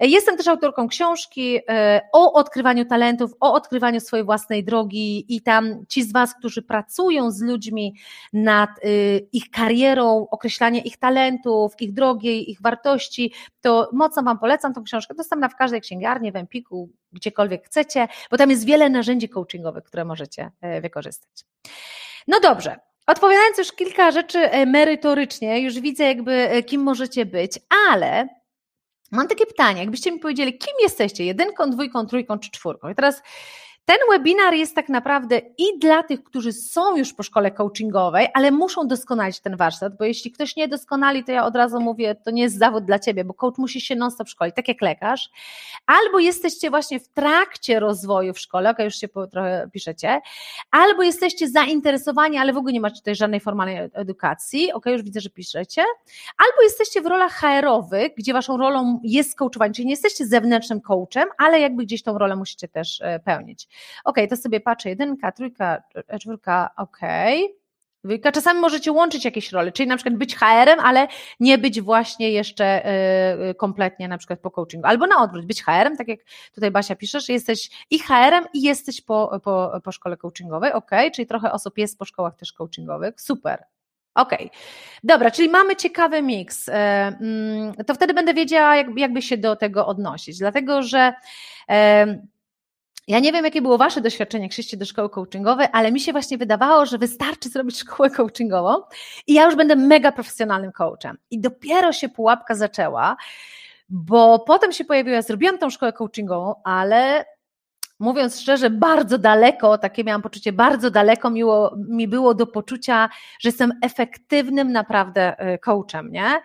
Jestem 0.00 0.36
też 0.36 0.48
autorką 0.48 0.88
książki 0.88 1.58
e, 1.68 2.00
o 2.12 2.32
odkrywaniu 2.32 2.84
talentów, 2.84 3.30
o 3.40 3.54
odkrywaniu 3.54 4.00
swojej 4.00 4.24
własnej 4.24 4.64
drogi 4.64 5.36
i 5.36 5.42
tam 5.42 5.86
ci 5.88 6.02
z 6.02 6.12
Was, 6.12 6.34
którzy 6.34 6.62
pracują 6.62 7.30
z 7.30 7.42
ludźmi 7.42 7.94
nad 8.32 8.70
e, 8.70 9.18
ich 9.32 9.50
karierą, 9.50 10.26
określanie 10.30 10.80
ich 10.80 10.96
talentów, 10.96 11.72
ich 11.80 11.92
drogi, 11.92 12.50
ich 12.50 12.62
wartości, 12.62 13.32
to 13.60 13.90
mocno 13.92 14.22
Wam 14.22 14.39
polecam 14.40 14.74
tą 14.74 14.84
książkę, 14.84 15.14
dostępna 15.14 15.48
w 15.48 15.56
każdej 15.56 15.80
księgarni, 15.80 16.32
w 16.32 16.36
Empiku, 16.36 16.90
gdziekolwiek 17.12 17.66
chcecie, 17.66 18.08
bo 18.30 18.36
tam 18.36 18.50
jest 18.50 18.64
wiele 18.64 18.90
narzędzi 18.90 19.28
coachingowych, 19.28 19.84
które 19.84 20.04
możecie 20.04 20.50
e, 20.60 20.80
wykorzystać. 20.80 21.44
No 22.28 22.40
dobrze, 22.40 22.76
Odpowiadając 23.06 23.58
już 23.58 23.72
kilka 23.72 24.10
rzeczy 24.10 24.38
e, 24.38 24.66
merytorycznie, 24.66 25.60
już 25.60 25.80
widzę 25.80 26.04
jakby 26.04 26.32
e, 26.32 26.62
kim 26.62 26.82
możecie 26.82 27.26
być, 27.26 27.58
ale 27.88 28.28
mam 29.10 29.28
takie 29.28 29.46
pytanie, 29.46 29.80
jakbyście 29.80 30.12
mi 30.12 30.18
powiedzieli, 30.18 30.58
kim 30.58 30.74
jesteście, 30.82 31.24
jedynką, 31.24 31.70
dwójką, 31.70 32.06
trójką 32.06 32.38
czy 32.38 32.50
czwórką. 32.50 32.88
I 32.88 32.94
teraz 32.94 33.22
Ten 33.84 33.98
webinar 34.10 34.54
jest 34.54 34.74
tak 34.74 34.88
naprawdę 34.88 35.40
i 35.58 35.78
dla 35.78 36.02
tych, 36.02 36.24
którzy 36.24 36.52
są 36.52 36.96
już 36.96 37.14
po 37.14 37.22
szkole 37.22 37.50
coachingowej, 37.50 38.28
ale 38.34 38.50
muszą 38.50 38.88
doskonalić 38.88 39.40
ten 39.40 39.56
warsztat, 39.56 39.96
bo 39.96 40.04
jeśli 40.04 40.32
ktoś 40.32 40.56
nie 40.56 40.68
doskonali, 40.68 41.24
to 41.24 41.32
ja 41.32 41.44
od 41.44 41.56
razu 41.56 41.80
mówię, 41.80 42.14
to 42.14 42.30
nie 42.30 42.42
jest 42.42 42.58
zawód 42.58 42.84
dla 42.84 42.98
ciebie, 42.98 43.24
bo 43.24 43.34
coach 43.34 43.58
musi 43.58 43.80
się 43.80 43.96
non-stop 43.96 44.28
szkolić, 44.28 44.56
tak 44.56 44.68
jak 44.68 44.82
lekarz. 44.82 45.30
Albo 45.86 46.18
jesteście 46.18 46.70
właśnie 46.70 47.00
w 47.00 47.08
trakcie 47.08 47.80
rozwoju 47.80 48.34
w 48.34 48.38
szkole, 48.38 48.70
ok, 48.70 48.78
już 48.78 48.94
się 48.94 49.08
trochę 49.08 49.68
piszecie, 49.72 50.20
albo 50.70 51.02
jesteście 51.02 51.48
zainteresowani, 51.48 52.38
ale 52.38 52.52
w 52.52 52.56
ogóle 52.56 52.72
nie 52.72 52.80
macie 52.80 52.96
tutaj 52.96 53.14
żadnej 53.14 53.40
formalnej 53.40 53.90
edukacji, 53.92 54.72
ok, 54.72 54.86
już 54.86 55.02
widzę, 55.02 55.20
że 55.20 55.30
piszecie, 55.30 55.82
albo 56.38 56.62
jesteście 56.62 57.02
w 57.02 57.06
rolach 57.06 57.32
HR-owych, 57.32 58.14
gdzie 58.18 58.32
waszą 58.32 58.56
rolą 58.56 59.00
jest 59.02 59.38
coachowanie, 59.38 59.74
czyli 59.74 59.86
nie 59.86 59.92
jesteście 59.92 60.26
zewnętrznym 60.26 60.80
coachem, 60.80 61.28
ale 61.38 61.60
jakby 61.60 61.84
gdzieś 61.84 62.02
tą 62.02 62.18
rolę 62.18 62.36
musicie 62.36 62.68
też 62.68 63.00
e, 63.00 63.20
pełnić. 63.20 63.68
Ok, 64.04 64.16
to 64.30 64.36
sobie 64.36 64.60
patrzę, 64.60 64.88
jedynka, 64.88 65.32
trójka, 65.32 65.82
czwórka, 66.20 66.70
ok. 66.76 67.00
Dwójka. 68.04 68.32
Czasami 68.32 68.60
możecie 68.60 68.92
łączyć 68.92 69.24
jakieś 69.24 69.52
role, 69.52 69.72
czyli 69.72 69.88
na 69.88 69.96
przykład 69.96 70.16
być 70.16 70.36
HR-em, 70.36 70.80
ale 70.80 71.08
nie 71.40 71.58
być 71.58 71.80
właśnie 71.80 72.30
jeszcze 72.30 72.84
e, 72.84 73.54
kompletnie 73.54 74.08
na 74.08 74.18
przykład 74.18 74.40
po 74.40 74.50
coachingu. 74.50 74.86
Albo 74.86 75.06
na 75.06 75.22
odwrót, 75.22 75.46
być 75.46 75.62
HR-em, 75.62 75.96
tak 75.96 76.08
jak 76.08 76.20
tutaj 76.54 76.70
Basia 76.70 76.96
piszesz, 76.96 77.28
jesteś 77.28 77.70
i 77.90 77.98
HR-em 77.98 78.44
i 78.54 78.62
jesteś 78.62 79.00
po, 79.00 79.40
po, 79.44 79.80
po 79.84 79.92
szkole 79.92 80.16
coachingowej, 80.16 80.72
ok, 80.72 80.90
czyli 81.14 81.26
trochę 81.26 81.52
osób 81.52 81.78
jest 81.78 81.98
po 81.98 82.04
szkołach 82.04 82.36
też 82.36 82.52
coachingowych, 82.52 83.20
super. 83.20 83.64
Okej, 84.14 84.46
okay. 84.46 84.58
dobra, 85.04 85.30
czyli 85.30 85.48
mamy 85.48 85.76
ciekawy 85.76 86.22
miks. 86.22 86.68
E, 86.68 86.72
mm, 87.20 87.74
to 87.86 87.94
wtedy 87.94 88.14
będę 88.14 88.34
wiedziała, 88.34 88.76
jakby 88.76 89.22
się 89.22 89.36
do 89.38 89.56
tego 89.56 89.86
odnosić, 89.86 90.38
dlatego 90.38 90.82
że 90.82 91.12
ja 93.08 93.18
nie 93.18 93.32
wiem, 93.32 93.44
jakie 93.44 93.62
było 93.62 93.78
Wasze 93.78 94.00
doświadczenie, 94.00 94.44
jak 94.44 94.52
szliście 94.52 94.76
do 94.76 94.84
szkoły 94.84 95.10
coachingowej, 95.10 95.66
ale 95.72 95.92
mi 95.92 96.00
się 96.00 96.12
właśnie 96.12 96.38
wydawało, 96.38 96.86
że 96.86 96.98
wystarczy 96.98 97.48
zrobić 97.48 97.78
szkołę 97.78 98.10
coachingową 98.10 98.82
i 99.26 99.34
ja 99.34 99.44
już 99.44 99.56
będę 99.56 99.76
mega 99.76 100.12
profesjonalnym 100.12 100.72
coachem. 100.72 101.18
I 101.30 101.40
dopiero 101.40 101.92
się 101.92 102.08
pułapka 102.08 102.54
zaczęła, 102.54 103.16
bo 103.88 104.38
potem 104.38 104.72
się 104.72 104.84
pojawiła, 104.84 105.16
ja 105.16 105.22
zrobiłam 105.22 105.58
tą 105.58 105.70
szkołę 105.70 105.92
coachingową, 105.92 106.54
ale 106.64 107.24
mówiąc 108.00 108.40
szczerze, 108.40 108.70
bardzo 108.70 109.18
daleko, 109.18 109.78
takie 109.78 110.04
miałam 110.04 110.22
poczucie, 110.22 110.52
bardzo 110.52 110.90
daleko 110.90 111.30
miło, 111.30 111.76
mi 111.88 112.08
było 112.08 112.34
do 112.34 112.46
poczucia, 112.46 113.08
że 113.40 113.48
jestem 113.48 113.72
efektywnym 113.82 114.72
naprawdę 114.72 115.38
e, 115.38 115.58
coachem, 115.58 116.12
nie? 116.12 116.40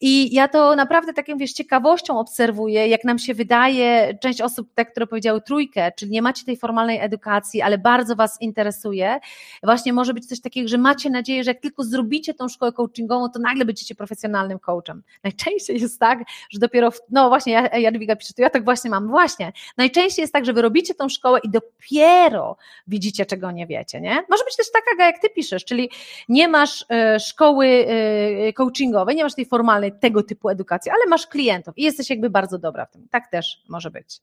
I 0.00 0.34
ja 0.34 0.48
to 0.48 0.76
naprawdę 0.76 1.12
takim, 1.12 1.38
wiesz, 1.38 1.52
ciekawością 1.52 2.18
obserwuję, 2.18 2.88
jak 2.88 3.04
nam 3.04 3.18
się 3.18 3.34
wydaje, 3.34 4.18
część 4.22 4.40
osób, 4.40 4.68
te, 4.74 4.84
które 4.84 5.06
powiedziały 5.06 5.40
trójkę, 5.40 5.92
czyli 5.96 6.10
nie 6.10 6.22
macie 6.22 6.44
tej 6.44 6.56
formalnej 6.56 7.00
edukacji, 7.00 7.62
ale 7.62 7.78
bardzo 7.78 8.16
Was 8.16 8.40
interesuje, 8.40 9.18
właśnie 9.62 9.92
może 9.92 10.14
być 10.14 10.26
coś 10.26 10.40
takiego, 10.40 10.68
że 10.68 10.78
macie 10.78 11.10
nadzieję, 11.10 11.44
że 11.44 11.50
jak 11.50 11.60
tylko 11.60 11.84
zrobicie 11.84 12.34
tą 12.34 12.48
szkołę 12.48 12.72
coachingową, 12.72 13.30
to 13.30 13.38
nagle 13.38 13.64
będziecie 13.64 13.94
profesjonalnym 13.94 14.58
coachem. 14.58 15.02
Najczęściej 15.24 15.80
jest 15.80 16.00
tak, 16.00 16.18
że 16.50 16.58
dopiero, 16.58 16.90
w, 16.90 17.00
no 17.10 17.28
właśnie, 17.28 17.70
Jadwiga 17.78 18.16
pisze, 18.16 18.34
to 18.34 18.42
ja 18.42 18.50
tak 18.50 18.64
właśnie 18.64 18.90
mam, 18.90 19.08
właśnie, 19.08 19.52
najczęściej 19.76 20.22
jest 20.22 20.32
tak, 20.32 20.44
że 20.44 20.52
wy 20.52 20.62
robicie 20.62 20.93
tą 20.94 21.08
szkołę 21.08 21.40
i 21.44 21.50
dopiero 21.50 22.56
widzicie, 22.86 23.26
czego 23.26 23.50
nie 23.50 23.66
wiecie, 23.66 24.00
nie? 24.00 24.24
Może 24.30 24.44
być 24.44 24.56
też 24.56 24.66
taka, 24.72 25.04
jak 25.04 25.18
ty 25.18 25.28
piszesz, 25.30 25.64
czyli 25.64 25.90
nie 26.28 26.48
masz 26.48 26.84
e, 26.90 27.20
szkoły 27.20 27.66
e, 27.66 28.52
coachingowej, 28.52 29.16
nie 29.16 29.22
masz 29.22 29.34
tej 29.34 29.46
formalnej 29.46 29.92
tego 30.00 30.22
typu 30.22 30.48
edukacji, 30.48 30.90
ale 30.90 31.06
masz 31.08 31.26
klientów 31.26 31.78
i 31.78 31.82
jesteś 31.82 32.10
jakby 32.10 32.30
bardzo 32.30 32.58
dobra 32.58 32.86
w 32.86 32.90
tym. 32.90 33.08
Tak 33.10 33.30
też 33.30 33.62
może 33.68 33.90
być. 33.90 34.20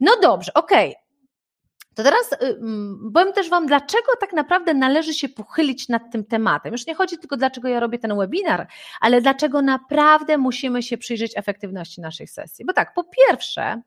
No 0.00 0.12
dobrze, 0.22 0.54
okej. 0.54 0.90
Okay. 0.90 1.06
To 1.96 2.02
teraz 2.02 2.32
y, 2.32 2.60
powiem 3.14 3.32
też 3.32 3.50
Wam, 3.50 3.66
dlaczego 3.66 4.12
tak 4.20 4.32
naprawdę 4.32 4.74
należy 4.74 5.14
się 5.14 5.28
pochylić 5.28 5.88
nad 5.88 6.02
tym 6.12 6.24
tematem. 6.24 6.72
Już 6.72 6.86
nie 6.86 6.94
chodzi 6.94 7.18
tylko, 7.18 7.36
dlaczego 7.36 7.68
ja 7.68 7.80
robię 7.80 7.98
ten 7.98 8.16
webinar, 8.18 8.66
ale 9.00 9.20
dlaczego 9.20 9.62
naprawdę 9.62 10.38
musimy 10.38 10.82
się 10.82 10.98
przyjrzeć 10.98 11.32
efektywności 11.36 12.00
naszych 12.00 12.30
sesji. 12.30 12.64
Bo 12.64 12.72
tak, 12.72 12.94
po 12.94 13.04
pierwsze, 13.04 13.82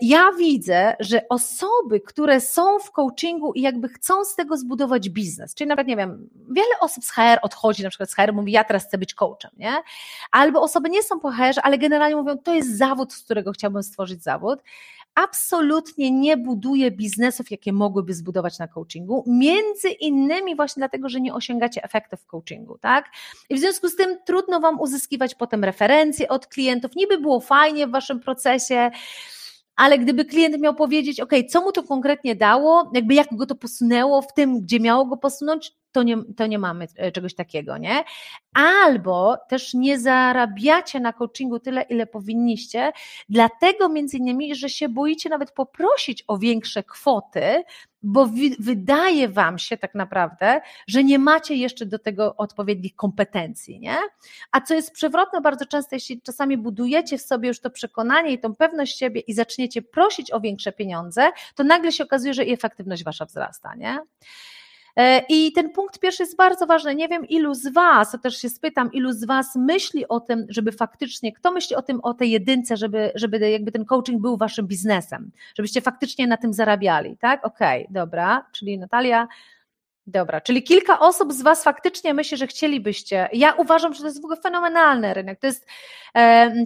ja 0.00 0.32
widzę, 0.38 0.96
że 1.00 1.28
osoby, 1.28 2.00
które 2.00 2.40
są 2.40 2.78
w 2.78 2.90
coachingu 2.90 3.52
i 3.52 3.60
jakby 3.60 3.88
chcą 3.88 4.24
z 4.24 4.34
tego 4.34 4.56
zbudować 4.56 5.08
biznes, 5.10 5.54
czyli 5.54 5.68
nawet 5.68 5.86
nie 5.86 5.96
wiem, 5.96 6.28
wiele 6.50 6.78
osób 6.80 7.04
z 7.04 7.10
HR 7.10 7.38
odchodzi 7.42 7.82
na 7.82 7.88
przykład 7.88 8.10
z 8.10 8.14
HR, 8.14 8.32
mówi 8.32 8.52
ja 8.52 8.64
teraz 8.64 8.86
chcę 8.86 8.98
być 8.98 9.14
coachem, 9.14 9.50
nie? 9.56 9.72
Albo 10.30 10.62
osoby 10.62 10.90
nie 10.90 11.02
są 11.02 11.20
po 11.20 11.30
HR, 11.30 11.60
ale 11.62 11.78
generalnie 11.78 12.16
mówią 12.16 12.38
to 12.38 12.54
jest 12.54 12.78
zawód, 12.78 13.12
z 13.12 13.22
którego 13.22 13.52
chciałbym 13.52 13.82
stworzyć 13.82 14.22
zawód. 14.22 14.60
Absolutnie 15.14 16.10
nie 16.10 16.36
buduje 16.36 16.90
biznesów, 16.90 17.50
jakie 17.50 17.72
mogłyby 17.72 18.14
zbudować 18.14 18.58
na 18.58 18.68
coachingu, 18.68 19.24
między 19.26 19.88
innymi 19.88 20.56
właśnie 20.56 20.80
dlatego, 20.80 21.08
że 21.08 21.20
nie 21.20 21.34
osiągacie 21.34 21.82
efektów 21.84 22.20
w 22.20 22.26
coachingu, 22.26 22.78
tak? 22.78 23.10
I 23.48 23.54
w 23.54 23.58
związku 23.58 23.88
z 23.88 23.96
tym 23.96 24.18
trudno 24.26 24.60
Wam 24.60 24.80
uzyskiwać 24.80 25.34
potem 25.34 25.64
referencje 25.64 26.28
od 26.28 26.46
klientów, 26.46 26.96
niby 26.96 27.18
było 27.18 27.40
fajnie 27.40 27.86
w 27.86 27.90
Waszym 27.90 28.20
procesie, 28.20 28.90
ale 29.80 29.98
gdyby 29.98 30.24
klient 30.24 30.60
miał 30.60 30.74
powiedzieć, 30.74 31.20
ok, 31.20 31.30
co 31.48 31.60
mu 31.60 31.72
to 31.72 31.82
konkretnie 31.82 32.36
dało, 32.36 32.90
jakby 32.94 33.14
jak 33.14 33.28
go 33.32 33.46
to 33.46 33.54
posunęło 33.54 34.22
w 34.22 34.34
tym, 34.34 34.60
gdzie 34.60 34.80
miało 34.80 35.04
go 35.04 35.16
posunąć, 35.16 35.72
to 35.92 36.02
nie, 36.02 36.16
to 36.36 36.46
nie 36.46 36.58
mamy 36.58 36.86
e, 36.96 37.12
czegoś 37.12 37.34
takiego, 37.34 37.78
nie? 37.78 38.04
Albo 38.54 39.36
też 39.48 39.74
nie 39.74 39.98
zarabiacie 39.98 41.00
na 41.00 41.12
coachingu 41.12 41.60
tyle, 41.60 41.82
ile 41.82 42.06
powinniście, 42.06 42.92
dlatego 43.28 43.88
między 43.88 44.16
innymi, 44.16 44.54
że 44.54 44.68
się 44.68 44.88
boicie 44.88 45.28
nawet 45.28 45.52
poprosić 45.52 46.24
o 46.26 46.38
większe 46.38 46.82
kwoty, 46.82 47.62
bo 48.02 48.28
wydaje 48.58 49.28
wam 49.28 49.58
się 49.58 49.76
tak 49.76 49.94
naprawdę, 49.94 50.60
że 50.86 51.04
nie 51.04 51.18
macie 51.18 51.54
jeszcze 51.54 51.86
do 51.86 51.98
tego 51.98 52.36
odpowiednich 52.36 52.96
kompetencji, 52.96 53.80
nie? 53.80 53.96
A 54.52 54.60
co 54.60 54.74
jest 54.74 54.92
przewrotne 54.92 55.40
bardzo 55.40 55.66
często, 55.66 55.96
jeśli 55.96 56.22
czasami 56.22 56.58
budujecie 56.58 57.18
w 57.18 57.22
sobie 57.22 57.48
już 57.48 57.60
to 57.60 57.70
przekonanie 57.70 58.32
i 58.32 58.38
tą 58.38 58.54
pewność 58.54 58.98
siebie 58.98 59.20
i 59.20 59.34
zaczniecie 59.34 59.82
prosić 59.82 60.32
o 60.32 60.40
większe 60.40 60.72
pieniądze, 60.72 61.30
to 61.54 61.64
nagle 61.64 61.92
się 61.92 62.04
okazuje, 62.04 62.34
że 62.34 62.44
i 62.44 62.52
efektywność 62.52 63.04
wasza 63.04 63.24
wzrasta, 63.24 63.74
nie? 63.74 63.98
E, 64.96 65.22
I 65.28 65.52
ten 65.52 65.70
punkt 65.70 65.98
pierwszy 65.98 66.22
jest 66.22 66.36
bardzo 66.36 66.66
ważny. 66.66 66.94
Nie 66.94 67.08
wiem, 67.08 67.28
ilu 67.28 67.54
z 67.54 67.72
Was, 67.72 68.12
to 68.12 68.18
też 68.18 68.36
się 68.36 68.48
spytam, 68.48 68.92
ilu 68.92 69.12
z 69.12 69.24
Was 69.24 69.56
myśli 69.56 70.08
o 70.08 70.20
tym, 70.20 70.46
żeby 70.48 70.72
faktycznie, 70.72 71.32
kto 71.32 71.52
myśli 71.52 71.76
o 71.76 71.82
tym, 71.82 72.00
o 72.00 72.14
tej 72.14 72.30
jedynce, 72.30 72.76
żeby, 72.76 73.12
żeby 73.14 73.50
jakby 73.50 73.72
ten 73.72 73.84
coaching 73.84 74.22
był 74.22 74.36
Waszym 74.36 74.66
biznesem, 74.66 75.30
żebyście 75.56 75.80
faktycznie 75.80 76.26
na 76.26 76.36
tym 76.36 76.52
zarabiali, 76.52 77.16
tak? 77.16 77.46
Okej, 77.46 77.82
okay, 77.82 77.94
dobra, 77.94 78.46
czyli 78.52 78.78
Natalia, 78.78 79.28
Dobra, 80.06 80.40
czyli 80.40 80.62
kilka 80.62 81.00
osób 81.00 81.32
z 81.32 81.42
Was 81.42 81.64
faktycznie 81.64 82.14
myśli, 82.14 82.36
że 82.36 82.46
chcielibyście. 82.46 83.28
Ja 83.32 83.52
uważam, 83.52 83.94
że 83.94 84.00
to 84.00 84.06
jest 84.06 84.22
w 84.22 84.24
ogóle 84.24 84.40
fenomenalny 84.40 85.14
rynek. 85.14 85.40
To 85.40 85.46
jest, 85.46 85.66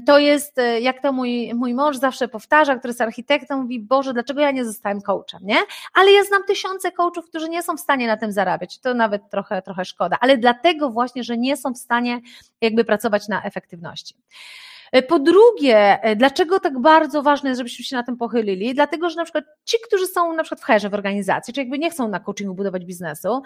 to 0.07 0.19
jest 0.19 0.59
e, 0.59 0.81
jak 0.81 1.03
to 1.03 1.13
mój, 1.13 1.55
mój 1.55 1.75
mąż 1.75 1.97
zawsze 1.97 2.29
powtarza, 2.29 2.77
który 2.77 2.91
jest 2.91 3.01
architektem, 3.01 3.61
mówi: 3.61 3.81
Boże, 3.81 4.13
dlaczego 4.13 4.41
ja 4.41 4.51
nie 4.51 4.65
zostałem 4.65 5.01
coachem, 5.01 5.41
nie? 5.43 5.57
Ale 5.95 6.13
ja 6.13 6.25
znam 6.25 6.45
tysiące 6.45 6.93
coachów, 6.93 7.29
którzy 7.29 7.49
nie 7.49 7.63
są 7.63 7.77
w 7.77 7.81
stanie 7.81 8.07
na 8.07 8.17
tym 8.17 8.33
zarabiać. 8.33 8.79
To 8.79 8.95
nawet 8.95 9.31
trochę, 9.31 9.63
trochę 9.63 9.85
szkoda, 9.85 10.17
ale 10.21 10.39
dlatego 10.39 10.91
właśnie, 10.91 11.25
że 11.25 11.39
nie 11.39 11.57
są 11.57 11.75
w 11.75 11.79
stanie 11.79 12.21
jakby 12.61 12.85
pracować 12.85 13.29
na 13.29 13.43
efektywności. 13.43 14.17
E, 14.95 15.03
po 15.03 15.19
drugie, 15.19 16.03
e, 16.03 16.17
dlaczego 16.17 16.61
tak 16.61 16.79
bardzo 16.79 17.23
ważne 17.23 17.49
jest, 17.49 17.59
żebyśmy 17.59 17.85
się 17.85 17.97
na 17.97 18.03
tym 18.03 18.17
pochylili? 18.17 18.75
Dlatego, 18.75 19.11
że 19.11 19.17
na 19.17 19.25
przykład 19.25 19.45
ci, 19.65 19.77
którzy 19.87 20.07
są 20.07 20.33
na 20.33 20.43
przykład 20.43 20.61
w 20.61 20.65
herze 20.65 20.91
w 20.91 20.95
organizacji, 20.95 21.55
czy 21.55 21.61
jakby 21.61 21.79
nie 21.79 21.91
chcą 21.91 22.09
na 22.09 22.21
coachingu 22.21 22.55
budować 22.55 22.85
biznesu, 22.85 23.43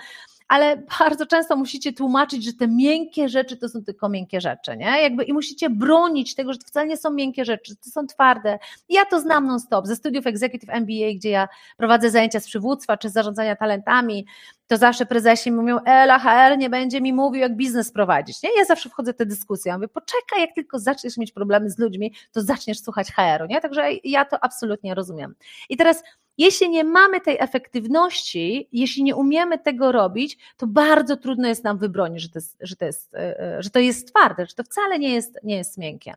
ale 0.48 0.76
bardzo 1.00 1.26
często 1.26 1.56
musicie 1.56 1.92
tłumaczyć, 1.92 2.44
że 2.44 2.52
te 2.52 2.68
miękkie 2.68 3.28
rzeczy 3.28 3.56
to 3.56 3.68
są 3.68 3.84
tylko 3.84 4.08
miękkie 4.08 4.40
rzeczy, 4.40 4.76
nie? 4.76 5.02
Jakby 5.02 5.24
i 5.24 5.32
musicie 5.32 5.70
bronić 5.70 6.34
tego, 6.34 6.52
że 6.52 6.58
to 6.58 6.66
wcale 6.66 6.86
nie 6.86 6.96
są 6.96 7.10
miękkie 7.10 7.44
rzeczy, 7.44 7.76
to 7.76 7.90
są 7.90 8.06
twarde. 8.06 8.58
Ja 8.88 9.04
to 9.04 9.20
znam 9.20 9.46
non-stop 9.46 9.86
ze 9.86 9.96
studiów 9.96 10.26
Executive 10.26 10.70
MBA, 10.70 11.14
gdzie 11.16 11.30
ja 11.30 11.48
prowadzę 11.76 12.10
zajęcia 12.10 12.40
z 12.40 12.46
przywództwa 12.46 12.96
czy 12.96 13.08
z 13.08 13.12
zarządzania 13.12 13.56
talentami, 13.56 14.26
to 14.68 14.76
zawsze 14.76 15.06
prezesi 15.06 15.52
mówią, 15.52 15.78
Ela, 15.84 16.18
HR 16.18 16.58
nie 16.58 16.70
będzie 16.70 17.00
mi 17.00 17.12
mówił, 17.12 17.40
jak 17.40 17.56
biznes 17.56 17.92
prowadzić. 17.92 18.42
Nie? 18.42 18.50
Ja 18.58 18.64
zawsze 18.64 18.88
wchodzę 18.88 19.12
w 19.12 19.16
tę 19.16 19.26
dyskusję. 19.26 19.70
Ja 19.70 19.78
mówię, 19.78 19.88
poczekaj, 19.88 20.40
jak 20.40 20.54
tylko 20.54 20.78
zaczniesz 20.78 21.16
mieć 21.16 21.32
problemy 21.32 21.70
z 21.70 21.78
ludźmi, 21.78 22.14
to 22.32 22.42
zaczniesz 22.42 22.80
słuchać 22.80 23.12
HR-u. 23.12 23.46
Nie? 23.46 23.60
Także 23.60 23.88
ja 24.04 24.24
to 24.24 24.44
absolutnie 24.44 24.94
rozumiem. 24.94 25.34
I 25.68 25.76
teraz 25.76 26.02
jeśli 26.38 26.70
nie 26.70 26.84
mamy 26.84 27.20
tej 27.20 27.36
efektywności, 27.40 28.68
jeśli 28.72 29.02
nie 29.02 29.16
umiemy 29.16 29.58
tego 29.58 29.92
robić, 29.92 30.38
to 30.56 30.66
bardzo 30.66 31.16
trudno 31.16 31.48
jest 31.48 31.64
nam 31.64 31.78
wybronić, 31.78 32.22
że 32.22 32.28
to 32.28 32.38
jest, 32.38 32.56
że 32.60 32.76
to 32.76 32.84
jest, 32.84 33.14
e, 33.14 33.40
e, 33.40 33.62
że 33.62 33.70
to 33.70 33.78
jest 33.78 34.08
twarde, 34.08 34.46
że 34.46 34.54
to 34.54 34.62
wcale 34.62 34.98
nie 34.98 35.14
jest, 35.14 35.38
nie 35.42 35.56
jest 35.56 35.78
miękkie. 35.78 36.14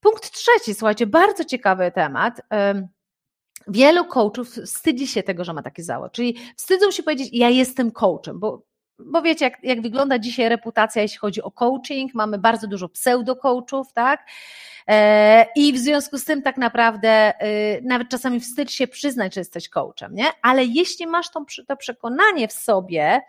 Punkt 0.00 0.30
trzeci, 0.30 0.74
słuchajcie, 0.74 1.06
bardzo 1.06 1.44
ciekawy 1.44 1.92
temat. 1.92 2.40
Wielu 3.68 4.04
coachów 4.04 4.48
wstydzi 4.48 5.06
się 5.06 5.22
tego, 5.22 5.44
że 5.44 5.52
ma 5.52 5.62
taki 5.62 5.82
zawód, 5.82 6.12
czyli 6.12 6.36
wstydzą 6.56 6.90
się 6.90 7.02
powiedzieć, 7.02 7.28
ja 7.32 7.48
jestem 7.48 7.90
coachem, 7.90 8.40
bo 8.40 8.70
bo 9.06 9.22
wiecie, 9.22 9.44
jak, 9.44 9.58
jak 9.62 9.82
wygląda 9.82 10.18
dzisiaj 10.18 10.48
reputacja, 10.48 11.02
jeśli 11.02 11.18
chodzi 11.18 11.42
o 11.42 11.50
coaching, 11.50 12.14
mamy 12.14 12.38
bardzo 12.38 12.66
dużo 12.66 12.88
pseudo-coachów, 12.88 13.92
tak? 13.94 14.26
E, 14.88 15.46
I 15.56 15.72
w 15.72 15.78
związku 15.78 16.18
z 16.18 16.24
tym 16.24 16.42
tak 16.42 16.56
naprawdę 16.56 17.32
y, 17.46 17.82
nawet 17.84 18.08
czasami 18.08 18.40
wstyd 18.40 18.72
się 18.72 18.88
przyznać, 18.88 19.34
że 19.34 19.40
jesteś 19.40 19.68
coachem, 19.68 20.14
nie? 20.14 20.26
Ale 20.42 20.64
jeśli 20.64 21.06
masz 21.06 21.30
to, 21.30 21.44
to 21.68 21.76
przekonanie 21.76 22.48
w 22.48 22.52
sobie 22.52 23.20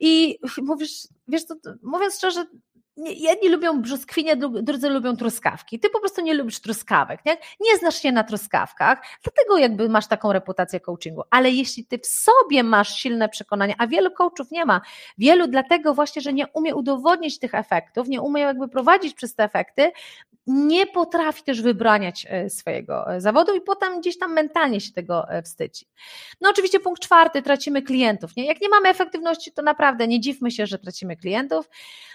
i 0.00 0.38
mówisz, 0.62 1.08
wiesz 1.28 1.44
co, 1.44 1.54
mówiąc 1.82 2.16
szczerze, 2.16 2.44
jedni 2.96 3.48
lubią 3.48 3.82
brzoskwinie, 3.82 4.36
drudzy 4.36 4.88
lubią 4.88 5.16
truskawki. 5.16 5.80
Ty 5.80 5.90
po 5.90 6.00
prostu 6.00 6.20
nie 6.20 6.34
lubisz 6.34 6.60
truskawek, 6.60 7.20
nie? 7.26 7.36
nie 7.60 7.76
znasz 7.78 8.02
się 8.02 8.12
na 8.12 8.24
truskawkach, 8.24 9.02
dlatego 9.22 9.58
jakby 9.58 9.88
masz 9.88 10.06
taką 10.06 10.32
reputację 10.32 10.80
coachingu. 10.80 11.22
Ale 11.30 11.50
jeśli 11.50 11.84
ty 11.84 11.98
w 11.98 12.06
sobie 12.06 12.62
masz 12.62 12.94
silne 12.94 13.28
przekonanie, 13.28 13.74
a 13.78 13.86
wielu 13.86 14.10
coachów 14.10 14.50
nie 14.50 14.64
ma, 14.64 14.80
wielu 15.18 15.46
dlatego 15.46 15.94
właśnie, 15.94 16.22
że 16.22 16.32
nie 16.32 16.46
umie 16.48 16.74
udowodnić 16.74 17.38
tych 17.38 17.54
efektów, 17.54 18.08
nie 18.08 18.20
umie 18.20 18.42
jakby 18.42 18.68
prowadzić 18.68 19.14
przez 19.14 19.34
te 19.34 19.44
efekty, 19.44 19.92
nie 20.46 20.86
potrafi 20.86 21.42
też 21.42 21.62
wybraniać 21.62 22.26
e, 22.28 22.50
swojego 22.50 23.14
e, 23.14 23.20
zawodu 23.20 23.54
i 23.54 23.60
potem 23.60 24.00
gdzieś 24.00 24.18
tam 24.18 24.32
mentalnie 24.32 24.80
się 24.80 24.92
tego 24.92 25.28
e, 25.28 25.42
wstydzi. 25.42 25.86
No 26.40 26.50
oczywiście 26.50 26.80
punkt 26.80 27.02
czwarty, 27.02 27.42
tracimy 27.42 27.82
klientów. 27.82 28.36
Nie? 28.36 28.46
Jak 28.46 28.60
nie 28.60 28.68
mamy 28.68 28.88
efektywności, 28.88 29.52
to 29.52 29.62
naprawdę 29.62 30.08
nie 30.08 30.20
dziwmy 30.20 30.50
się, 30.50 30.66
że 30.66 30.78
tracimy 30.78 31.16
klientów. 31.16 31.70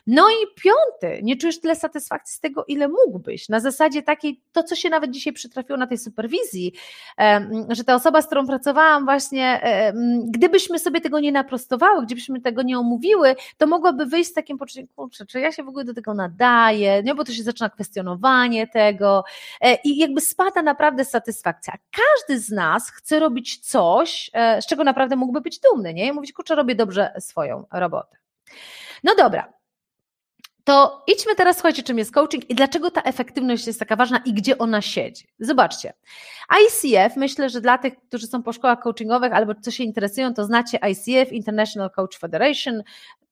No 0.08 0.30
i 0.30 0.62
piąty, 0.62 1.24
nie 1.24 1.38
czujesz 1.38 1.60
tyle 1.60 1.76
satysfakcji 1.76 2.36
z 2.36 2.40
tego, 2.40 2.66
ile 2.66 2.88
mógłbyś. 2.88 3.50
Na 3.50 3.60
zasadzie 3.60 4.04
takiej, 4.04 4.42
to 4.52 4.64
co 4.64 4.76
się 4.76 4.90
nawet 4.90 5.12
dzisiaj 5.12 5.34
przytrafiło 5.34 5.78
na 5.78 5.88
tej 5.88 5.98
superwizji, 5.98 6.74
że 7.70 7.84
ta 7.84 7.96
osoba, 7.96 8.22
z 8.22 8.26
którą 8.26 8.48
pracowałam 8.48 9.06
właśnie, 9.06 9.62
gdybyśmy 10.28 10.80
sobie 10.80 11.02
tego 11.02 11.20
nie 11.20 11.32
naprostowały, 11.32 12.06
gdybyśmy 12.06 12.42
tego 12.42 12.62
nie 12.62 12.80
omówiły, 12.80 13.36
to 13.58 13.68
mogłaby 13.68 14.06
wyjść 14.06 14.30
z 14.30 14.34
takim 14.34 14.58
poczuciem, 14.58 14.88
kurczę, 14.96 15.26
czy 15.26 15.40
ja 15.40 15.52
się 15.52 15.64
w 15.64 15.70
ogóle 15.70 15.86
do 15.86 15.94
tego 15.94 16.14
nadaję, 16.14 17.04
nie? 17.04 17.16
bo 17.16 17.24
to 17.24 17.32
się 17.32 17.44
zaczyna 17.44 17.70
tego 18.68 19.24
e, 19.62 19.78
i 19.84 19.98
jakby 19.98 20.22
spada 20.22 20.62
naprawdę 20.62 21.06
satysfakcja. 21.06 21.74
Każdy 21.92 22.40
z 22.40 22.50
nas 22.50 22.90
chce 22.92 23.20
robić 23.20 23.60
coś, 23.60 24.30
e, 24.34 24.62
z 24.62 24.66
czego 24.66 24.84
naprawdę 24.84 25.16
mógłby 25.16 25.42
być 25.42 25.60
dumny, 25.60 25.94
nie? 25.94 26.08
I 26.08 26.12
mówić, 26.12 26.34
kurczę, 26.34 26.56
robię 26.56 26.76
dobrze 26.76 27.14
swoją 27.20 27.66
robotę. 27.72 28.18
No 29.04 29.16
dobra, 29.16 29.58
to 30.68 31.04
idźmy 31.08 31.36
teraz, 31.36 31.56
słuchajcie, 31.56 31.84
czym 31.84 31.98
jest 31.98 32.14
coaching 32.14 32.50
i 32.50 32.56
dlaczego 32.56 32.92
ta 32.92 33.02
efektywność 33.02 33.68
jest 33.68 33.80
taka 33.80 33.96
ważna 33.96 34.18
i 34.26 34.34
gdzie 34.34 34.58
ona 34.58 34.82
siedzi. 34.82 35.28
Zobaczcie. 35.40 35.94
ICF, 36.50 37.16
myślę, 37.16 37.50
że 37.50 37.62
dla 37.62 37.78
tych, 37.78 37.94
którzy 38.08 38.28
są 38.28 38.44
po 38.44 38.54
szkołach 38.54 38.80
coachingowych 38.80 39.34
albo 39.34 39.56
co 39.62 39.72
się 39.72 39.84
interesują, 39.84 40.34
to 40.34 40.46
znacie 40.46 40.80
ICF, 40.92 41.32
International 41.32 41.92
Coach 41.92 42.18
Federation, 42.18 42.84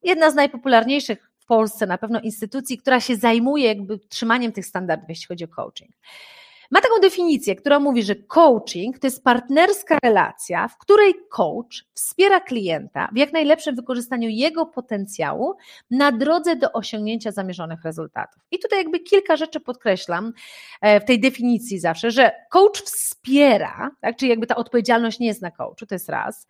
jedna 0.04 0.32
z 0.32 0.36
najpopularniejszych 0.36 1.32
w 1.46 1.48
Polsce 1.48 1.86
na 1.86 1.98
pewno 1.98 2.22
instytucji, 2.22 2.78
która 2.78 3.00
się 3.00 3.16
zajmuje 3.16 3.68
jakby 3.68 4.00
trzymaniem 4.00 4.52
tych 4.52 4.66
standardów, 4.66 5.10
jeśli 5.10 5.28
chodzi 5.28 5.44
o 5.44 5.48
coaching. 5.48 5.92
Ma 6.72 6.82
taką 6.82 7.00
definicję, 7.02 7.56
która 7.56 7.80
mówi, 7.80 8.04
że 8.04 8.16
coaching 8.16 9.00
to 9.00 9.08
jest 9.08 9.24
partnerska 9.24 9.98
relacja, 10.04 10.68
w 10.68 10.78
której 10.78 11.14
coach 11.30 11.86
wspiera 11.94 12.40
klienta 12.40 13.10
w 13.14 13.18
jak 13.18 13.34
najlepszym 13.34 13.76
wykorzystaniu 13.76 14.30
jego 14.30 14.66
potencjału 14.66 15.56
na 15.92 16.12
drodze 16.12 16.56
do 16.56 16.72
osiągnięcia 16.72 17.32
zamierzonych 17.32 17.84
rezultatów. 17.84 18.44
I 18.52 18.60
tutaj 18.60 18.80
jakby 18.80 19.00
kilka 19.00 19.36
rzeczy 19.36 19.60
podkreślam 19.60 20.34
e, 20.82 21.00
w 21.00 21.06
tej 21.06 21.20
definicji 21.20 21.80
zawsze, 21.80 22.12
że 22.12 22.32
coach 22.52 22.82
wspiera, 22.82 23.92
tak, 24.02 24.16
czyli 24.16 24.30
jakby 24.30 24.48
ta 24.48 24.56
odpowiedzialność 24.56 25.20
nie 25.20 25.28
jest 25.28 25.42
na 25.42 25.52
coachu, 25.52 25.86
to 25.86 25.96
jest 25.96 26.10
raz 26.10 26.48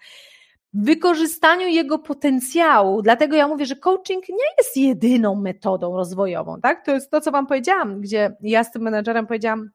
wykorzystaniu 0.83 1.67
jego 1.67 1.99
potencjału. 1.99 3.01
Dlatego 3.01 3.35
ja 3.35 3.47
mówię, 3.47 3.65
że 3.65 3.75
coaching 3.75 4.29
nie 4.29 4.45
jest 4.57 4.77
jedyną 4.77 5.35
metodą 5.35 5.95
rozwojową, 5.95 6.61
tak? 6.61 6.85
To 6.85 6.91
jest 6.91 7.11
to, 7.11 7.21
co 7.21 7.31
Wam 7.31 7.47
powiedziałam, 7.47 8.01
gdzie 8.01 8.35
ja 8.41 8.63
z 8.63 8.71
tym 8.71 8.81
menedżerem 8.81 9.27
powiedziałam, 9.27 9.69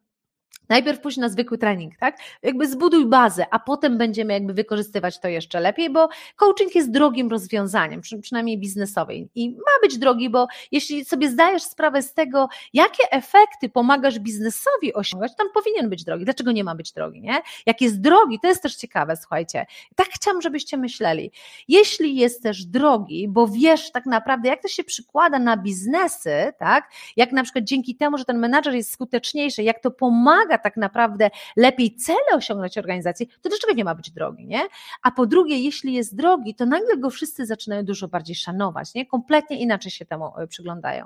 Najpierw 0.70 1.00
pójść 1.00 1.18
na 1.18 1.28
zwykły 1.28 1.58
trening, 1.58 1.96
tak? 1.96 2.18
Jakby 2.42 2.68
zbuduj 2.68 3.06
bazę, 3.06 3.46
a 3.50 3.58
potem 3.58 3.98
będziemy 3.98 4.32
jakby 4.32 4.54
wykorzystywać 4.54 5.20
to 5.20 5.28
jeszcze 5.28 5.60
lepiej, 5.60 5.90
bo 5.90 6.08
coaching 6.36 6.74
jest 6.74 6.90
drogim 6.90 7.30
rozwiązaniem, 7.30 8.00
przynajmniej 8.22 8.58
biznesowej. 8.58 9.28
I 9.34 9.50
ma 9.50 9.80
być 9.82 9.98
drogi, 9.98 10.30
bo 10.30 10.46
jeśli 10.72 11.04
sobie 11.04 11.30
zdajesz 11.30 11.62
sprawę 11.62 12.02
z 12.02 12.14
tego, 12.14 12.48
jakie 12.72 13.10
efekty 13.10 13.68
pomagasz 13.68 14.18
biznesowi 14.18 14.94
osiągać, 14.94 15.32
on 15.40 15.46
powinien 15.54 15.90
być 15.90 16.04
drogi. 16.04 16.24
Dlaczego 16.24 16.52
nie 16.52 16.64
ma 16.64 16.74
być 16.74 16.92
drogi, 16.92 17.20
nie? 17.20 17.42
Jak 17.66 17.80
jest 17.80 18.00
drogi, 18.00 18.38
to 18.42 18.48
jest 18.48 18.62
też 18.62 18.76
ciekawe, 18.76 19.16
słuchajcie. 19.16 19.66
Tak 19.94 20.08
chciałam, 20.08 20.42
żebyście 20.42 20.76
myśleli. 20.76 21.32
Jeśli 21.68 22.16
jest 22.16 22.42
też 22.42 22.64
drogi, 22.64 23.28
bo 23.28 23.48
wiesz 23.48 23.90
tak 23.90 24.06
naprawdę, 24.06 24.48
jak 24.48 24.62
to 24.62 24.68
się 24.68 24.84
przykłada 24.84 25.38
na 25.38 25.56
biznesy, 25.56 26.52
tak? 26.58 26.90
Jak 27.16 27.32
na 27.32 27.42
przykład 27.42 27.64
dzięki 27.64 27.96
temu, 27.96 28.18
że 28.18 28.24
ten 28.24 28.38
menadżer 28.38 28.74
jest 28.74 28.92
skuteczniejszy, 28.92 29.62
jak 29.62 29.80
to 29.80 29.90
pomaga 29.90 30.39
tak 30.48 30.76
naprawdę 30.76 31.30
lepiej 31.56 31.96
cele 31.96 32.18
osiągnąć 32.34 32.78
organizacji, 32.78 33.26
to 33.42 33.48
dlaczego 33.48 33.72
nie 33.72 33.84
ma 33.84 33.94
być 33.94 34.10
drogi, 34.10 34.46
nie? 34.46 34.60
A 35.02 35.10
po 35.10 35.26
drugie, 35.26 35.58
jeśli 35.58 35.92
jest 35.92 36.16
drogi, 36.16 36.54
to 36.54 36.66
nagle 36.66 36.96
go 36.96 37.10
wszyscy 37.10 37.46
zaczynają 37.46 37.84
dużo 37.84 38.08
bardziej 38.08 38.36
szanować, 38.36 38.94
nie? 38.94 39.06
Kompletnie 39.06 39.60
inaczej 39.60 39.90
się 39.92 40.04
temu 40.04 40.32
e, 40.38 40.46
przyglądają. 40.46 41.04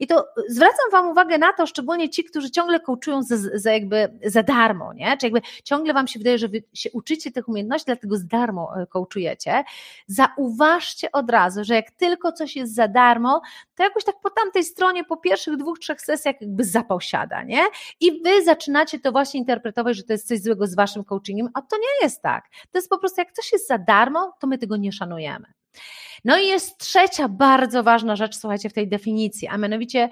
I 0.00 0.06
to 0.06 0.20
e, 0.20 0.24
zwracam 0.48 0.90
Wam 0.92 1.08
uwagę 1.08 1.38
na 1.38 1.52
to, 1.52 1.66
szczególnie 1.66 2.08
ci, 2.08 2.24
którzy 2.24 2.50
ciągle 2.50 2.80
coachują 2.80 3.22
za, 3.22 3.36
za 3.54 3.72
jakby 3.72 4.18
za 4.24 4.42
darmo, 4.42 4.92
nie? 4.92 5.16
Czy 5.16 5.26
jakby 5.26 5.40
ciągle 5.64 5.94
Wam 5.94 6.08
się 6.08 6.18
wydaje, 6.18 6.38
że 6.38 6.48
Wy 6.48 6.62
się 6.74 6.90
uczycie 6.92 7.32
tych 7.32 7.48
umiejętności, 7.48 7.86
dlatego 7.86 8.16
z 8.16 8.26
darmo 8.26 8.72
e, 8.76 8.86
coachujecie. 8.86 9.64
Zauważcie 10.06 11.12
od 11.12 11.30
razu, 11.30 11.64
że 11.64 11.74
jak 11.74 11.90
tylko 11.90 12.32
coś 12.32 12.56
jest 12.56 12.74
za 12.74 12.88
darmo, 12.88 13.42
to 13.74 13.82
jakoś 13.82 14.04
tak 14.04 14.20
po 14.22 14.30
tamtej 14.30 14.64
stronie, 14.64 15.04
po 15.04 15.16
pierwszych 15.16 15.56
dwóch, 15.56 15.78
trzech 15.78 16.00
sesjach 16.00 16.40
jakby 16.40 16.64
zapał 16.64 17.00
siada, 17.00 17.42
nie? 17.42 17.62
I 18.00 18.22
Wy 18.22 18.44
zaczynacie 18.44 18.71
zaczynacie 18.72 18.98
to 18.98 19.12
właśnie 19.12 19.40
interpretować, 19.40 19.96
że 19.96 20.02
to 20.02 20.12
jest 20.12 20.28
coś 20.28 20.42
złego 20.42 20.66
z 20.66 20.74
waszym 20.74 21.04
coachingiem, 21.04 21.48
a 21.54 21.62
to 21.62 21.76
nie 21.76 22.04
jest 22.04 22.22
tak. 22.22 22.44
To 22.70 22.78
jest 22.78 22.88
po 22.88 22.98
prostu, 22.98 23.20
jak 23.20 23.32
coś 23.32 23.52
jest 23.52 23.68
za 23.68 23.78
darmo, 23.78 24.32
to 24.40 24.46
my 24.46 24.58
tego 24.58 24.76
nie 24.76 24.92
szanujemy. 24.92 25.46
No 26.24 26.38
i 26.38 26.46
jest 26.46 26.78
trzecia 26.78 27.28
bardzo 27.28 27.82
ważna 27.82 28.16
rzecz, 28.16 28.36
słuchajcie, 28.36 28.68
w 28.68 28.72
tej 28.72 28.88
definicji, 28.88 29.48
a 29.48 29.58
mianowicie 29.58 30.08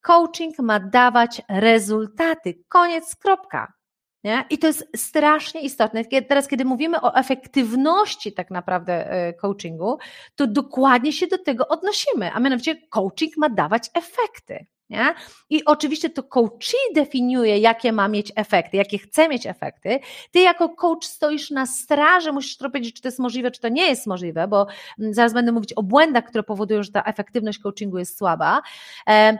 coaching 0.00 0.58
ma 0.58 0.80
dawać 0.80 1.42
rezultaty. 1.48 2.54
Koniec, 2.68 3.16
kropka. 3.16 3.72
Nie? 4.24 4.44
I 4.50 4.58
to 4.58 4.66
jest 4.66 4.88
strasznie 4.96 5.60
istotne. 5.60 6.04
Teraz, 6.04 6.48
kiedy 6.48 6.64
mówimy 6.64 7.00
o 7.00 7.14
efektywności 7.14 8.32
tak 8.32 8.50
naprawdę 8.50 9.10
e, 9.10 9.32
coachingu, 9.32 9.98
to 10.34 10.46
dokładnie 10.46 11.12
się 11.12 11.26
do 11.26 11.38
tego 11.38 11.68
odnosimy, 11.68 12.32
a 12.32 12.40
mianowicie 12.40 12.76
coaching 12.90 13.36
ma 13.36 13.48
dawać 13.48 13.90
efekty. 13.94 14.66
Nie? 14.90 15.14
I 15.50 15.64
oczywiście 15.64 16.10
to 16.10 16.22
coach 16.22 16.72
definiuje, 16.94 17.58
jakie 17.58 17.92
ma 17.92 18.08
mieć 18.08 18.32
efekty, 18.36 18.76
jakie 18.76 18.98
chce 18.98 19.28
mieć 19.28 19.46
efekty. 19.46 19.98
Ty 20.30 20.40
jako 20.40 20.68
coach 20.68 21.04
stoisz 21.04 21.50
na 21.50 21.66
straży, 21.66 22.32
musisz 22.32 22.56
trochę 22.56 22.72
powiedzieć, 22.72 22.94
czy 22.94 23.02
to 23.02 23.08
jest 23.08 23.18
możliwe, 23.18 23.50
czy 23.50 23.60
to 23.60 23.68
nie 23.68 23.88
jest 23.88 24.06
możliwe, 24.06 24.48
bo 24.48 24.66
mm, 24.98 25.14
zaraz 25.14 25.32
będę 25.32 25.52
mówić 25.52 25.72
o 25.72 25.82
błędach, 25.82 26.24
które 26.24 26.42
powodują, 26.42 26.82
że 26.82 26.92
ta 26.92 27.02
efektywność 27.02 27.58
coachingu 27.58 27.98
jest 27.98 28.18
słaba. 28.18 28.62
E, 29.08 29.38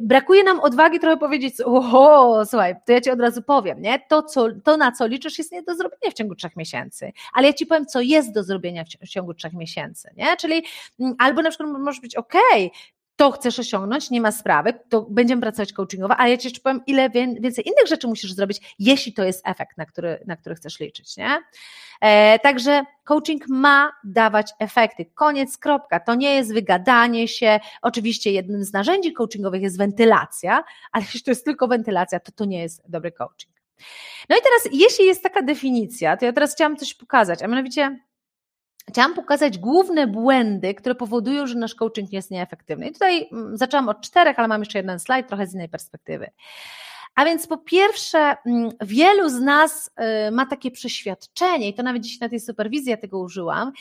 brakuje 0.00 0.44
nam 0.44 0.60
odwagi 0.60 1.00
trochę 1.00 1.16
powiedzieć, 1.16 1.54
oho, 1.64 2.42
słuchaj, 2.46 2.74
to 2.86 2.92
ja 2.92 3.00
ci 3.00 3.10
od 3.10 3.20
razu 3.20 3.42
powiem, 3.42 3.82
nie? 3.82 4.00
To, 4.08 4.22
co, 4.22 4.48
to 4.64 4.76
na 4.76 4.92
co 4.92 5.06
liczysz 5.06 5.38
jest 5.38 5.52
nie 5.52 5.62
do 5.62 5.74
zrobienia 5.74 6.10
w 6.10 6.14
ciągu 6.14 6.34
trzech 6.34 6.56
miesięcy, 6.56 7.12
ale 7.32 7.46
ja 7.46 7.52
ci 7.52 7.66
powiem, 7.66 7.86
co 7.86 8.00
jest 8.00 8.34
do 8.34 8.42
zrobienia 8.42 8.84
w 9.00 9.08
ciągu 9.08 9.34
trzech 9.34 9.52
miesięcy, 9.52 10.10
nie? 10.16 10.36
Czyli 10.36 10.62
mm, 11.00 11.14
albo 11.18 11.42
na 11.42 11.50
przykład 11.50 11.70
może 11.78 12.00
być, 12.00 12.16
ok, 12.16 12.34
to 13.16 13.30
chcesz 13.30 13.58
osiągnąć, 13.58 14.10
nie 14.10 14.20
ma 14.20 14.32
sprawy, 14.32 14.74
to 14.88 15.02
będziemy 15.02 15.42
pracować 15.42 15.72
coachingowo, 15.72 16.16
ale 16.16 16.30
ja 16.30 16.36
Ci 16.36 16.46
jeszcze 16.46 16.60
powiem, 16.60 16.80
ile 16.86 17.10
więcej 17.10 17.64
innych 17.66 17.86
rzeczy 17.86 18.08
musisz 18.08 18.32
zrobić, 18.32 18.74
jeśli 18.78 19.12
to 19.12 19.24
jest 19.24 19.48
efekt, 19.48 19.78
na 19.78 19.86
który, 19.86 20.24
na 20.26 20.36
który 20.36 20.54
chcesz 20.54 20.80
liczyć, 20.80 21.16
nie? 21.16 21.42
E, 22.00 22.38
także 22.38 22.84
coaching 23.04 23.48
ma 23.48 23.92
dawać 24.04 24.52
efekty. 24.58 25.04
Koniec, 25.14 25.58
kropka. 25.58 26.00
To 26.00 26.14
nie 26.14 26.34
jest 26.34 26.54
wygadanie 26.54 27.28
się. 27.28 27.60
Oczywiście 27.82 28.32
jednym 28.32 28.64
z 28.64 28.72
narzędzi 28.72 29.12
coachingowych 29.12 29.62
jest 29.62 29.78
wentylacja, 29.78 30.64
ale 30.92 31.04
jeśli 31.04 31.22
to 31.22 31.30
jest 31.30 31.44
tylko 31.44 31.68
wentylacja, 31.68 32.20
to 32.20 32.32
to 32.32 32.44
nie 32.44 32.62
jest 32.62 32.82
dobry 32.88 33.12
coaching. 33.12 33.54
No 34.28 34.36
i 34.36 34.40
teraz, 34.42 34.80
jeśli 34.80 35.06
jest 35.06 35.22
taka 35.22 35.42
definicja, 35.42 36.16
to 36.16 36.24
ja 36.24 36.32
teraz 36.32 36.54
chciałam 36.54 36.76
coś 36.76 36.94
pokazać, 36.94 37.42
a 37.42 37.46
mianowicie 37.46 37.98
Chciałam 38.88 39.14
pokazać 39.14 39.58
główne 39.58 40.06
błędy, 40.06 40.74
które 40.74 40.94
powodują, 40.94 41.46
że 41.46 41.54
nasz 41.54 41.74
coaching 41.74 42.12
jest 42.12 42.30
nieefektywny. 42.30 42.88
I 42.88 42.92
tutaj 42.92 43.28
mm, 43.32 43.56
zaczęłam 43.56 43.88
od 43.88 44.00
czterech, 44.00 44.38
ale 44.38 44.48
mam 44.48 44.60
jeszcze 44.60 44.78
jeden 44.78 44.98
slajd, 44.98 45.28
trochę 45.28 45.46
z 45.46 45.54
innej 45.54 45.68
perspektywy. 45.68 46.30
A 47.14 47.24
więc 47.24 47.46
po 47.46 47.58
pierwsze, 47.58 48.36
mm, 48.46 48.70
wielu 48.80 49.28
z 49.28 49.40
nas 49.40 49.90
y, 50.28 50.30
ma 50.30 50.46
takie 50.46 50.70
przeświadczenie, 50.70 51.68
i 51.68 51.74
to 51.74 51.82
nawet 51.82 52.02
dziś 52.02 52.20
na 52.20 52.28
tej 52.28 52.40
superwizji 52.40 52.90
ja 52.90 52.96
tego 52.96 53.18
użyłam, 53.18 53.72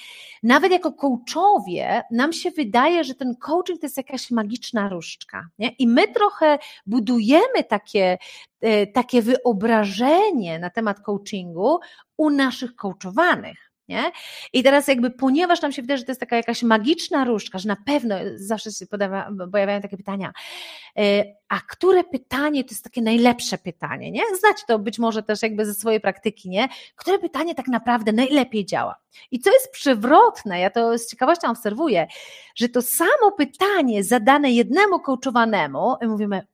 nawet 0.44 0.72
jako 0.72 0.92
coachowie 0.92 2.02
nam 2.12 2.34
się 2.34 2.52
wydaje, 2.52 3.04
że 3.04 3.16
ten 3.16 3.36
coaching 3.36 3.80
to 3.82 3.86
jest 3.86 3.98
jakaś 3.98 4.32
magiczna 4.32 4.90
różdżka. 4.90 5.48
Nie? 5.60 5.70
I 5.70 5.88
my 5.88 6.08
trochę 6.08 6.60
budujemy 6.86 7.64
takie, 7.70 8.18
y, 8.66 8.88
takie 8.94 9.22
wyobrażenie 9.22 10.60
na 10.60 10.70
temat 10.70 11.00
coachingu 11.00 11.80
u 12.18 12.30
naszych 12.30 12.76
coachowanych. 12.76 13.73
Nie? 13.88 14.12
I 14.54 14.64
teraz 14.64 14.88
jakby, 14.88 15.12
ponieważ 15.12 15.62
nam 15.62 15.72
się 15.72 15.82
wydaje, 15.82 15.98
że 15.98 16.04
to 16.04 16.12
jest 16.12 16.20
taka 16.20 16.36
jakaś 16.36 16.64
magiczna 16.64 17.26
różdżka, 17.26 17.60
że 17.60 17.68
na 17.68 17.78
pewno 17.86 18.16
zawsze 18.36 18.72
się 18.72 18.86
pojawiają 19.52 19.82
takie 19.82 19.98
pytania, 19.98 20.34
e, 20.98 21.24
a 21.50 21.60
które 21.60 22.04
pytanie 22.04 22.64
to 22.64 22.70
jest 22.72 22.84
takie 22.84 23.02
najlepsze 23.02 23.58
pytanie, 23.58 24.12
nie? 24.12 24.22
Znacie 24.40 24.64
to 24.68 24.80
być 24.80 25.00
może 25.00 25.24
też 25.24 25.42
jakby 25.42 25.66
ze 25.66 25.74
swojej 25.74 26.02
praktyki, 26.02 26.50
nie? 26.50 26.68
Które 26.96 27.20
pytanie 27.20 27.56
tak 27.56 27.68
naprawdę 27.68 28.12
najlepiej 28.12 28.66
działa? 28.66 28.96
I 29.32 29.40
co 29.40 29.52
jest 29.52 29.72
przewrotne, 29.72 30.60
ja 30.60 30.70
to 30.70 30.98
z 30.98 31.08
ciekawością 31.08 31.50
obserwuję, 31.50 32.08
że 32.56 32.70
to 32.70 32.82
samo 32.82 33.32
pytanie 33.38 34.04
zadane 34.04 34.52
jednemu 34.52 35.00
coachowanemu, 35.00 35.96
mówimy, 36.02 36.48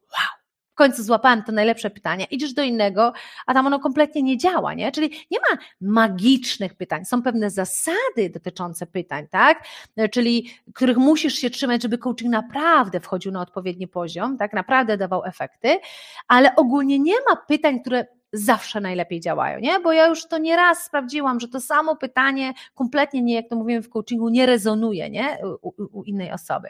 końcu 0.80 1.04
złapałem 1.04 1.44
to 1.44 1.52
najlepsze 1.52 1.90
pytanie, 1.90 2.26
idziesz 2.32 2.54
do 2.54 2.64
innego, 2.64 3.14
a 3.46 3.54
tam 3.54 3.68
ono 3.68 3.80
kompletnie 3.80 4.24
nie 4.24 4.38
działa, 4.38 4.74
nie? 4.74 4.92
Czyli 4.92 5.12
nie 5.32 5.40
ma 5.40 5.58
magicznych 5.82 6.76
pytań, 6.76 7.06
są 7.06 7.24
pewne 7.24 7.50
zasady 7.50 8.30
dotyczące 8.34 8.86
pytań, 8.86 9.28
tak? 9.28 9.64
Czyli 10.12 10.50
których 10.74 10.98
musisz 10.98 11.34
się 11.34 11.50
trzymać, 11.50 11.82
żeby 11.82 11.98
coaching 11.98 12.32
naprawdę 12.32 13.00
wchodził 13.00 13.32
na 13.32 13.42
odpowiedni 13.42 13.88
poziom, 13.88 14.38
tak? 14.38 14.54
Naprawdę 14.54 14.98
dawał 14.98 15.26
efekty, 15.26 15.80
ale 16.28 16.56
ogólnie 16.56 17.00
nie 17.00 17.16
ma 17.30 17.36
pytań, 17.36 17.82
które 17.82 18.06
zawsze 18.34 18.82
najlepiej 18.82 19.20
działają, 19.20 19.60
nie? 19.60 19.80
Bo 19.80 19.92
ja 19.92 20.08
już 20.08 20.28
to 20.28 20.38
nieraz 20.38 20.84
sprawdziłam, 20.84 21.40
że 21.40 21.48
to 21.48 21.62
samo 21.62 21.96
pytanie 21.96 22.54
kompletnie 22.76 23.22
nie, 23.22 23.36
jak 23.36 23.50
to 23.50 23.56
mówimy 23.56 23.82
w 23.82 23.90
coachingu, 23.90 24.30
nie 24.30 24.46
rezonuje, 24.46 25.10
nie? 25.10 25.38
U, 25.62 26.00
u 26.00 26.04
innej 26.04 26.32
osoby. 26.32 26.70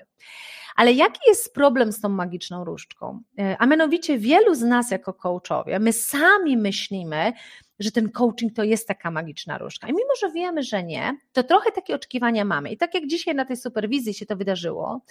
Ale 0.80 0.94
jaki 0.94 1.20
jest 1.28 1.54
problem 1.54 1.92
z 1.92 2.02
tą 2.02 2.10
magiczną 2.10 2.64
różdżką? 2.64 3.22
E, 3.40 3.56
a 3.60 3.66
mianowicie 3.66 4.18
wielu 4.18 4.56
z 4.56 4.62
nas 4.62 4.92
jako 4.92 5.14
coachowie, 5.14 5.80
my 5.80 5.94
sami 5.94 6.58
myślimy, 6.58 7.34
że 7.80 7.92
ten 7.92 8.12
coaching 8.12 8.54
to 8.54 8.64
jest 8.64 8.88
taka 8.88 9.12
magiczna 9.12 9.58
różdżka. 9.58 9.88
I 9.88 9.90
mimo, 9.90 10.16
że 10.20 10.32
wiemy, 10.32 10.64
że 10.64 10.84
nie, 10.84 11.18
to 11.34 11.44
trochę 11.44 11.72
takie 11.72 11.96
oczekiwania 11.96 12.46
mamy. 12.46 12.72
I 12.72 12.78
tak 12.78 12.94
jak 12.94 13.08
dzisiaj 13.08 13.36
na 13.36 13.46
tej 13.46 13.58
superwizji 13.58 14.14
się 14.14 14.26
to 14.26 14.36
wydarzyło, 14.36 15.02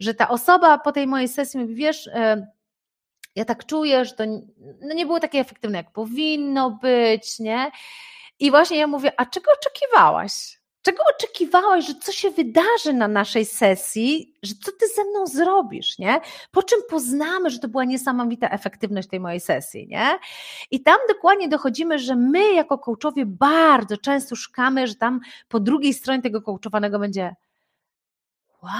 że 0.00 0.14
ta 0.14 0.28
osoba 0.28 0.78
po 0.78 0.92
tej 0.92 1.06
mojej 1.06 1.28
sesji 1.28 1.60
mówi, 1.60 1.74
wiesz, 1.74 2.06
e, 2.06 2.46
ja 3.36 3.44
tak 3.44 3.66
czuję, 3.66 4.04
że 4.04 4.14
to 4.14 4.24
no 4.80 4.94
nie 4.94 5.06
było 5.06 5.20
takie 5.20 5.38
efektywne, 5.38 5.78
jak 5.78 5.92
powinno 5.92 6.70
być, 6.70 7.38
nie? 7.38 7.70
I 8.38 8.50
właśnie 8.50 8.78
ja 8.78 8.86
mówię, 8.86 9.12
a 9.16 9.26
czego 9.26 9.50
oczekiwałaś? 9.60 10.61
Czego 10.82 11.02
oczekiwałaś, 11.16 11.86
że 11.86 11.94
co 11.94 12.12
się 12.12 12.30
wydarzy 12.30 12.92
na 12.92 13.08
naszej 13.08 13.44
sesji, 13.44 14.34
że 14.42 14.54
co 14.64 14.72
ty 14.72 14.88
ze 14.88 15.04
mną 15.04 15.26
zrobisz, 15.26 15.98
nie? 15.98 16.20
Po 16.50 16.62
czym 16.62 16.78
poznamy, 16.90 17.50
że 17.50 17.58
to 17.58 17.68
była 17.68 17.84
niesamowita 17.84 18.48
efektywność 18.48 19.08
tej 19.08 19.20
mojej 19.20 19.40
sesji, 19.40 19.88
nie? 19.88 20.18
I 20.70 20.82
tam 20.82 20.96
dokładnie 21.08 21.48
dochodzimy, 21.48 21.98
że 21.98 22.16
my 22.16 22.52
jako 22.52 22.78
coachowie 22.78 23.26
bardzo 23.26 23.96
często 23.96 24.36
szukamy, 24.36 24.86
że 24.86 24.94
tam 24.94 25.20
po 25.48 25.60
drugiej 25.60 25.94
stronie 25.94 26.22
tego 26.22 26.42
coachowanego 26.42 26.98
będzie 26.98 27.36
wow, 28.62 28.70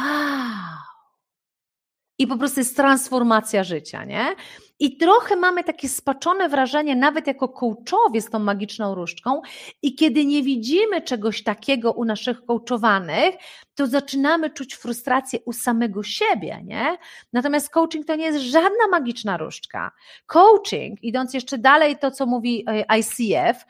i 2.18 2.26
po 2.26 2.36
prostu 2.36 2.60
jest 2.60 2.76
transformacja 2.76 3.64
życia, 3.64 4.04
nie? 4.04 4.34
I 4.82 4.96
trochę 4.96 5.36
mamy 5.36 5.64
takie 5.64 5.88
spaczone 5.88 6.48
wrażenie, 6.48 6.96
nawet 6.96 7.26
jako 7.26 7.48
coachowie 7.48 8.20
z 8.20 8.30
tą 8.30 8.38
magiczną 8.38 8.94
różdżką, 8.94 9.42
i 9.82 9.94
kiedy 9.94 10.24
nie 10.24 10.42
widzimy 10.42 11.02
czegoś 11.02 11.42
takiego 11.42 11.92
u 11.92 12.04
naszych 12.04 12.44
coachowanych, 12.46 13.34
to 13.74 13.86
zaczynamy 13.86 14.50
czuć 14.50 14.74
frustrację 14.74 15.38
u 15.46 15.52
samego 15.52 16.02
siebie, 16.02 16.60
nie? 16.64 16.98
Natomiast 17.32 17.70
coaching 17.70 18.06
to 18.06 18.14
nie 18.14 18.24
jest 18.24 18.38
żadna 18.38 18.88
magiczna 18.90 19.36
różdżka. 19.36 19.92
Coaching, 20.26 21.02
idąc 21.02 21.34
jeszcze 21.34 21.58
dalej, 21.58 21.98
to 21.98 22.10
co 22.10 22.26
mówi 22.26 22.64
e, 22.68 22.98
ICF, 22.98 23.64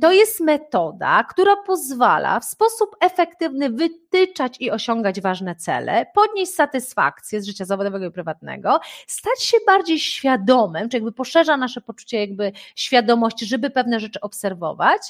to 0.00 0.12
jest 0.12 0.40
metoda, 0.40 1.24
która 1.24 1.56
pozwala 1.56 2.40
w 2.40 2.44
sposób 2.44 2.96
efektywny 3.00 3.70
wytyczać 3.70 4.56
i 4.60 4.70
osiągać 4.70 5.20
ważne 5.20 5.56
cele, 5.56 6.06
podnieść 6.14 6.54
satysfakcję 6.54 7.40
z 7.40 7.46
życia 7.46 7.64
zawodowego 7.64 8.06
i 8.06 8.10
prywatnego, 8.10 8.80
stać 9.06 9.42
się 9.42 9.56
bardziej 9.66 9.98
świadomym, 9.98 10.43
czy 10.88 10.96
jakby 10.96 11.12
poszerza 11.12 11.56
nasze 11.56 11.80
poczucie 11.80 12.20
jakby 12.20 12.52
świadomości, 12.76 13.46
żeby 13.46 13.70
pewne 13.70 14.00
rzeczy 14.00 14.20
obserwować 14.20 15.02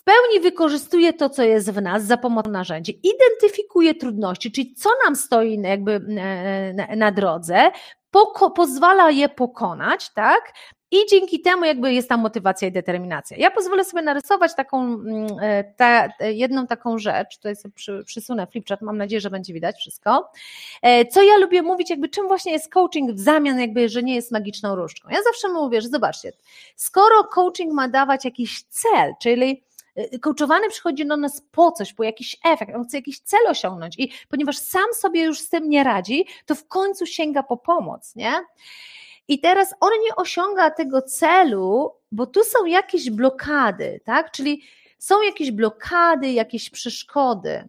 w 0.00 0.02
pełni 0.02 0.40
wykorzystuje 0.40 1.12
to, 1.12 1.30
co 1.30 1.42
jest 1.42 1.70
w 1.70 1.82
nas 1.82 2.04
za 2.04 2.16
pomocą 2.16 2.50
narzędzi, 2.50 3.00
identyfikuje 3.02 3.94
trudności, 3.94 4.52
czyli 4.52 4.74
co 4.74 4.90
nam 5.04 5.16
stoi 5.16 5.60
jakby 5.62 5.92
e, 5.92 6.72
na, 6.72 6.96
na 6.96 7.12
drodze, 7.12 7.70
pozwala 8.54 9.10
je 9.10 9.28
pokonać, 9.28 10.10
tak? 10.10 10.52
I 10.90 10.96
dzięki 11.10 11.40
temu 11.40 11.64
jakby 11.64 11.94
jest 11.94 12.08
tam 12.08 12.20
motywacja 12.20 12.68
i 12.68 12.72
determinacja. 12.72 13.36
Ja 13.36 13.50
pozwolę 13.50 13.84
sobie 13.84 14.02
narysować 14.02 14.54
taką, 14.54 14.84
mm, 14.84 15.26
e, 15.40 15.64
ta, 15.64 16.08
jedną 16.20 16.66
taką 16.66 16.98
rzecz, 16.98 17.36
tutaj 17.36 17.56
sobie 17.56 17.74
przy, 17.74 18.04
przysunę 18.06 18.46
flipchart, 18.46 18.82
mam 18.82 18.98
nadzieję, 18.98 19.20
że 19.20 19.30
będzie 19.30 19.54
widać 19.54 19.76
wszystko. 19.76 20.30
E, 20.82 21.06
co 21.06 21.22
ja 21.22 21.36
lubię 21.36 21.62
mówić, 21.62 21.90
jakby 21.90 22.08
czym 22.08 22.28
właśnie 22.28 22.52
jest 22.52 22.72
coaching 22.72 23.12
w 23.12 23.20
zamian, 23.20 23.60
jakby, 23.60 23.88
że 23.88 24.02
nie 24.02 24.14
jest 24.14 24.32
magiczną 24.32 24.76
różdżką. 24.76 25.08
Ja 25.10 25.22
zawsze 25.22 25.48
mówię, 25.48 25.82
że 25.82 25.88
zobaczcie, 25.88 26.32
skoro 26.76 27.24
coaching 27.24 27.72
ma 27.72 27.88
dawać 27.88 28.24
jakiś 28.24 28.62
cel, 28.62 29.14
czyli 29.20 29.62
Y, 29.98 30.18
coachowany 30.18 30.68
przychodzi 30.68 31.06
do 31.06 31.16
nas 31.16 31.42
po 31.52 31.72
coś, 31.72 31.92
po 31.92 32.04
jakiś 32.04 32.36
efekt, 32.44 32.74
on 32.74 32.84
chce 32.84 32.96
jakiś 32.96 33.20
cel 33.20 33.46
osiągnąć 33.48 33.98
i 33.98 34.12
ponieważ 34.28 34.58
sam 34.58 34.94
sobie 34.94 35.22
już 35.22 35.40
z 35.40 35.48
tym 35.48 35.68
nie 35.68 35.84
radzi, 35.84 36.26
to 36.46 36.54
w 36.54 36.68
końcu 36.68 37.06
sięga 37.06 37.42
po 37.42 37.56
pomoc, 37.56 38.16
nie? 38.16 38.32
I 39.28 39.40
teraz 39.40 39.74
on 39.80 39.90
nie 40.04 40.16
osiąga 40.16 40.70
tego 40.70 41.02
celu, 41.02 41.96
bo 42.12 42.26
tu 42.26 42.44
są 42.44 42.64
jakieś 42.64 43.10
blokady, 43.10 44.00
tak? 44.04 44.30
Czyli 44.30 44.62
są 44.98 45.22
jakieś 45.22 45.50
blokady, 45.50 46.30
jakieś 46.30 46.70
przeszkody. 46.70 47.68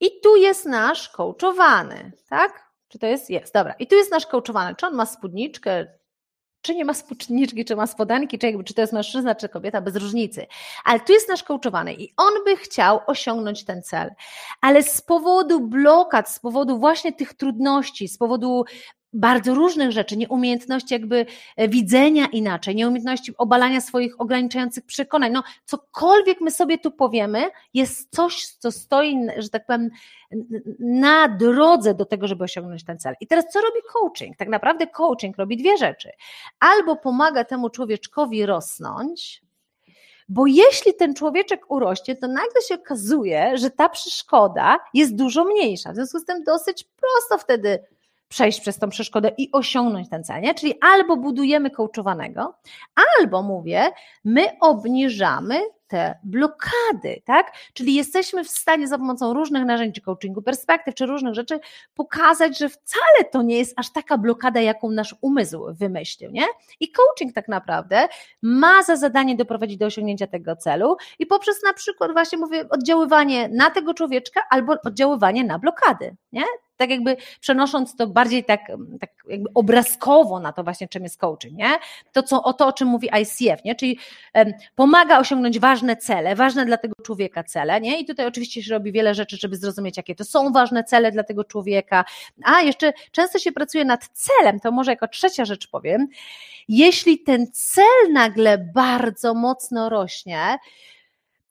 I 0.00 0.20
tu 0.20 0.36
jest 0.36 0.66
nasz 0.66 1.08
coachowany, 1.08 2.12
tak? 2.28 2.66
Czy 2.88 2.98
to 2.98 3.06
jest? 3.06 3.30
Jest, 3.30 3.54
dobra. 3.54 3.74
I 3.78 3.86
tu 3.86 3.96
jest 3.96 4.10
nasz 4.10 4.26
coachowany. 4.26 4.74
Czy 4.76 4.86
on 4.86 4.94
ma 4.94 5.06
spódniczkę, 5.06 5.86
czy 6.66 6.74
nie 6.74 6.84
ma 6.84 6.94
spódniczki, 6.94 7.64
czy 7.64 7.76
ma 7.76 7.86
spodanki, 7.86 8.38
czy, 8.38 8.46
jakby, 8.46 8.64
czy 8.64 8.74
to 8.74 8.80
jest 8.80 8.92
mężczyzna, 8.92 9.34
czy 9.34 9.48
kobieta, 9.48 9.80
bez 9.80 9.96
różnicy. 9.96 10.46
Ale 10.84 11.00
tu 11.00 11.12
jest 11.12 11.28
nasz 11.28 11.42
coachowany 11.42 11.94
i 11.94 12.12
on 12.16 12.32
by 12.44 12.56
chciał 12.56 13.00
osiągnąć 13.06 13.64
ten 13.64 13.82
cel. 13.82 14.10
Ale 14.60 14.82
z 14.82 15.00
powodu 15.00 15.60
blokad, 15.60 16.30
z 16.30 16.38
powodu 16.38 16.78
właśnie 16.78 17.12
tych 17.12 17.34
trudności, 17.34 18.08
z 18.08 18.18
powodu 18.18 18.64
bardzo 19.16 19.54
różnych 19.54 19.92
rzeczy, 19.92 20.16
nieumiejętności 20.16 20.94
jakby 20.94 21.26
e, 21.56 21.68
widzenia 21.68 22.26
inaczej, 22.26 22.74
nieumiejętności 22.74 23.36
obalania 23.38 23.80
swoich 23.80 24.20
ograniczających 24.20 24.84
przekonań. 24.84 25.32
No, 25.32 25.42
cokolwiek 25.64 26.40
my 26.40 26.50
sobie 26.50 26.78
tu 26.78 26.90
powiemy, 26.90 27.50
jest 27.74 28.16
coś, 28.16 28.46
co 28.46 28.72
stoi, 28.72 29.18
że 29.36 29.48
tak 29.48 29.66
powiem, 29.66 29.90
na 30.78 31.28
drodze 31.28 31.94
do 31.94 32.04
tego, 32.04 32.26
żeby 32.26 32.44
osiągnąć 32.44 32.84
ten 32.84 32.98
cel. 32.98 33.14
I 33.20 33.26
teraz 33.26 33.44
co 33.52 33.60
robi 33.60 33.80
coaching? 33.92 34.36
Tak 34.36 34.48
naprawdę 34.48 34.86
coaching 34.86 35.36
robi 35.36 35.56
dwie 35.56 35.76
rzeczy. 35.76 36.10
Albo 36.60 36.96
pomaga 36.96 37.44
temu 37.44 37.70
człowieczkowi 37.70 38.46
rosnąć, 38.46 39.42
bo 40.28 40.46
jeśli 40.46 40.94
ten 40.94 41.14
człowieczek 41.14 41.70
urośnie, 41.70 42.16
to 42.16 42.28
nagle 42.28 42.62
się 42.68 42.74
okazuje, 42.74 43.58
że 43.58 43.70
ta 43.70 43.88
przeszkoda 43.88 44.78
jest 44.94 45.16
dużo 45.16 45.44
mniejsza. 45.44 45.92
W 45.92 45.94
związku 45.94 46.18
z 46.18 46.24
tym 46.24 46.44
dosyć 46.44 46.84
prosto 46.84 47.38
wtedy 47.38 47.78
przejść 48.28 48.60
przez 48.60 48.78
tą 48.78 48.88
przeszkodę 48.88 49.30
i 49.38 49.52
osiągnąć 49.52 50.08
ten 50.08 50.24
cel. 50.24 50.42
Nie? 50.42 50.54
Czyli 50.54 50.74
albo 50.80 51.16
budujemy 51.16 51.70
coachowanego, 51.70 52.54
albo 53.18 53.42
mówię, 53.42 53.90
my 54.24 54.46
obniżamy 54.60 55.60
te 55.88 56.18
blokady, 56.24 57.22
tak? 57.24 57.52
Czyli 57.72 57.94
jesteśmy 57.94 58.44
w 58.44 58.48
stanie 58.48 58.88
za 58.88 58.98
pomocą 58.98 59.34
różnych 59.34 59.64
narzędzi 59.64 60.00
coachingu, 60.00 60.42
perspektyw 60.42 60.94
czy 60.94 61.06
różnych 61.06 61.34
rzeczy 61.34 61.60
pokazać, 61.94 62.58
że 62.58 62.68
wcale 62.68 63.24
to 63.32 63.42
nie 63.42 63.58
jest 63.58 63.78
aż 63.78 63.92
taka 63.92 64.18
blokada, 64.18 64.60
jaką 64.60 64.90
nasz 64.90 65.14
umysł 65.20 65.64
wymyślił, 65.68 66.30
nie? 66.30 66.44
I 66.80 66.92
coaching 66.92 67.34
tak 67.34 67.48
naprawdę 67.48 68.08
ma 68.42 68.82
za 68.82 68.96
zadanie 68.96 69.36
doprowadzić 69.36 69.76
do 69.76 69.86
osiągnięcia 69.86 70.26
tego 70.26 70.56
celu 70.56 70.96
i 71.18 71.26
poprzez 71.26 71.62
na 71.62 71.72
przykład 71.72 72.12
właśnie 72.12 72.38
mówię 72.38 72.68
oddziaływanie 72.70 73.48
na 73.48 73.70
tego 73.70 73.94
człowieczka 73.94 74.40
albo 74.50 74.76
oddziaływanie 74.84 75.44
na 75.44 75.58
blokady, 75.58 76.16
nie? 76.32 76.44
Tak 76.76 76.90
jakby 76.90 77.16
przenosząc 77.40 77.96
to 77.96 78.06
bardziej 78.06 78.44
tak, 78.44 78.60
tak 79.00 79.10
jakby 79.28 79.48
obrazkowo 79.54 80.40
na 80.40 80.52
to 80.52 80.64
właśnie, 80.64 80.88
czym 80.88 81.02
jest 81.02 81.20
coaching, 81.20 81.54
nie? 81.58 81.70
To, 82.12 82.22
co, 82.22 82.42
o 82.42 82.52
to, 82.52 82.66
o 82.66 82.72
czym 82.72 82.88
mówi 82.88 83.08
ICF, 83.22 83.64
nie? 83.64 83.74
Czyli 83.74 83.98
um, 84.34 84.52
pomaga 84.74 85.18
osiągnąć 85.18 85.58
ważne 85.58 85.96
cele, 85.96 86.34
ważne 86.34 86.66
dla 86.66 86.76
tego 86.76 86.94
człowieka 87.04 87.44
cele, 87.44 87.80
nie? 87.80 88.00
I 88.00 88.04
tutaj 88.04 88.26
oczywiście 88.26 88.62
się 88.62 88.74
robi 88.74 88.92
wiele 88.92 89.14
rzeczy, 89.14 89.36
żeby 89.36 89.56
zrozumieć, 89.56 89.96
jakie 89.96 90.14
to 90.14 90.24
są 90.24 90.52
ważne 90.52 90.84
cele 90.84 91.12
dla 91.12 91.22
tego 91.22 91.44
człowieka. 91.44 92.04
A, 92.44 92.60
jeszcze 92.60 92.92
często 93.10 93.38
się 93.38 93.52
pracuje 93.52 93.84
nad 93.84 94.08
celem, 94.08 94.60
to 94.60 94.72
może 94.72 94.90
jako 94.90 95.08
trzecia 95.08 95.44
rzecz 95.44 95.68
powiem. 95.68 96.08
Jeśli 96.68 97.18
ten 97.18 97.46
cel 97.52 98.12
nagle 98.12 98.58
bardzo 98.74 99.34
mocno 99.34 99.88
rośnie, 99.88 100.58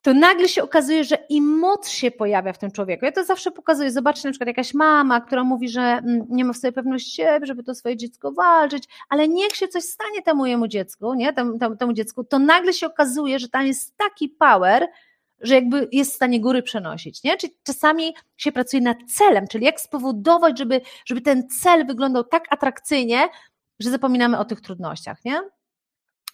to 0.06 0.14
nagle 0.14 0.48
się 0.48 0.62
okazuje, 0.62 1.04
że 1.04 1.18
i 1.28 1.40
moc 1.42 1.88
się 1.88 2.10
pojawia 2.10 2.52
w 2.52 2.58
tym 2.58 2.70
człowieku. 2.70 3.04
Ja 3.04 3.12
to 3.12 3.24
zawsze 3.24 3.50
pokazuję. 3.50 3.90
Zobaczcie 3.90 4.28
na 4.28 4.32
przykład 4.32 4.48
jakaś 4.48 4.74
mama, 4.74 5.20
która 5.20 5.44
mówi, 5.44 5.68
że 5.68 5.80
mm, 5.80 6.26
nie 6.28 6.44
ma 6.44 6.52
w 6.52 6.56
sobie 6.56 6.72
pewności 6.72 7.10
siebie, 7.10 7.46
żeby 7.46 7.62
to 7.62 7.74
swoje 7.74 7.96
dziecko 7.96 8.32
walczyć, 8.32 8.84
ale 9.08 9.28
niech 9.28 9.56
się 9.56 9.68
coś 9.68 9.84
stanie 9.84 10.22
temu 10.22 10.46
jemu 10.46 10.68
dziecku, 10.68 11.14
nie? 11.14 11.32
Temu, 11.32 11.58
temu, 11.78 11.92
dziecku, 11.92 12.24
to 12.24 12.38
nagle 12.38 12.72
się 12.72 12.86
okazuje, 12.86 13.38
że 13.38 13.48
tam 13.48 13.66
jest 13.66 13.96
taki 13.96 14.28
power, 14.28 14.86
że 15.40 15.54
jakby 15.54 15.88
jest 15.92 16.12
w 16.12 16.16
stanie 16.16 16.40
góry 16.40 16.62
przenosić, 16.62 17.22
nie? 17.22 17.36
Czyli 17.36 17.52
czasami 17.62 18.14
się 18.36 18.52
pracuje 18.52 18.82
nad 18.82 18.98
celem, 19.08 19.48
czyli 19.48 19.64
jak 19.64 19.80
spowodować, 19.80 20.58
żeby, 20.58 20.80
żeby 21.04 21.20
ten 21.20 21.48
cel 21.48 21.86
wyglądał 21.86 22.24
tak 22.24 22.44
atrakcyjnie, 22.50 23.28
że 23.80 23.90
zapominamy 23.90 24.38
o 24.38 24.44
tych 24.44 24.60
trudnościach, 24.60 25.24
nie? 25.24 25.40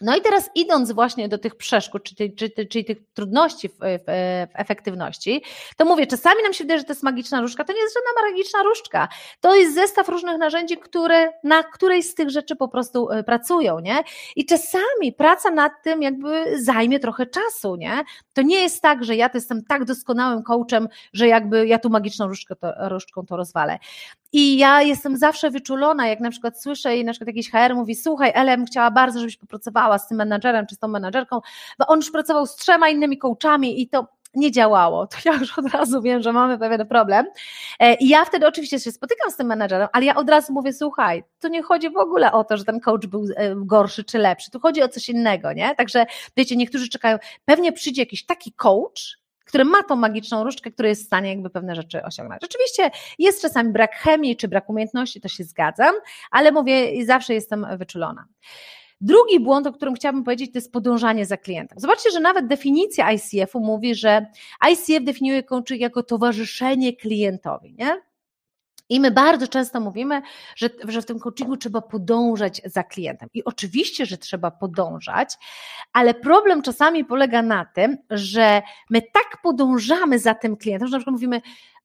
No 0.01 0.17
i 0.17 0.21
teraz 0.21 0.51
idąc 0.55 0.93
właśnie 0.93 1.29
do 1.29 1.39
tych 1.39 1.57
przeszkód, 1.57 2.03
czyli, 2.03 2.35
czyli, 2.35 2.69
czyli 2.69 2.85
tych 2.85 2.99
trudności 3.15 3.69
w, 3.69 3.73
w, 3.73 3.79
w, 3.79 4.51
efektywności, 4.55 5.43
to 5.77 5.85
mówię, 5.85 6.07
czasami 6.07 6.43
nam 6.43 6.53
się 6.53 6.65
wydaje, 6.65 6.81
że 6.81 6.85
to 6.85 6.93
jest 6.93 7.03
magiczna 7.03 7.41
różdżka, 7.41 7.65
to 7.65 7.73
nie 7.73 7.81
jest 7.81 7.95
żadna 7.95 8.31
magiczna 8.31 8.63
różdżka, 8.63 9.09
to 9.41 9.55
jest 9.55 9.75
zestaw 9.75 10.09
różnych 10.09 10.39
narzędzi, 10.39 10.79
które 10.79 11.33
na 11.45 11.63
której 11.63 12.03
z 12.03 12.15
tych 12.15 12.31
rzeczy 12.31 12.57
po 12.57 12.69
prostu 12.69 13.11
e, 13.11 13.25
pracują, 13.25 13.81
nie? 13.81 14.03
I 14.37 14.47
czasami 14.47 15.13
praca 15.17 15.51
nad 15.51 15.73
tym 15.85 16.03
jakby 16.03 16.59
zajmie 16.63 17.01
trochę 17.01 17.27
czasu, 17.27 17.77
nie? 17.77 18.05
To 18.33 18.43
nie 18.43 18.63
jest 18.63 18.83
tak, 18.83 19.05
że 19.05 19.17
ja 19.17 19.29
to 19.29 19.39
jestem 19.39 19.65
tak 19.65 19.85
doskonałym 19.85 20.43
coachem, 20.43 20.89
że 21.13 21.29
jakby 21.29 21.67
ja 21.67 21.79
tu 21.79 21.91
magiczną 21.91 22.27
różdżkę 22.27 22.57
to, 22.57 22.73
różdżką 22.89 23.27
to 23.27 23.37
rozwalę. 23.37 23.79
I 24.33 24.59
ja 24.59 24.83
jestem 24.83 25.17
zawsze 25.17 25.51
wyczulona, 25.51 26.09
jak 26.09 26.21
na 26.21 26.31
przykład 26.31 26.63
słyszę 26.63 26.97
i 26.97 27.05
na 27.05 27.13
przykład 27.13 27.27
jakiś 27.27 27.51
HR 27.51 27.75
mówi, 27.75 27.95
słuchaj, 27.95 28.33
Elem, 28.35 28.67
chciała 28.67 28.91
bardzo, 28.91 29.21
żebyś 29.21 29.37
popracowała 29.37 29.99
z 29.99 30.09
tym 30.09 30.19
menadżerem 30.19 30.67
czy 30.67 30.75
z 30.75 30.79
tą 30.79 30.89
menadżerką, 30.89 31.41
bo 31.79 31.87
on 31.87 31.99
już 31.99 32.11
pracował 32.11 32.47
z 32.47 32.57
trzema 32.57 32.89
innymi 32.89 33.19
coachami 33.19 33.83
i 33.83 33.89
to 33.89 34.07
nie 34.35 34.51
działało, 34.51 35.07
to 35.07 35.17
ja 35.25 35.35
już 35.35 35.59
od 35.59 35.67
razu 35.75 36.03
wiem, 36.03 36.23
że 36.23 36.33
mamy 36.33 36.59
pewien 36.59 36.87
problem. 36.87 37.27
E, 37.79 37.95
I 37.95 38.09
ja 38.09 38.25
wtedy 38.25 38.47
oczywiście 38.47 38.81
się 38.81 38.93
spotykam 38.93 39.31
z 39.31 39.37
tym 39.37 39.47
menadżerem, 39.47 39.89
ale 39.93 40.05
ja 40.05 40.15
od 40.15 40.31
razu 40.31 40.53
mówię, 40.53 40.73
słuchaj, 40.73 41.25
tu 41.41 41.49
nie 41.49 41.63
chodzi 41.63 41.91
w 41.91 41.97
ogóle 41.97 42.33
o 42.33 42.45
to, 42.45 42.57
że 42.57 42.65
ten 42.65 42.81
coach 42.81 43.07
był 43.07 43.25
e, 43.37 43.55
gorszy 43.57 44.05
czy 44.05 44.19
lepszy, 44.19 44.51
tu 44.51 44.61
chodzi 44.61 44.83
o 44.83 44.89
coś 44.89 45.09
innego, 45.09 45.53
nie? 45.53 45.75
Także 45.75 46.07
wiecie, 46.37 46.57
niektórzy 46.57 46.89
czekają, 46.89 47.19
pewnie 47.45 47.73
przyjdzie 47.73 48.03
jakiś 48.03 48.27
taki 48.27 48.53
coach, 48.53 49.22
który 49.45 49.65
ma 49.65 49.83
tą 49.83 49.97
magiczną 49.97 50.45
różdżkę, 50.45 50.71
który 50.71 50.89
jest 50.89 51.03
w 51.03 51.07
stanie 51.07 51.29
jakby 51.29 51.51
pewne 51.51 51.75
rzeczy 51.75 52.03
osiągnąć. 52.03 52.45
Oczywiście 52.45 52.91
jest 53.19 53.43
czasami 53.43 53.73
brak 53.73 53.95
chemii 53.95 54.37
czy 54.37 54.49
brak 54.49 54.71
umiejętności, 54.71 55.21
to 55.21 55.29
się 55.29 55.45
zgadzam, 55.45 55.95
ale 56.31 56.53
mówię, 56.53 57.07
zawsze 57.07 57.35
jestem 57.35 57.67
wyczulona. 57.79 58.27
Drugi 59.01 59.41
błąd, 59.41 59.67
o 59.67 59.73
którym 59.73 59.95
chciałabym 59.95 60.25
powiedzieć, 60.25 60.53
to 60.53 60.59
jest 60.59 60.73
podążanie 60.73 61.27
za 61.27 61.37
klientem. 61.37 61.79
Zobaczcie, 61.81 62.11
że 62.11 62.21
nawet 62.21 62.47
definicja 62.47 63.13
ICF-u 63.13 63.61
mówi, 63.61 63.95
że 63.95 64.27
ICF 64.71 65.05
definiuje 65.05 65.43
coaching 65.43 65.81
jako 65.81 66.03
towarzyszenie 66.03 66.97
klientowi, 66.97 67.75
nie? 67.79 68.12
I 68.93 69.01
my 69.01 69.11
bardzo 69.11 69.49
często 69.49 69.81
mówimy, 69.81 70.23
że, 70.57 70.71
że 70.89 71.03
w 71.03 71.07
tym 71.07 71.19
coachingu 71.19 71.57
trzeba 71.57 71.81
podążać 71.81 72.63
za 72.65 72.83
klientem. 72.83 73.29
I 73.35 73.45
oczywiście, 73.45 74.07
że 74.07 74.19
trzeba 74.19 74.51
podążać, 74.51 75.35
ale 75.93 76.15
problem 76.15 76.63
czasami 76.63 77.05
polega 77.05 77.43
na 77.43 77.65
tym, 77.65 77.99
że 78.11 78.63
my 78.91 79.03
tak 79.03 79.43
podążamy 79.43 80.19
za 80.19 80.35
tym 80.35 80.57
klientem, 80.57 80.89
że 80.89 80.93
na 80.93 80.99
przykład 80.99 81.13
mówimy, 81.13 81.41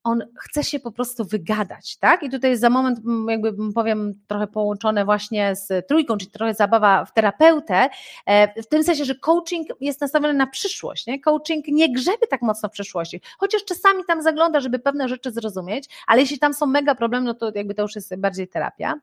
on 0.08 0.24
chce 0.36 0.64
się 0.64 0.80
po 0.80 0.92
prostu 0.92 1.26
wygadać, 1.26 1.98
tak? 1.98 2.24
I 2.24 2.30
tutaj 2.30 2.58
za 2.58 2.70
moment, 2.70 3.00
jakby 3.28 3.74
powiem, 3.74 4.14
trochę 4.28 4.48
połączone 4.48 5.06
właśnie 5.06 5.56
z 5.56 5.88
trójką, 5.88 6.18
czyli 6.18 6.32
trochę 6.32 6.54
zabawa 6.54 7.06
w 7.06 7.14
terapeutę, 7.14 7.90
e, 8.26 8.64
w 8.64 8.68
tym 8.68 8.84
sensie, 8.84 9.06
że 9.06 9.16
coaching 9.16 9.68
jest 9.82 10.02
nastawiony 10.02 10.34
na 10.34 10.48
przyszłość, 10.48 11.08
nie? 11.08 11.20
Coaching 11.22 11.68
nie 11.68 11.94
grzebie 11.94 12.28
tak 12.30 12.42
mocno 12.42 12.70
w 12.70 12.72
przyszłości, 12.72 13.22
chociaż 13.38 13.66
czasami 13.66 14.04
tam 14.08 14.22
zagląda, 14.22 14.60
żeby 14.60 14.80
pewne 14.80 15.10
rzeczy 15.10 15.32
zrozumieć, 15.32 15.90
ale 16.08 16.22
jeśli 16.22 16.40
tam 16.40 16.54
są 16.54 16.66
mega 16.66 16.96
problemy, 16.96 17.26
no 17.26 17.34
to 17.34 17.52
jakby 17.56 17.74
to 17.74 17.82
już 17.82 17.96
jest 17.96 18.16
bardziej 18.16 18.48
terapia. 18.48 18.94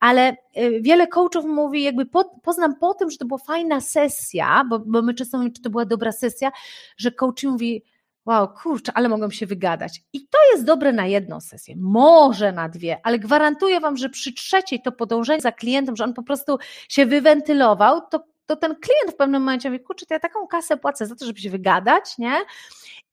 Ale 0.00 0.36
e, 0.54 0.80
wiele 0.80 1.06
coachów 1.06 1.44
mówi, 1.44 1.82
jakby 1.82 2.06
po, 2.06 2.24
poznam 2.24 2.76
po 2.76 2.94
tym, 2.94 3.10
że 3.10 3.18
to 3.18 3.24
była 3.24 3.38
fajna 3.38 3.80
sesja, 3.80 4.64
bo, 4.70 4.78
bo 4.78 5.02
my 5.02 5.14
często 5.14 5.38
mówimy, 5.38 5.54
czy 5.54 5.62
to 5.62 5.70
była 5.70 5.84
dobra 5.84 6.12
sesja, 6.12 6.52
że 6.96 7.10
coach 7.10 7.44
mówi, 7.44 7.84
wow, 8.26 8.48
kurczę, 8.48 8.92
ale 8.94 9.08
mogą 9.08 9.30
się 9.30 9.46
wygadać. 9.46 10.02
I 10.12 10.20
to 10.20 10.38
jest 10.52 10.64
dobre 10.64 10.92
na 10.92 11.06
jedną 11.06 11.40
sesję, 11.40 11.74
może 11.78 12.52
na 12.52 12.68
dwie, 12.68 13.00
ale 13.02 13.18
gwarantuję 13.18 13.80
Wam, 13.80 13.96
że 13.96 14.08
przy 14.08 14.32
trzeciej 14.32 14.82
to 14.82 14.92
podążenie 14.92 15.40
za 15.40 15.52
klientem, 15.52 15.96
że 15.96 16.04
on 16.04 16.14
po 16.14 16.22
prostu 16.22 16.58
się 16.88 17.06
wywentylował, 17.06 18.00
to, 18.10 18.24
to 18.46 18.56
ten 18.56 18.74
klient 18.74 19.14
w 19.14 19.16
pewnym 19.16 19.42
momencie 19.42 19.70
mówi, 19.70 19.84
kurczę, 19.84 20.06
to 20.06 20.14
ja 20.14 20.20
taką 20.20 20.46
kasę 20.46 20.76
płacę 20.76 21.06
za 21.06 21.14
to, 21.14 21.26
żeby 21.26 21.40
się 21.40 21.50
wygadać, 21.50 22.18
nie? 22.18 22.34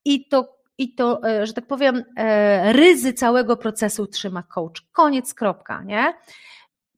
I 0.05 0.27
to 0.27 0.57
i 0.77 0.93
to, 0.95 1.23
e, 1.23 1.45
że 1.45 1.53
tak 1.53 1.67
powiem, 1.67 2.03
e, 2.17 2.73
ryzy 2.73 3.13
całego 3.13 3.57
procesu 3.57 4.07
trzyma 4.07 4.43
coach. 4.43 4.81
Koniec, 4.91 5.33
kropka, 5.33 5.83
nie? 5.83 6.13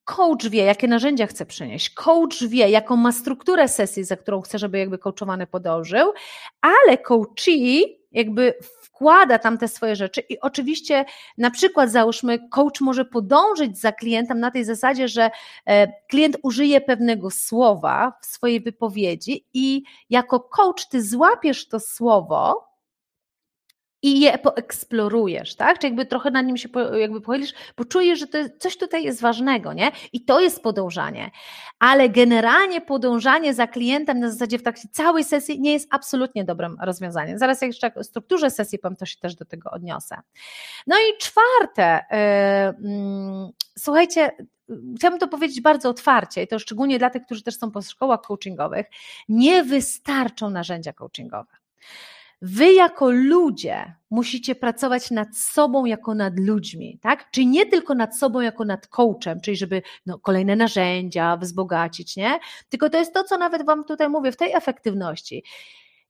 Coach 0.05 0.49
wie, 0.49 0.63
jakie 0.63 0.87
narzędzia 0.87 1.27
chce 1.27 1.45
przynieść, 1.45 1.89
coach 1.89 2.43
wie, 2.47 2.69
jaką 2.69 2.95
ma 2.95 3.11
strukturę 3.11 3.67
sesji, 3.67 4.03
za 4.03 4.17
którą 4.17 4.41
chce, 4.41 4.59
żeby 4.59 4.79
jakby 4.79 4.97
coachowany 4.97 5.47
podążył, 5.47 6.13
ale 6.61 6.97
coachee 6.97 7.98
jakby 8.11 8.53
wkłada 8.83 9.39
tam 9.39 9.57
te 9.57 9.67
swoje 9.67 9.95
rzeczy. 9.95 10.21
I 10.29 10.39
oczywiście 10.39 11.05
na 11.37 11.51
przykład 11.51 11.91
załóżmy 11.91 12.49
coach 12.49 12.81
może 12.81 13.05
podążyć 13.05 13.79
za 13.79 13.91
klientem 13.91 14.39
na 14.39 14.51
tej 14.51 14.65
zasadzie, 14.65 15.07
że 15.07 15.31
e, 15.65 15.87
klient 16.07 16.37
użyje 16.43 16.81
pewnego 16.81 17.31
słowa 17.31 18.13
w 18.21 18.25
swojej 18.25 18.61
wypowiedzi 18.61 19.45
i 19.53 19.83
jako 20.09 20.39
coach 20.39 20.89
ty 20.89 21.03
złapiesz 21.03 21.67
to 21.67 21.79
słowo 21.79 22.68
i 24.01 24.19
je 24.19 24.37
poeksplorujesz, 24.37 25.55
tak? 25.55 25.79
Czy 25.79 25.87
jakby 25.87 26.05
trochę 26.05 26.31
na 26.31 26.41
nim 26.41 26.57
się 26.57 26.69
po, 26.69 26.79
jakby 26.79 27.21
pochylisz, 27.21 27.53
bo 27.77 27.85
czujesz, 27.85 28.19
że 28.19 28.27
to 28.27 28.37
jest, 28.37 28.57
coś 28.57 28.77
tutaj 28.77 29.03
jest 29.03 29.21
ważnego, 29.21 29.73
nie? 29.73 29.91
I 30.13 30.25
to 30.25 30.39
jest 30.39 30.63
podążanie. 30.63 31.31
Ale 31.79 32.09
generalnie 32.09 32.81
podążanie 32.81 33.53
za 33.53 33.67
klientem 33.67 34.19
na 34.19 34.31
zasadzie 34.31 34.59
w 34.59 34.63
trakcie 34.63 34.87
całej 34.91 35.23
sesji 35.23 35.61
nie 35.61 35.73
jest 35.73 35.87
absolutnie 35.91 36.43
dobrym 36.43 36.77
rozwiązaniem. 36.81 37.37
Zaraz 37.37 37.61
jeszcze 37.61 37.93
o 37.95 38.03
strukturze 38.03 38.51
sesji 38.51 38.79
powiem, 38.79 38.95
to 38.95 39.05
się 39.05 39.17
też 39.17 39.35
do 39.35 39.45
tego 39.45 39.71
odniosę. 39.71 40.15
No 40.87 40.95
i 40.97 41.17
czwarte, 41.17 42.05
yy, 42.11 42.89
yy, 42.89 43.51
słuchajcie, 43.77 44.31
chciałabym 44.97 45.19
to 45.19 45.27
powiedzieć 45.27 45.61
bardzo 45.61 45.89
otwarcie 45.89 46.43
i 46.43 46.47
to 46.47 46.59
szczególnie 46.59 46.99
dla 46.99 47.09
tych, 47.09 47.25
którzy 47.25 47.43
też 47.43 47.57
są 47.57 47.71
po 47.71 47.81
szkołach 47.81 48.21
coachingowych, 48.21 48.85
nie 49.29 49.63
wystarczą 49.63 50.49
narzędzia 50.49 50.93
coachingowe. 50.93 51.51
Wy 52.41 52.73
jako 52.73 53.11
ludzie 53.11 53.93
musicie 54.09 54.55
pracować 54.55 55.11
nad 55.11 55.37
sobą 55.37 55.85
jako 55.85 56.15
nad 56.15 56.39
ludźmi, 56.39 56.99
tak? 57.01 57.31
Czyli 57.31 57.47
nie 57.47 57.65
tylko 57.65 57.95
nad 57.95 58.17
sobą 58.17 58.39
jako 58.39 58.65
nad 58.65 58.87
coachem, 58.87 59.41
czyli 59.41 59.57
żeby 59.57 59.81
no, 60.05 60.19
kolejne 60.19 60.55
narzędzia 60.55 61.37
wzbogacić, 61.37 62.15
nie? 62.15 62.39
Tylko 62.69 62.89
to 62.89 62.97
jest 62.97 63.13
to, 63.13 63.23
co 63.23 63.37
nawet 63.37 63.65
Wam 63.65 63.83
tutaj 63.83 64.09
mówię, 64.09 64.31
w 64.31 64.37
tej 64.37 64.53
efektywności. 64.53 65.43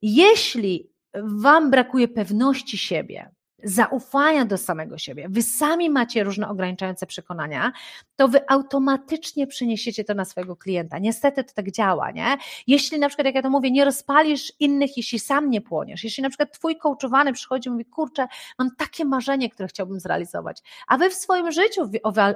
Jeśli 0.02 0.90
Wam 1.24 1.72
brakuje 1.72 2.08
pewności 2.08 2.78
siebie, 2.78 3.32
zaufania 3.64 4.46
do 4.46 4.58
samego 4.58 4.98
siebie, 4.98 5.28
wy 5.30 5.42
sami 5.42 5.90
macie 5.90 6.24
różne 6.24 6.50
ograniczające 6.50 7.06
przekonania, 7.06 7.72
to 8.16 8.28
wy 8.28 8.50
automatycznie 8.50 9.48
przeniesiecie 9.48 10.04
to 10.04 10.14
na 10.14 10.26
swojego 10.26 10.56
klienta. 10.56 11.00
Niestety 11.00 11.44
to 11.44 11.54
tak 11.54 11.72
działa, 11.72 12.12
nie? 12.12 12.38
Jeśli 12.68 13.00
na 13.00 13.08
przykład, 13.08 13.26
jak 13.26 13.36
ja 13.36 13.42
to 13.42 13.50
mówię, 13.50 13.72
nie 13.72 13.86
rozpalisz 13.86 14.54
innych, 14.60 14.98
jeśli 14.98 15.20
sam 15.20 15.50
nie 15.50 15.62
płoniesz, 15.62 16.04
jeśli 16.04 16.24
na 16.24 16.30
przykład 16.30 16.54
twój 16.54 16.78
coachowany 16.78 17.34
przychodzi 17.34 17.70
i 17.70 17.72
mówi, 17.72 17.86
kurczę, 17.86 18.28
mam 18.60 18.76
takie 18.76 19.06
marzenie, 19.06 19.50
które 19.50 19.68
chciałbym 19.68 20.00
zrealizować, 20.00 20.62
a 20.88 20.98
wy 20.98 21.10
w 21.10 21.14
swoim 21.14 21.52
życiu 21.52 21.90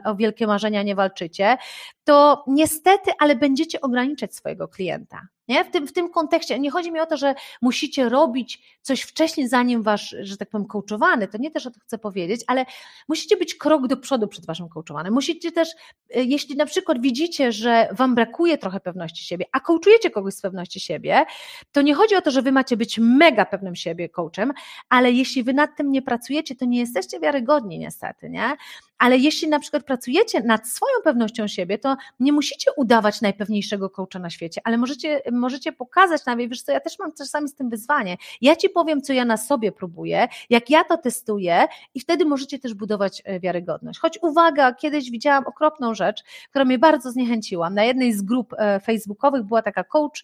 o 0.06 0.16
wielkie 0.16 0.48
marzenia 0.48 0.84
nie 0.84 0.96
walczycie, 0.96 1.58
to 2.04 2.44
niestety, 2.48 3.12
ale 3.20 3.36
będziecie 3.36 3.82
ograniczać 3.82 4.36
swojego 4.36 4.68
klienta. 4.68 5.28
Nie? 5.48 5.66
W, 5.66 5.72
tym, 5.72 5.88
w 5.88 5.94
tym 5.94 6.10
kontekście 6.10 6.60
nie 6.60 6.72
chodzi 6.72 6.92
mi 6.92 7.00
o 7.00 7.06
to, 7.06 7.18
że 7.18 7.36
musicie 7.62 8.10
robić 8.10 8.78
coś 8.82 9.02
wcześniej, 9.02 9.48
zanim 9.48 9.84
wasz, 9.84 10.16
że 10.22 10.38
tak 10.38 10.50
powiem, 10.50 10.68
coachowany, 10.68 11.28
to 11.28 11.38
nie 11.38 11.52
też 11.52 11.68
o 11.68 11.72
to 11.72 11.80
chcę 11.80 11.98
powiedzieć, 11.98 12.42
ale 12.48 12.66
musicie 13.08 13.38
być 13.38 13.56
krok 13.56 13.88
do 13.88 13.98
przodu 13.98 14.28
przed 14.28 14.46
waszym 14.46 14.70
coachowanym. 14.70 15.14
Musicie 15.14 15.52
też, 15.52 15.70
y, 15.70 16.24
jeśli 16.24 16.56
na 16.56 16.66
przykład 16.66 17.02
widzicie, 17.02 17.52
że 17.52 17.90
wam 17.92 18.16
brakuje 18.16 18.58
trochę 18.58 18.80
pewności 18.80 19.26
siebie, 19.26 19.46
a 19.52 19.60
coachujecie 19.60 20.10
kogoś 20.10 20.34
z 20.34 20.42
pewności 20.42 20.80
siebie, 20.80 21.26
to 21.72 21.82
nie 21.82 21.94
chodzi 21.94 22.16
o 22.16 22.22
to, 22.22 22.32
że 22.32 22.42
wy 22.42 22.52
macie 22.52 22.78
być 22.78 23.00
mega 23.00 23.46
pewnym 23.46 23.76
siebie 23.76 24.10
coachem, 24.10 24.54
ale 24.90 25.12
jeśli 25.12 25.44
wy 25.44 25.54
nad 25.54 25.78
tym 25.78 25.92
nie 25.92 26.02
pracujecie, 26.02 26.56
to 26.56 26.66
nie 26.66 26.80
jesteście 26.80 27.20
wiarygodni 27.20 27.80
niestety, 27.80 28.30
nie? 28.30 28.58
Ale 29.04 29.18
jeśli 29.18 29.48
na 29.48 29.60
przykład 29.60 29.84
pracujecie 29.84 30.44
nad 30.44 30.68
swoją 30.68 30.92
pewnością 31.04 31.48
siebie, 31.48 31.78
to 31.78 31.96
nie 32.20 32.34
musicie 32.34 32.72
udawać 32.78 33.22
najpewniejszego 33.22 33.90
coacha 33.90 34.20
na 34.20 34.30
świecie, 34.30 34.62
ale 34.64 34.78
możecie, 34.78 35.22
możecie 35.32 35.72
pokazać 35.72 36.26
nawet, 36.26 36.50
wiesz 36.50 36.62
co, 36.62 36.72
ja 36.72 36.80
też 36.80 37.00
mam 37.00 37.14
czasami 37.14 37.50
z 37.50 37.56
tym 37.56 37.70
wyzwanie, 37.70 38.18
ja 38.42 38.56
Ci 38.56 38.70
powiem, 38.70 39.02
co 39.02 39.14
ja 39.14 39.26
na 39.26 39.38
sobie 39.38 39.72
próbuję, 39.72 40.28
jak 40.50 40.70
ja 40.70 40.84
to 40.84 40.98
testuję 40.98 41.66
i 41.94 42.00
wtedy 42.00 42.26
możecie 42.26 42.60
też 42.60 42.74
budować 42.74 43.22
e, 43.26 43.40
wiarygodność. 43.40 44.00
Choć 44.00 44.20
uwaga, 44.22 44.74
kiedyś 44.74 45.12
widziałam 45.12 45.48
okropną 45.48 45.96
rzecz, 45.96 46.24
która 46.50 46.66
mnie 46.66 46.80
bardzo 46.80 47.12
zniechęciła. 47.12 47.70
Na 47.70 47.84
jednej 47.84 48.14
z 48.14 48.22
grup 48.22 48.54
e, 48.58 48.80
facebookowych 48.80 49.44
była 49.44 49.62
taka 49.62 49.84
coach, 49.84 50.24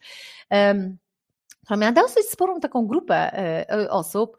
która 1.64 1.78
miała 1.78 1.92
dosyć 1.92 2.26
sporą 2.26 2.60
taką 2.60 2.88
grupę 2.88 3.32
osób 3.90 4.38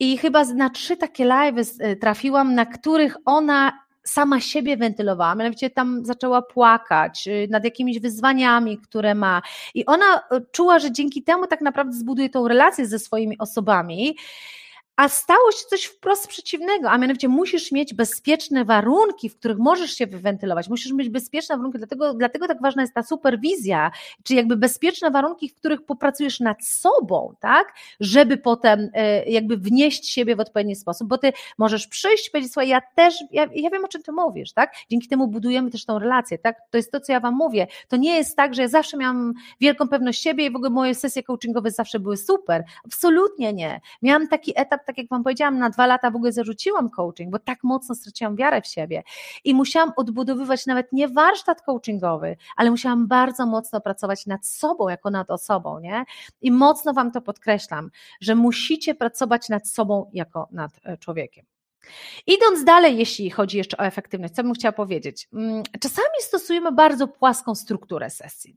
i 0.00 0.18
chyba 0.18 0.44
na 0.44 0.70
trzy 0.70 0.96
takie 0.96 1.24
live 1.24 1.56
trafiłam, 2.00 2.54
na 2.54 2.66
których 2.66 3.16
ona 3.24 3.72
sama 4.04 4.40
siebie 4.40 4.76
wentylowała, 4.76 5.34
mianowicie 5.34 5.70
tam 5.70 6.04
zaczęła 6.04 6.42
płakać 6.42 7.28
y, 7.28 7.48
nad 7.50 7.64
jakimiś 7.64 8.00
wyzwaniami, 8.00 8.78
które 8.78 9.14
ma. 9.14 9.42
I 9.74 9.86
ona 9.86 10.18
y, 10.18 10.46
czuła, 10.52 10.78
że 10.78 10.92
dzięki 10.92 11.22
temu 11.22 11.46
tak 11.46 11.60
naprawdę 11.60 11.92
zbuduje 11.92 12.30
tą 12.30 12.48
relację 12.48 12.86
ze 12.86 12.98
swoimi 12.98 13.38
osobami 13.38 14.16
a 15.00 15.08
stało 15.08 15.52
się 15.52 15.64
coś 15.70 15.84
wprost 15.84 16.28
przeciwnego, 16.28 16.90
a 16.90 16.98
mianowicie 16.98 17.28
musisz 17.28 17.72
mieć 17.72 17.94
bezpieczne 17.94 18.64
warunki, 18.64 19.28
w 19.28 19.36
których 19.38 19.58
możesz 19.58 19.90
się 19.90 20.06
wywentylować, 20.06 20.68
musisz 20.68 20.92
mieć 20.92 21.08
bezpieczne 21.08 21.56
warunki, 21.56 21.78
dlatego, 21.78 22.14
dlatego 22.14 22.48
tak 22.48 22.62
ważna 22.62 22.82
jest 22.82 22.94
ta 22.94 23.02
superwizja, 23.02 23.90
czyli 24.22 24.36
jakby 24.36 24.56
bezpieczne 24.56 25.10
warunki, 25.10 25.48
w 25.48 25.54
których 25.54 25.82
popracujesz 25.82 26.40
nad 26.40 26.64
sobą, 26.64 27.34
tak, 27.40 27.74
żeby 28.00 28.36
potem 28.36 28.90
e, 28.94 29.24
jakby 29.24 29.56
wnieść 29.56 30.08
siebie 30.08 30.36
w 30.36 30.40
odpowiedni 30.40 30.76
sposób, 30.76 31.08
bo 31.08 31.18
ty 31.18 31.32
możesz 31.58 31.86
przyjść 31.86 32.28
i 32.28 32.30
powiedzieć, 32.30 32.52
słuchaj, 32.52 32.68
ja 32.68 32.80
też, 32.94 33.14
ja, 33.30 33.46
ja 33.54 33.70
wiem 33.70 33.84
o 33.84 33.88
czym 33.88 34.02
ty 34.02 34.12
mówisz, 34.12 34.52
tak, 34.52 34.72
dzięki 34.90 35.08
temu 35.08 35.28
budujemy 35.28 35.70
też 35.70 35.84
tą 35.84 35.98
relację, 35.98 36.38
tak, 36.38 36.56
to 36.70 36.76
jest 36.76 36.92
to, 36.92 37.00
co 37.00 37.12
ja 37.12 37.20
wam 37.20 37.34
mówię, 37.34 37.66
to 37.88 37.96
nie 37.96 38.16
jest 38.16 38.36
tak, 38.36 38.54
że 38.54 38.62
ja 38.62 38.68
zawsze 38.68 38.96
miałam 38.96 39.34
wielką 39.60 39.88
pewność 39.88 40.22
siebie 40.22 40.46
i 40.46 40.50
w 40.50 40.56
ogóle 40.56 40.70
moje 40.70 40.94
sesje 40.94 41.22
coachingowe 41.22 41.70
zawsze 41.70 42.00
były 42.00 42.16
super, 42.16 42.64
absolutnie 42.84 43.52
nie, 43.52 43.80
miałam 44.02 44.28
taki 44.28 44.52
etap 44.56 44.89
tak 44.90 44.98
jak 44.98 45.08
Wam 45.08 45.22
powiedziałam, 45.22 45.58
na 45.58 45.70
dwa 45.70 45.86
lata 45.86 46.10
w 46.10 46.16
ogóle 46.16 46.32
zarzuciłam 46.32 46.90
coaching, 46.90 47.30
bo 47.30 47.38
tak 47.38 47.58
mocno 47.64 47.94
straciłam 47.94 48.36
wiarę 48.36 48.62
w 48.62 48.66
siebie 48.66 49.02
i 49.44 49.54
musiałam 49.54 49.92
odbudowywać 49.96 50.66
nawet 50.66 50.92
nie 50.92 51.08
warsztat 51.08 51.62
coachingowy, 51.62 52.36
ale 52.56 52.70
musiałam 52.70 53.08
bardzo 53.08 53.46
mocno 53.46 53.80
pracować 53.80 54.26
nad 54.26 54.46
sobą, 54.46 54.88
jako 54.88 55.10
nad 55.10 55.30
osobą, 55.30 55.78
nie? 55.78 56.04
I 56.40 56.50
mocno 56.52 56.92
Wam 56.92 57.12
to 57.12 57.20
podkreślam, 57.20 57.90
że 58.20 58.34
musicie 58.34 58.94
pracować 58.94 59.48
nad 59.48 59.68
sobą 59.68 60.10
jako 60.12 60.48
nad 60.52 60.72
e, 60.84 60.96
człowiekiem. 60.96 61.59
Idąc 62.26 62.64
dalej, 62.64 62.98
jeśli 62.98 63.30
chodzi 63.30 63.58
jeszcze 63.58 63.76
o 63.76 63.80
efektywność, 63.80 64.34
co 64.34 64.42
bym 64.42 64.54
chciała 64.54 64.72
powiedzieć? 64.72 65.28
Mm, 65.32 65.62
czasami 65.80 66.08
stosujemy 66.20 66.72
bardzo 66.72 67.08
płaską 67.08 67.54
strukturę 67.54 68.10
sesji, 68.10 68.56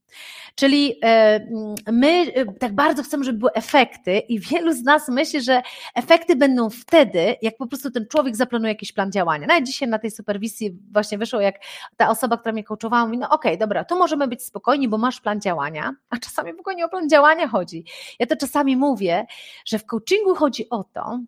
czyli 0.56 1.00
e, 1.04 1.36
mm, 1.36 1.76
my 1.92 2.08
e, 2.08 2.46
tak 2.46 2.76
bardzo 2.76 3.04
chcemy, 3.04 3.24
żeby 3.24 3.40
były 3.40 3.52
efekty, 3.52 4.20
i 4.20 4.40
wielu 4.40 4.74
z 4.74 4.84
nas 4.84 5.10
myśli, 5.10 5.42
że 5.42 5.62
efekty 5.96 6.36
będą 6.36 6.70
wtedy, 6.70 7.36
jak 7.42 7.58
po 7.58 7.68
prostu 7.68 7.92
ten 7.92 8.08
człowiek 8.08 8.36
zaplanuje 8.36 8.72
jakiś 8.72 8.92
plan 8.92 9.12
działania. 9.12 9.48
Nawet 9.48 9.66
dzisiaj 9.66 9.88
na 9.90 10.00
tej 10.00 10.12
superwizji 10.12 10.78
właśnie 10.92 11.18
wyszło, 11.18 11.42
jak 11.42 11.56
ta 11.98 12.10
osoba, 12.10 12.38
która 12.38 12.54
mnie 12.54 12.64
coachowała, 12.64 13.06
mówi: 13.06 13.18
No, 13.18 13.30
okej, 13.30 13.52
okay, 13.52 13.58
dobra, 13.58 13.84
tu 13.84 13.98
możemy 13.98 14.28
być 14.28 14.44
spokojni, 14.44 14.88
bo 14.88 14.98
masz 14.98 15.22
plan 15.22 15.42
działania, 15.42 15.96
a 16.10 16.18
czasami 16.18 16.54
w 16.54 16.60
ogóle 16.60 16.76
nie 16.76 16.86
o 16.86 16.90
plan 16.90 17.10
działania 17.10 17.48
chodzi. 17.48 17.86
Ja 18.20 18.26
to 18.26 18.36
czasami 18.36 18.78
mówię, 18.78 19.26
że 19.66 19.80
w 19.80 19.86
coachingu 19.86 20.36
chodzi 20.36 20.70
o 20.70 20.84
to, 20.84 21.20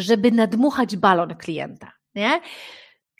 żeby 0.00 0.32
nadmuchać 0.32 0.96
balon 0.96 1.36
klienta. 1.36 1.92
Nie? 2.14 2.40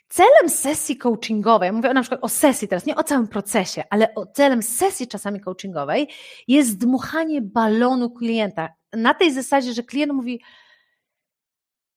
Celem 0.08 0.48
sesji 0.48 0.96
coachingowej, 0.96 1.72
mówię 1.72 1.94
na 1.94 2.00
przykład 2.00 2.24
o 2.24 2.28
sesji 2.28 2.68
teraz, 2.68 2.86
nie 2.86 2.96
o 2.96 3.04
całym 3.04 3.28
procesie, 3.28 3.84
ale 3.90 4.14
o 4.14 4.26
celem 4.26 4.62
sesji 4.62 5.08
czasami 5.08 5.40
coachingowej 5.40 6.08
jest 6.48 6.78
dmuchanie 6.78 7.42
balonu 7.42 8.10
klienta. 8.10 8.68
Na 8.92 9.14
tej 9.14 9.32
zasadzie, 9.32 9.72
że 9.72 9.82
klient 9.82 10.12
mówi: 10.12 10.42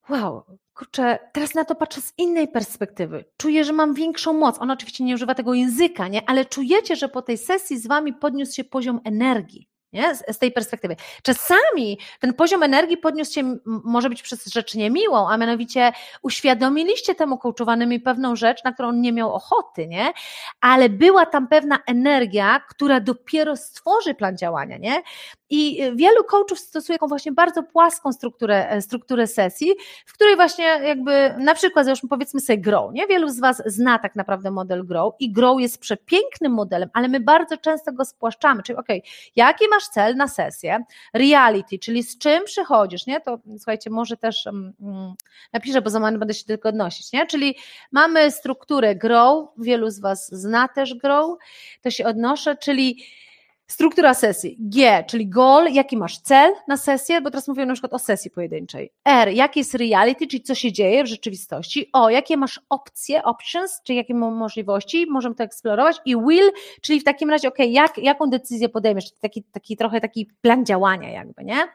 Wow, 0.08 0.42
kurczę, 0.74 1.18
teraz 1.32 1.54
na 1.54 1.64
to 1.64 1.74
patrzę 1.74 2.00
z 2.00 2.12
innej 2.18 2.48
perspektywy. 2.48 3.24
Czuję, 3.36 3.64
że 3.64 3.72
mam 3.72 3.94
większą 3.94 4.32
moc. 4.32 4.58
On 4.60 4.70
oczywiście 4.70 5.04
nie 5.04 5.14
używa 5.14 5.34
tego 5.34 5.54
języka, 5.54 6.08
nie? 6.08 6.28
ale 6.28 6.44
czujecie, 6.44 6.96
że 6.96 7.08
po 7.08 7.22
tej 7.22 7.38
sesji 7.38 7.78
z 7.78 7.86
wami 7.86 8.12
podniósł 8.12 8.54
się 8.54 8.64
poziom 8.64 9.00
energii 9.04 9.71
nie? 9.92 10.14
Z, 10.14 10.24
z, 10.36 10.38
tej 10.38 10.52
perspektywy. 10.52 10.96
Czasami 11.22 11.98
ten 12.20 12.34
poziom 12.34 12.62
energii 12.62 12.96
podniósł 12.96 13.32
się, 13.32 13.56
może 13.64 14.08
być 14.08 14.22
przez 14.22 14.46
rzecz 14.46 14.74
niemiłą, 14.74 15.28
a 15.28 15.36
mianowicie 15.36 15.92
uświadomiliście 16.22 17.14
temu 17.14 17.38
coachowanymi 17.38 18.00
pewną 18.00 18.36
rzecz, 18.36 18.64
na 18.64 18.72
którą 18.72 18.88
on 18.88 19.00
nie 19.00 19.12
miał 19.12 19.34
ochoty, 19.34 19.86
nie? 19.88 20.12
Ale 20.60 20.88
była 20.88 21.26
tam 21.26 21.48
pewna 21.48 21.78
energia, 21.86 22.60
która 22.68 23.00
dopiero 23.00 23.56
stworzy 23.56 24.14
plan 24.14 24.38
działania, 24.38 24.78
nie? 24.78 25.02
I 25.54 25.80
wielu 25.94 26.24
coachów 26.24 26.58
stosuje 26.58 26.98
taką 26.98 27.08
właśnie 27.08 27.32
bardzo 27.32 27.62
płaską 27.62 28.12
strukturę, 28.12 28.70
e, 28.70 28.82
strukturę 28.82 29.26
sesji, 29.26 29.72
w 30.06 30.12
której 30.12 30.36
właśnie 30.36 30.64
jakby 30.64 31.34
na 31.38 31.54
przykład 31.54 31.88
już 31.88 32.00
powiedzmy 32.10 32.40
sobie 32.40 32.58
grow, 32.58 32.92
nie? 32.92 33.06
Wielu 33.06 33.28
z 33.28 33.40
Was 33.40 33.62
zna 33.66 33.98
tak 33.98 34.16
naprawdę 34.16 34.50
model 34.50 34.86
grow 34.86 35.14
i 35.20 35.32
grow 35.32 35.60
jest 35.60 35.78
przepięknym 35.78 36.52
modelem, 36.52 36.90
ale 36.92 37.08
my 37.08 37.20
bardzo 37.20 37.56
często 37.56 37.92
go 37.92 38.04
spłaszczamy, 38.04 38.62
czyli 38.62 38.78
okay, 38.78 39.02
jaki 39.36 39.68
masz 39.68 39.88
cel 39.88 40.16
na 40.16 40.28
sesję? 40.28 40.84
Reality, 41.14 41.78
czyli 41.78 42.02
z 42.02 42.18
czym 42.18 42.44
przychodzisz, 42.44 43.06
nie? 43.06 43.20
To 43.20 43.38
słuchajcie, 43.56 43.90
może 43.90 44.16
też 44.16 44.46
um, 44.46 44.72
napiszę, 45.52 45.82
bo 45.82 45.90
za 45.90 46.00
moment 46.00 46.18
będę 46.18 46.34
się 46.34 46.44
tylko 46.44 46.68
odnosić, 46.68 47.12
nie? 47.12 47.26
Czyli 47.26 47.56
mamy 47.90 48.30
strukturę 48.30 48.96
grow, 48.96 49.48
wielu 49.58 49.90
z 49.90 50.00
Was 50.00 50.28
zna 50.34 50.68
też 50.68 50.94
grow, 50.94 51.38
to 51.82 51.90
się 51.90 52.04
odnoszę, 52.04 52.56
czyli 52.56 53.04
Struktura 53.72 54.14
sesji. 54.14 54.56
G, 54.60 55.04
czyli 55.06 55.28
goal, 55.28 55.72
jaki 55.72 55.96
masz 55.96 56.18
cel 56.18 56.52
na 56.68 56.76
sesję, 56.76 57.20
bo 57.20 57.30
teraz 57.30 57.48
mówię 57.48 57.66
na 57.66 57.72
przykład 57.72 57.92
o 57.92 57.98
sesji 57.98 58.30
pojedynczej. 58.30 58.92
R, 59.04 59.28
jakie 59.28 59.60
jest 59.60 59.74
reality, 59.74 60.26
czyli 60.26 60.42
co 60.42 60.54
się 60.54 60.72
dzieje 60.72 61.04
w 61.04 61.06
rzeczywistości. 61.06 61.90
O, 61.92 62.10
jakie 62.10 62.36
masz 62.36 62.60
opcje, 62.68 63.22
options, 63.22 63.80
czyli 63.84 63.96
jakie 63.96 64.14
możliwości, 64.14 65.06
możemy 65.10 65.34
to 65.34 65.44
eksplorować. 65.44 65.96
I 66.04 66.16
will, 66.16 66.50
czyli 66.80 67.00
w 67.00 67.04
takim 67.04 67.30
razie, 67.30 67.48
ok, 67.48 67.58
jak, 67.58 67.98
jaką 67.98 68.30
decyzję 68.30 68.68
podejmiesz, 68.68 69.12
taki, 69.12 69.42
taki 69.42 69.76
trochę 69.76 70.00
taki 70.00 70.30
plan 70.40 70.66
działania 70.66 71.10
jakby, 71.10 71.44
nie? 71.44 71.68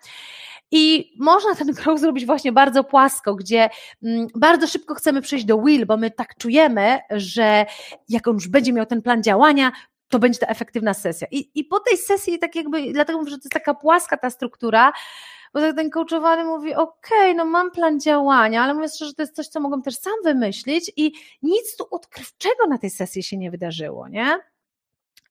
I 0.72 1.14
można 1.20 1.56
ten 1.56 1.74
krok 1.84 2.00
zrobić 2.00 2.26
właśnie 2.26 2.52
bardzo 2.52 2.84
płasko, 2.84 3.36
gdzie 3.36 3.70
mm, 4.04 4.28
bardzo 4.36 4.68
szybko 4.68 4.96
chcemy 4.96 5.22
przejść 5.22 5.46
do 5.46 5.58
will, 5.58 5.86
bo 5.86 5.98
my 5.98 6.12
tak 6.12 6.38
czujemy, 6.38 7.00
że 7.12 7.66
jak 8.10 8.28
on 8.28 8.34
już 8.34 8.48
będzie 8.48 8.74
miał 8.74 8.86
ten 8.86 9.02
plan 9.02 9.24
działania, 9.24 9.72
to 10.10 10.20
będzie 10.20 10.40
ta 10.40 10.48
efektywna 10.48 10.94
sesja. 10.94 11.28
I, 11.32 11.52
I 11.56 11.64
po 11.64 11.80
tej 11.80 11.98
sesji, 11.98 12.40
tak 12.40 12.56
jakby, 12.56 12.94
dlatego 12.94 13.20
mówię, 13.20 13.32
że 13.32 13.38
to 13.38 13.44
jest 13.44 13.54
taka 13.54 13.74
płaska 13.74 14.18
ta 14.18 14.30
struktura, 14.30 14.92
bo 15.54 15.60
tak 15.60 15.76
ten 15.76 15.90
coachowany 15.90 16.44
mówi, 16.44 16.76
okej, 16.76 17.20
okay, 17.20 17.34
no 17.34 17.46
mam 17.46 17.72
plan 17.72 18.00
działania, 18.00 18.64
ale 18.64 18.74
mówię 18.74 18.90
szczerze, 18.90 19.10
że 19.10 19.16
to 19.16 19.22
jest 19.22 19.36
coś, 19.36 19.48
co 19.48 19.60
mogłem 19.60 19.82
też 19.82 19.96
sam 19.96 20.14
wymyślić 20.24 20.92
i 20.98 21.14
nic 21.42 21.78
tu 21.78 21.88
odkrywczego 21.92 22.68
na 22.70 22.78
tej 22.78 22.90
sesji 22.90 23.24
się 23.24 23.38
nie 23.38 23.52
wydarzyło, 23.52 24.08
nie? 24.08 24.40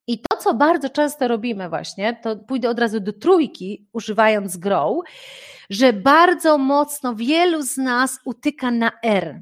I 0.07 0.19
to, 0.19 0.37
co 0.37 0.53
bardzo 0.53 0.89
często 0.89 1.27
robimy 1.27 1.69
właśnie, 1.69 2.19
to 2.23 2.35
pójdę 2.35 2.69
od 2.69 2.79
razu 2.79 2.99
do 2.99 3.13
trójki, 3.13 3.87
używając 3.93 4.57
grow, 4.57 5.03
że 5.69 5.93
bardzo 5.93 6.57
mocno 6.57 7.15
wielu 7.15 7.61
z 7.61 7.77
nas 7.77 8.19
utyka 8.25 8.71
na 8.71 8.91
R 9.03 9.41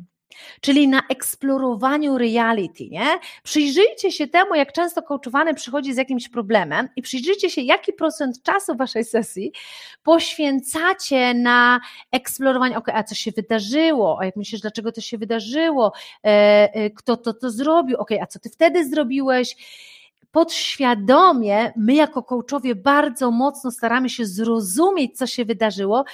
czyli 0.62 0.88
na 0.88 1.02
eksplorowaniu 1.10 2.18
reality, 2.18 2.88
nie? 2.90 3.20
Przyjrzyjcie 3.44 4.12
się 4.12 4.28
temu, 4.28 4.56
jak 4.56 4.74
często 4.74 5.02
coachowany 5.02 5.54
przychodzi 5.54 5.94
z 5.94 5.98
jakimś 5.98 6.30
problemem 6.30 6.90
i 6.96 7.02
przyjrzyjcie 7.02 7.50
się, 7.50 7.62
jaki 7.62 7.94
procent 7.94 8.44
czasu 8.44 8.76
waszej 8.76 9.06
sesji 9.06 9.52
poświęcacie 10.04 11.34
na 11.34 11.80
eksplorowanie, 12.12 12.78
ok, 12.78 12.88
a 12.94 13.04
co 13.04 13.16
się 13.16 13.32
wydarzyło, 13.32 14.18
a 14.22 14.26
jak 14.26 14.36
myślisz, 14.36 14.62
dlaczego 14.62 14.92
to 14.92 15.02
się 15.02 15.18
wydarzyło, 15.18 15.94
e, 16.24 16.28
e, 16.74 16.90
kto 16.90 17.18
to 17.18 17.34
to 17.34 17.52
zrobił, 17.52 17.98
ok, 17.98 18.10
a 18.22 18.28
co 18.28 18.40
ty 18.40 18.50
wtedy 18.50 18.90
zrobiłeś, 18.90 19.56
podświadomie 20.36 21.74
my 21.76 21.94
jako 21.94 22.24
coachowie 22.24 22.76
bardzo 22.76 23.32
mocno 23.32 23.72
staramy 23.72 24.10
się 24.10 24.26
zrozumieć, 24.26 25.18
co 25.18 25.28
się 25.28 25.46
wydarzyło, 25.46 26.06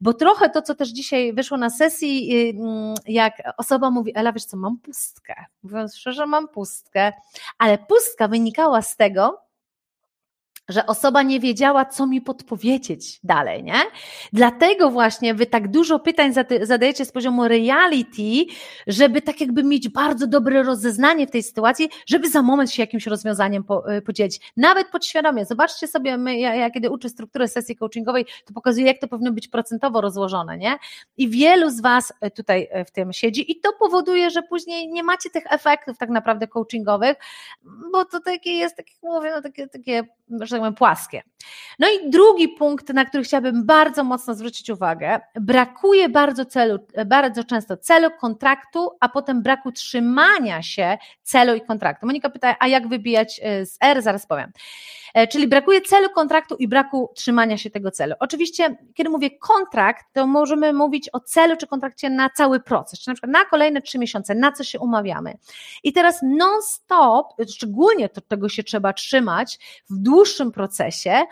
bo 0.00 0.14
trochę 0.14 0.50
to, 0.50 0.62
co 0.62 0.74
też 0.74 0.88
dzisiaj 0.88 1.32
wyszło 1.32 1.56
na 1.56 1.70
sesji, 1.70 2.36
y, 2.36 2.60
mm, 2.60 2.94
jak 3.06 3.34
osoba 3.56 3.90
mówi, 3.90 4.12
Ela, 4.14 4.32
wiesz 4.32 4.44
co, 4.44 4.56
mam 4.56 4.78
pustkę. 4.78 5.34
Mówiąc 5.62 5.96
szczerze, 5.96 6.26
mam 6.26 6.48
pustkę, 6.48 7.12
ale 7.58 7.78
pustka 7.78 8.28
wynikała 8.28 8.82
z 8.82 8.96
tego, 8.96 9.40
że 10.68 10.86
osoba 10.86 11.22
nie 11.22 11.40
wiedziała, 11.40 11.84
co 11.84 12.06
mi 12.06 12.20
podpowiedzieć 12.20 13.20
dalej, 13.24 13.64
nie? 13.64 13.80
Dlatego 14.32 14.90
właśnie 14.90 15.34
wy 15.34 15.46
tak 15.46 15.68
dużo 15.70 15.98
pytań 15.98 16.32
zadajecie 16.62 17.04
z 17.04 17.12
poziomu 17.12 17.48
reality, 17.48 18.52
żeby 18.86 19.22
tak 19.22 19.40
jakby 19.40 19.64
mieć 19.64 19.88
bardzo 19.88 20.26
dobre 20.26 20.62
rozeznanie 20.62 21.26
w 21.26 21.30
tej 21.30 21.42
sytuacji, 21.42 21.88
żeby 22.06 22.30
za 22.30 22.42
moment 22.42 22.70
się 22.70 22.82
jakimś 22.82 23.06
rozwiązaniem 23.06 23.64
y, 23.98 24.02
podzielić. 24.02 24.52
Nawet 24.56 24.88
podświadomie. 24.88 25.46
Zobaczcie 25.46 25.88
sobie, 25.88 26.18
my, 26.18 26.38
ja, 26.38 26.54
ja 26.54 26.70
kiedy 26.70 26.90
uczę 26.90 27.08
strukturę 27.08 27.48
sesji 27.48 27.76
coachingowej, 27.76 28.26
to 28.44 28.54
pokazuję, 28.54 28.86
jak 28.86 28.98
to 28.98 29.08
powinno 29.08 29.32
być 29.32 29.48
procentowo 29.48 30.00
rozłożone, 30.00 30.58
nie? 30.58 30.78
I 31.16 31.28
wielu 31.28 31.70
z 31.70 31.80
was 31.80 32.12
y, 32.26 32.30
tutaj 32.30 32.68
y, 32.80 32.84
w 32.84 32.90
tym 32.90 33.12
siedzi 33.12 33.52
i 33.52 33.60
to 33.60 33.72
powoduje, 33.72 34.30
że 34.30 34.42
później 34.42 34.88
nie 34.88 35.02
macie 35.02 35.30
tych 35.30 35.44
efektów 35.52 35.98
tak 35.98 36.08
naprawdę 36.08 36.46
coachingowych, 36.46 37.16
bo 37.92 38.04
to 38.04 38.20
takie 38.20 38.50
jest, 38.50 38.76
tak 38.76 38.86
jak 38.90 39.02
mówię, 39.02 39.30
no 39.34 39.42
takie, 39.42 39.68
takie 39.68 40.04
że 40.30 40.50
tak 40.50 40.58
powiem, 40.58 40.74
płaskie. 40.74 41.22
No 41.78 41.88
i 41.88 42.10
drugi 42.10 42.48
punkt, 42.48 42.88
na 42.88 43.04
który 43.04 43.24
chciałabym 43.24 43.66
bardzo 43.66 44.04
mocno 44.04 44.34
zwrócić 44.34 44.70
uwagę, 44.70 45.20
brakuje 45.34 46.08
bardzo 46.08 46.44
celu, 46.44 46.78
bardzo 47.06 47.44
często 47.44 47.76
celu, 47.76 48.10
kontraktu, 48.20 48.90
a 49.00 49.08
potem 49.08 49.42
braku 49.42 49.72
trzymania 49.72 50.62
się 50.62 50.98
celu 51.22 51.54
i 51.54 51.60
kontraktu. 51.60 52.06
Monika 52.06 52.30
pyta, 52.30 52.56
a 52.58 52.66
jak 52.66 52.88
wybijać 52.88 53.40
e, 53.42 53.66
z 53.66 53.78
R? 53.80 54.02
Zaraz 54.02 54.26
powiem. 54.26 54.52
E, 55.18 55.26
czyli 55.26 55.48
brakuje 55.48 55.80
celu 55.80 56.10
kontraktu 56.10 56.56
i 56.56 56.68
braku 56.68 57.10
trzymania 57.14 57.58
się 57.58 57.70
tego 57.70 57.90
celu. 57.90 58.14
Oczywiście, 58.20 58.76
kiedy 58.94 59.10
mówię 59.10 59.30
kontrakt, 59.30 60.06
to 60.12 60.26
możemy 60.26 60.72
mówić 60.72 61.08
o 61.12 61.20
celu 61.20 61.56
czy 61.56 61.66
kontrakcie 61.66 62.10
na 62.10 62.30
cały 62.30 62.60
proces, 62.60 63.00
czy 63.00 63.10
na 63.10 63.14
przykład 63.14 63.32
na 63.32 63.44
kolejne 63.44 63.82
trzy 63.82 63.98
miesiące, 63.98 64.34
na 64.34 64.52
co 64.52 64.64
się 64.64 64.80
umawiamy. 64.80 65.38
I 65.82 65.92
teraz 65.92 66.20
non-stop, 66.22 67.26
szczególnie 67.48 68.08
to 68.08 68.20
tego 68.20 68.48
się 68.48 68.62
trzeba 68.62 68.92
trzymać 68.92 69.58
w 69.90 69.98
dłuższym 69.98 70.52
procesie, 70.52 71.22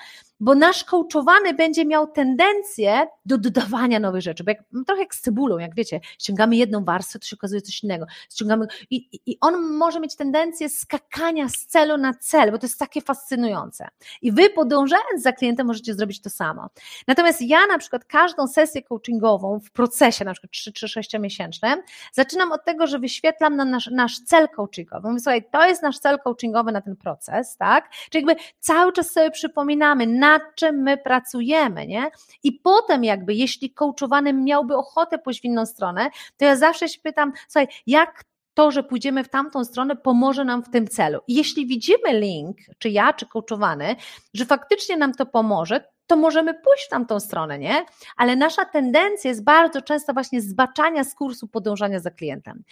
bo 0.41 0.55
nasz 0.55 0.84
coachowany 0.84 1.55
będzie 1.55 1.84
miał 1.84 2.07
tendencję 2.07 3.07
do 3.24 3.39
dodawania 3.39 4.01
nowych 4.01 4.22
rzeczy, 4.22 4.45
bo 4.45 4.51
jak, 4.51 4.59
no 4.72 4.84
trochę 4.84 5.03
jak 5.03 5.14
z 5.14 5.20
cebulą, 5.20 5.59
jak 5.59 5.74
wiecie, 5.74 6.01
ściągamy 6.18 6.57
jedną 6.57 6.84
warstwę, 6.84 7.18
to 7.18 7.26
się 7.26 7.37
okazuje 7.37 7.61
coś 7.61 7.82
innego, 7.82 8.07
ściągamy 8.32 8.66
i, 8.91 9.20
i 9.26 9.39
on 9.41 9.62
może 9.62 10.01
mieć 10.01 10.16
tendencję 10.16 10.68
skakania 10.68 11.49
z 11.49 11.66
celu 11.66 11.97
na 11.97 12.14
cel, 12.14 12.53
bo 12.53 12.59
to 12.59 12.66
jest 12.66 12.78
takie 12.78 13.01
fascynujące. 13.01 13.89
I 14.22 14.32
wy 14.32 14.51
podążając 14.51 15.22
za 15.22 15.32
klientem 15.32 15.66
możecie 15.66 15.95
zrobić 15.95 16.20
to 16.20 16.30
samo. 16.30 16.68
Natomiast 17.09 17.43
ja 17.43 17.66
na 17.66 17.78
przykład 17.78 18.05
każdą 18.05 18.49
sesję 18.49 18.82
coachingową 18.82 19.61
w 19.61 19.70
procesie, 19.70 20.24
na 20.24 20.32
przykład 20.32 20.51
3 20.51 20.72
czy 20.72 20.89
6 20.89 21.18
miesięcznym, 21.18 21.82
zaczynam 22.12 22.53
od 22.53 22.64
tego, 22.64 22.87
że 22.87 22.99
wyświetlam 22.99 23.57
na 23.57 23.64
nasz, 23.64 23.91
nasz 23.93 24.20
cel 24.20 24.49
coachingowy. 24.49 25.09
Mówię, 25.09 25.20
słuchaj, 25.20 25.45
to 25.53 25.66
jest 25.66 25.82
nasz 25.82 25.99
cel 25.99 26.18
coachingowy 26.18 26.72
na 26.72 26.80
ten 26.80 26.97
proces, 26.97 27.57
tak? 27.57 27.91
Czyli 28.11 28.26
jakby 28.26 28.43
cały 28.61 28.93
czas 28.93 29.11
sobie 29.11 29.30
przypominamy, 29.30 30.07
nad 30.27 30.43
czym 30.55 30.77
my 30.83 30.99
pracujemy, 30.99 31.87
nie? 31.87 32.11
I 32.43 32.53
potem 32.53 33.05
jakby, 33.05 33.35
jeśli 33.35 33.70
coachowany 33.70 34.33
miałby 34.33 34.77
ochotę 34.77 35.18
pójść 35.18 35.41
w 35.41 35.45
inną 35.45 35.66
stronę, 35.66 36.11
to 36.37 36.45
ja 36.45 36.57
zawsze 36.57 36.89
się 36.89 37.01
pytam, 37.03 37.33
słuchaj, 37.49 37.68
jak 37.87 38.24
to, 38.55 38.70
że 38.70 38.83
pójdziemy 38.83 39.24
w 39.24 39.29
tamtą 39.29 39.64
stronę, 39.64 39.97
pomoże 39.97 40.45
nam 40.45 40.62
w 40.62 40.70
tym 40.70 40.89
celu. 40.89 41.20
I 41.29 41.35
jeśli 41.35 41.66
widzimy 41.66 42.20
link, 42.20 42.57
czy 42.79 42.91
ja, 42.91 43.12
czy 43.12 43.27
coachowany, 43.27 43.97
że 44.35 44.45
faktycznie 44.45 44.97
nam 44.97 45.14
to 45.14 45.27
pomoże, 45.27 45.85
to 46.07 46.16
możemy 46.16 46.54
pójść 46.54 46.86
w 46.86 46.88
tamtą 46.88 47.20
stronę, 47.20 47.59
nie? 47.59 47.84
Ale 48.16 48.36
nasza 48.36 48.64
tendencja 48.64 49.28
jest 49.28 49.44
bardzo 49.44 49.82
często 49.82 50.12
właśnie 50.12 50.40
zbaczania 50.40 51.04
z 51.04 51.14
kursu 51.14 51.48
podążania 51.48 52.00
za 52.00 52.11
klientem. 52.11 52.62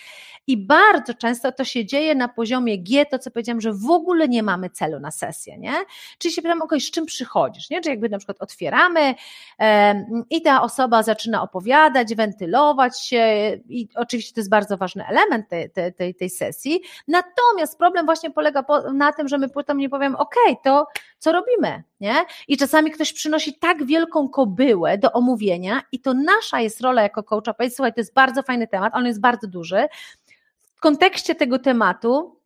I 0.46 0.56
bardzo 0.56 1.14
często 1.14 1.52
to 1.52 1.64
się 1.64 1.86
dzieje 1.86 2.14
na 2.14 2.28
poziomie 2.28 2.78
G, 2.78 3.06
to 3.06 3.18
co 3.18 3.30
powiedziałam, 3.30 3.60
że 3.60 3.72
w 3.72 3.90
ogóle 3.90 4.28
nie 4.28 4.42
mamy 4.42 4.70
celu 4.70 5.00
na 5.00 5.10
sesję, 5.10 5.58
nie? 5.58 5.74
Czyli 6.18 6.34
się 6.34 6.42
pytam, 6.42 6.62
ok, 6.62 6.74
z 6.78 6.90
czym 6.90 7.06
przychodzisz, 7.06 7.70
nie? 7.70 7.80
Czy 7.80 7.90
jakby 7.90 8.08
na 8.08 8.18
przykład 8.18 8.42
otwieramy 8.42 9.14
i 10.30 10.42
ta 10.42 10.62
osoba 10.62 11.02
zaczyna 11.02 11.42
opowiadać, 11.42 12.14
wentylować 12.14 13.00
się 13.00 13.52
i 13.68 13.88
oczywiście 13.94 14.34
to 14.34 14.40
jest 14.40 14.50
bardzo 14.50 14.76
ważny 14.76 15.06
element 15.06 15.48
tej, 15.48 15.70
tej, 15.96 16.14
tej, 16.14 16.30
sesji. 16.30 16.80
Natomiast 17.08 17.78
problem 17.78 18.06
właśnie 18.06 18.30
polega 18.30 18.62
po, 18.62 18.92
na 18.92 19.12
tym, 19.12 19.28
że 19.28 19.38
my 19.38 19.48
potem 19.48 19.78
nie 19.78 19.88
powiem, 19.88 20.16
ok, 20.16 20.34
to 20.64 20.86
co 21.24 21.32
robimy, 21.32 21.82
nie? 22.00 22.14
I 22.48 22.56
czasami 22.56 22.90
ktoś 22.90 23.12
przynosi 23.12 23.58
tak 23.58 23.86
wielką 23.86 24.28
kobyłę 24.28 24.98
do 24.98 25.12
omówienia 25.12 25.82
i 25.92 26.00
to 26.00 26.14
nasza 26.14 26.60
jest 26.60 26.80
rola 26.80 27.02
jako 27.02 27.22
coacha, 27.22 27.54
powiedzieć, 27.54 27.76
słuchaj, 27.76 27.94
to 27.94 28.00
jest 28.00 28.14
bardzo 28.14 28.42
fajny 28.42 28.66
temat, 28.66 28.94
on 28.94 29.06
jest 29.06 29.20
bardzo 29.20 29.46
duży. 29.46 29.86
W 30.74 30.80
kontekście 30.80 31.34
tego 31.34 31.58
tematu 31.58 32.40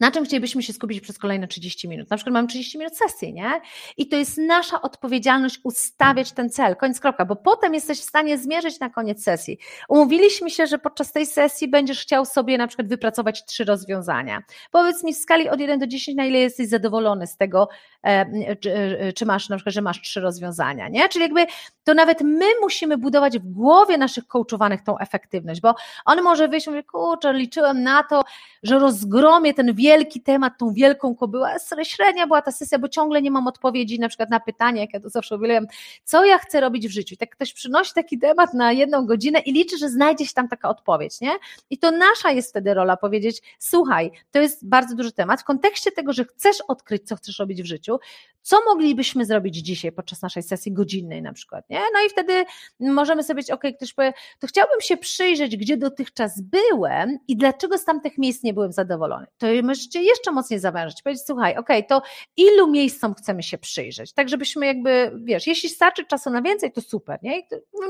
na 0.00 0.10
czym 0.10 0.24
chcielibyśmy 0.24 0.62
się 0.62 0.72
skupić 0.72 1.00
przez 1.00 1.18
kolejne 1.18 1.48
30 1.48 1.88
minut? 1.88 2.10
Na 2.10 2.16
przykład 2.16 2.32
mamy 2.32 2.48
30 2.48 2.78
minut 2.78 2.96
sesji, 2.96 3.34
nie? 3.34 3.60
I 3.96 4.08
to 4.08 4.16
jest 4.16 4.38
nasza 4.38 4.82
odpowiedzialność 4.82 5.60
ustawiać 5.64 6.32
ten 6.32 6.50
cel, 6.50 6.76
koniec 6.76 7.00
kropka, 7.00 7.24
bo 7.24 7.36
potem 7.36 7.74
jesteś 7.74 8.00
w 8.00 8.04
stanie 8.04 8.38
zmierzyć 8.38 8.80
na 8.80 8.90
koniec 8.90 9.22
sesji. 9.22 9.58
Umówiliśmy 9.88 10.50
się, 10.50 10.66
że 10.66 10.78
podczas 10.78 11.12
tej 11.12 11.26
sesji 11.26 11.68
będziesz 11.68 12.02
chciał 12.02 12.24
sobie 12.24 12.58
na 12.58 12.66
przykład 12.66 12.88
wypracować 12.88 13.44
trzy 13.44 13.64
rozwiązania. 13.64 14.42
Powiedz 14.70 15.04
mi 15.04 15.14
w 15.14 15.16
skali 15.16 15.48
od 15.48 15.60
1 15.60 15.78
do 15.78 15.86
10, 15.86 16.16
na 16.16 16.24
ile 16.24 16.38
jesteś 16.38 16.68
zadowolony 16.68 17.26
z 17.26 17.36
tego, 17.36 17.68
e, 18.02 18.56
czy, 18.56 18.74
e, 18.74 19.12
czy 19.12 19.26
masz 19.26 19.48
na 19.48 19.56
przykład, 19.56 19.74
że 19.74 19.82
masz 19.82 20.00
trzy 20.00 20.20
rozwiązania, 20.20 20.88
nie? 20.88 21.08
Czyli 21.08 21.22
jakby 21.22 21.46
to 21.84 21.94
nawet 21.94 22.20
my 22.20 22.46
musimy 22.60 22.98
budować 22.98 23.38
w 23.38 23.52
głowie 23.52 23.98
naszych 23.98 24.26
coachowanych 24.26 24.82
tą 24.82 24.98
efektywność, 24.98 25.60
bo 25.60 25.74
on 26.04 26.22
może 26.22 26.48
wyjść 26.48 26.66
i 26.66 26.70
mówić, 26.70 26.86
kurczę, 26.86 27.32
liczyłem 27.32 27.82
na 27.82 28.02
to, 28.02 28.24
że 28.62 28.78
rozgromię 28.78 29.54
ten 29.54 29.74
wielki 29.84 30.20
temat, 30.20 30.58
tą 30.58 30.72
wielką 30.72 31.14
kobyłę, 31.14 31.56
średnia 31.82 32.26
była 32.26 32.42
ta 32.42 32.52
sesja, 32.52 32.78
bo 32.78 32.88
ciągle 32.88 33.22
nie 33.22 33.30
mam 33.30 33.46
odpowiedzi 33.46 33.98
na 33.98 34.08
przykład 34.08 34.30
na 34.30 34.40
pytanie, 34.40 34.80
jak 34.80 34.92
ja 34.92 35.00
to 35.00 35.08
zawsze 35.08 35.36
mówiłem, 35.36 35.66
co 36.04 36.24
ja 36.24 36.38
chcę 36.38 36.60
robić 36.60 36.88
w 36.88 36.90
życiu. 36.90 37.14
I 37.14 37.16
tak 37.16 37.30
ktoś 37.30 37.52
przynosi 37.52 37.92
taki 37.94 38.18
temat 38.18 38.54
na 38.54 38.72
jedną 38.72 39.06
godzinę 39.06 39.38
i 39.38 39.52
liczy, 39.52 39.78
że 39.78 39.88
znajdzie 39.88 40.26
się 40.26 40.34
tam 40.34 40.48
taka 40.48 40.68
odpowiedź, 40.68 41.20
nie? 41.20 41.32
I 41.70 41.78
to 41.78 41.90
nasza 41.90 42.30
jest 42.30 42.50
wtedy 42.50 42.74
rola 42.74 42.96
powiedzieć, 42.96 43.42
słuchaj, 43.58 44.10
to 44.30 44.40
jest 44.40 44.68
bardzo 44.68 44.96
duży 44.96 45.12
temat, 45.12 45.40
w 45.40 45.44
kontekście 45.44 45.90
tego, 45.92 46.12
że 46.12 46.24
chcesz 46.24 46.60
odkryć, 46.60 47.08
co 47.08 47.16
chcesz 47.16 47.38
robić 47.38 47.62
w 47.62 47.66
życiu, 47.66 47.98
co 48.42 48.56
moglibyśmy 48.64 49.24
zrobić 49.24 49.56
dzisiaj 49.56 49.92
podczas 49.92 50.22
naszej 50.22 50.42
sesji 50.42 50.72
godzinnej 50.72 51.22
na 51.22 51.32
przykład, 51.32 51.70
nie? 51.70 51.80
No 51.94 52.06
i 52.06 52.10
wtedy 52.10 52.44
możemy 52.80 53.22
sobie 53.22 53.34
powiedzieć, 53.34 53.50
ok, 53.50 53.62
ktoś 53.76 53.92
powie, 53.92 54.12
to 54.38 54.46
chciałbym 54.46 54.80
się 54.80 54.96
przyjrzeć, 54.96 55.56
gdzie 55.56 55.76
dotychczas 55.76 56.40
byłem 56.40 57.18
i 57.28 57.36
dlaczego 57.36 57.78
z 57.78 57.84
tamtych 57.84 58.18
miejsc 58.18 58.42
nie 58.42 58.54
byłem 58.54 58.72
zadowolony. 58.72 59.26
To 59.38 59.46
możecie 59.74 60.02
jeszcze 60.02 60.32
mocniej 60.32 60.60
zawężyć, 60.60 61.02
powiedzieć, 61.02 61.26
słuchaj, 61.26 61.56
ok, 61.56 61.68
to 61.88 62.02
ilu 62.36 62.70
miejscom 62.70 63.14
chcemy 63.14 63.42
się 63.42 63.58
przyjrzeć, 63.58 64.12
tak 64.12 64.28
żebyśmy 64.28 64.66
jakby, 64.66 65.12
wiesz, 65.24 65.46
jeśli 65.46 65.68
starczy 65.68 66.04
czasu 66.04 66.30
na 66.30 66.42
więcej, 66.42 66.72
to 66.72 66.80
super, 66.80 67.18
nie? 67.22 67.38
I 67.38 67.44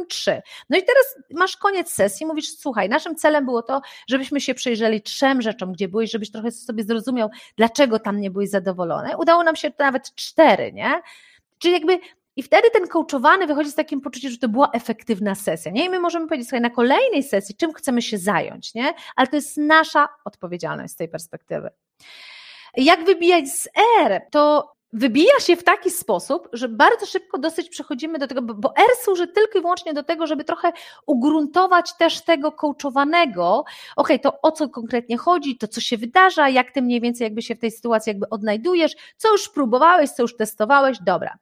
trzy. 0.09 0.43
No 0.70 0.78
i 0.78 0.82
teraz 0.82 1.16
masz 1.30 1.57
koniec 1.57 1.91
sesji, 1.91 2.26
mówisz, 2.26 2.59
słuchaj, 2.59 2.89
naszym 2.89 3.16
celem 3.16 3.45
było 3.45 3.62
to, 3.62 3.80
żebyśmy 4.09 4.41
się 4.41 4.55
przyjrzeli 4.55 5.03
trzem 5.03 5.43
rzeczom, 5.43 5.72
gdzie 5.72 5.89
byłeś, 5.89 6.11
żebyś 6.11 6.30
trochę 6.30 6.51
sobie 6.51 6.85
zrozumiał, 6.85 7.28
dlaczego 7.57 7.99
tam 7.99 8.20
nie 8.20 8.30
byłeś 8.30 8.51
zadowolony. 8.51 9.16
Udało 9.16 9.43
nam 9.43 9.57
się 9.57 9.72
nawet 9.78 10.14
cztery, 10.14 10.72
nie? 10.72 11.03
Czyli 11.59 11.74
jakby 11.74 11.99
i 12.37 12.43
wtedy 12.43 12.70
ten 12.70 12.89
coachowany 12.89 13.47
wychodzi 13.47 13.70
z 13.70 13.74
takim 13.74 14.01
poczuciem, 14.01 14.30
że 14.30 14.39
to 14.39 14.49
była 14.49 14.70
efektywna 14.72 15.35
sesja. 15.35 15.72
Nie? 15.72 15.85
I 15.85 15.89
my 15.89 16.01
możemy 16.01 16.26
powiedzieć, 16.26 16.49
słuchaj, 16.49 16.61
na 16.61 16.70
kolejnej 16.70 17.22
sesji, 17.22 17.55
czym 17.55 17.72
chcemy 17.72 18.03
się 18.03 18.18
zająć, 18.18 18.74
nie? 18.74 18.95
Ale 19.16 19.28
to 19.28 19.37
jest 19.37 19.57
nasza 19.57 20.09
odpowiedzialność 20.24 20.93
z 20.93 20.97
tej 20.97 21.09
perspektywy. 21.09 21.70
Jak 22.76 23.05
wybijać 23.05 23.49
z 23.49 23.68
R? 24.01 24.22
To 24.30 24.74
wybija 24.93 25.41
się 25.41 25.57
w 25.57 25.64
taki 25.64 25.91
sposób, 25.91 26.49
że 26.53 26.68
bardzo 26.68 27.07
szybko 27.07 27.39
dosyć 27.39 27.68
przechodzimy 27.68 28.18
do 28.18 28.26
tego, 28.26 28.43
bo 28.43 28.76
R 28.76 28.91
służy 29.03 29.26
tylko 29.26 29.59
i 29.59 29.62
wyłącznie 29.62 29.95
do 29.95 30.03
tego, 30.03 30.26
żeby 30.26 30.45
trochę 30.45 30.72
ugruntować 31.07 31.97
też 31.97 32.24
tego 32.24 32.53
coachowanego, 32.53 33.64
ok, 33.97 34.09
to 34.22 34.41
o 34.43 34.53
co 34.53 34.68
konkretnie 34.68 35.16
chodzi, 35.16 35.59
to 35.59 35.68
co 35.68 35.80
się 35.80 35.97
wydarza, 35.97 36.49
jak 36.49 36.70
ty 36.70 36.82
mniej 36.82 37.01
więcej 37.01 37.24
jakby 37.24 37.43
się 37.43 37.55
w 37.55 37.61
tej 37.61 37.70
sytuacji 37.70 38.11
jakby 38.11 38.28
odnajdujesz, 38.28 38.93
co 39.16 39.32
już 39.32 39.49
próbowałeś, 39.49 40.11
co 40.11 40.22
już 40.22 40.37
testowałeś, 40.37 40.99
dobra 41.01 41.39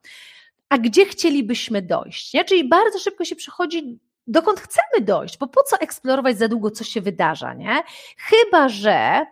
a 0.72 0.78
gdzie 0.78 1.06
chcielibyśmy 1.06 1.82
dojść. 1.82 2.34
Nie? 2.34 2.44
Czyli 2.44 2.68
bardzo 2.68 2.98
szybko 2.98 3.24
się 3.24 3.36
przechodzi 3.36 3.98
dokąd 4.26 4.60
chcemy 4.60 5.06
dojść, 5.06 5.38
bo 5.38 5.46
po 5.46 5.62
co 5.62 5.76
eksplorować 5.80 6.38
za 6.38 6.48
długo, 6.48 6.70
co 6.70 6.84
się 6.84 7.00
wydarza, 7.00 7.54
nie? 7.54 7.82
Chyba, 8.16 8.68
że 8.68 9.26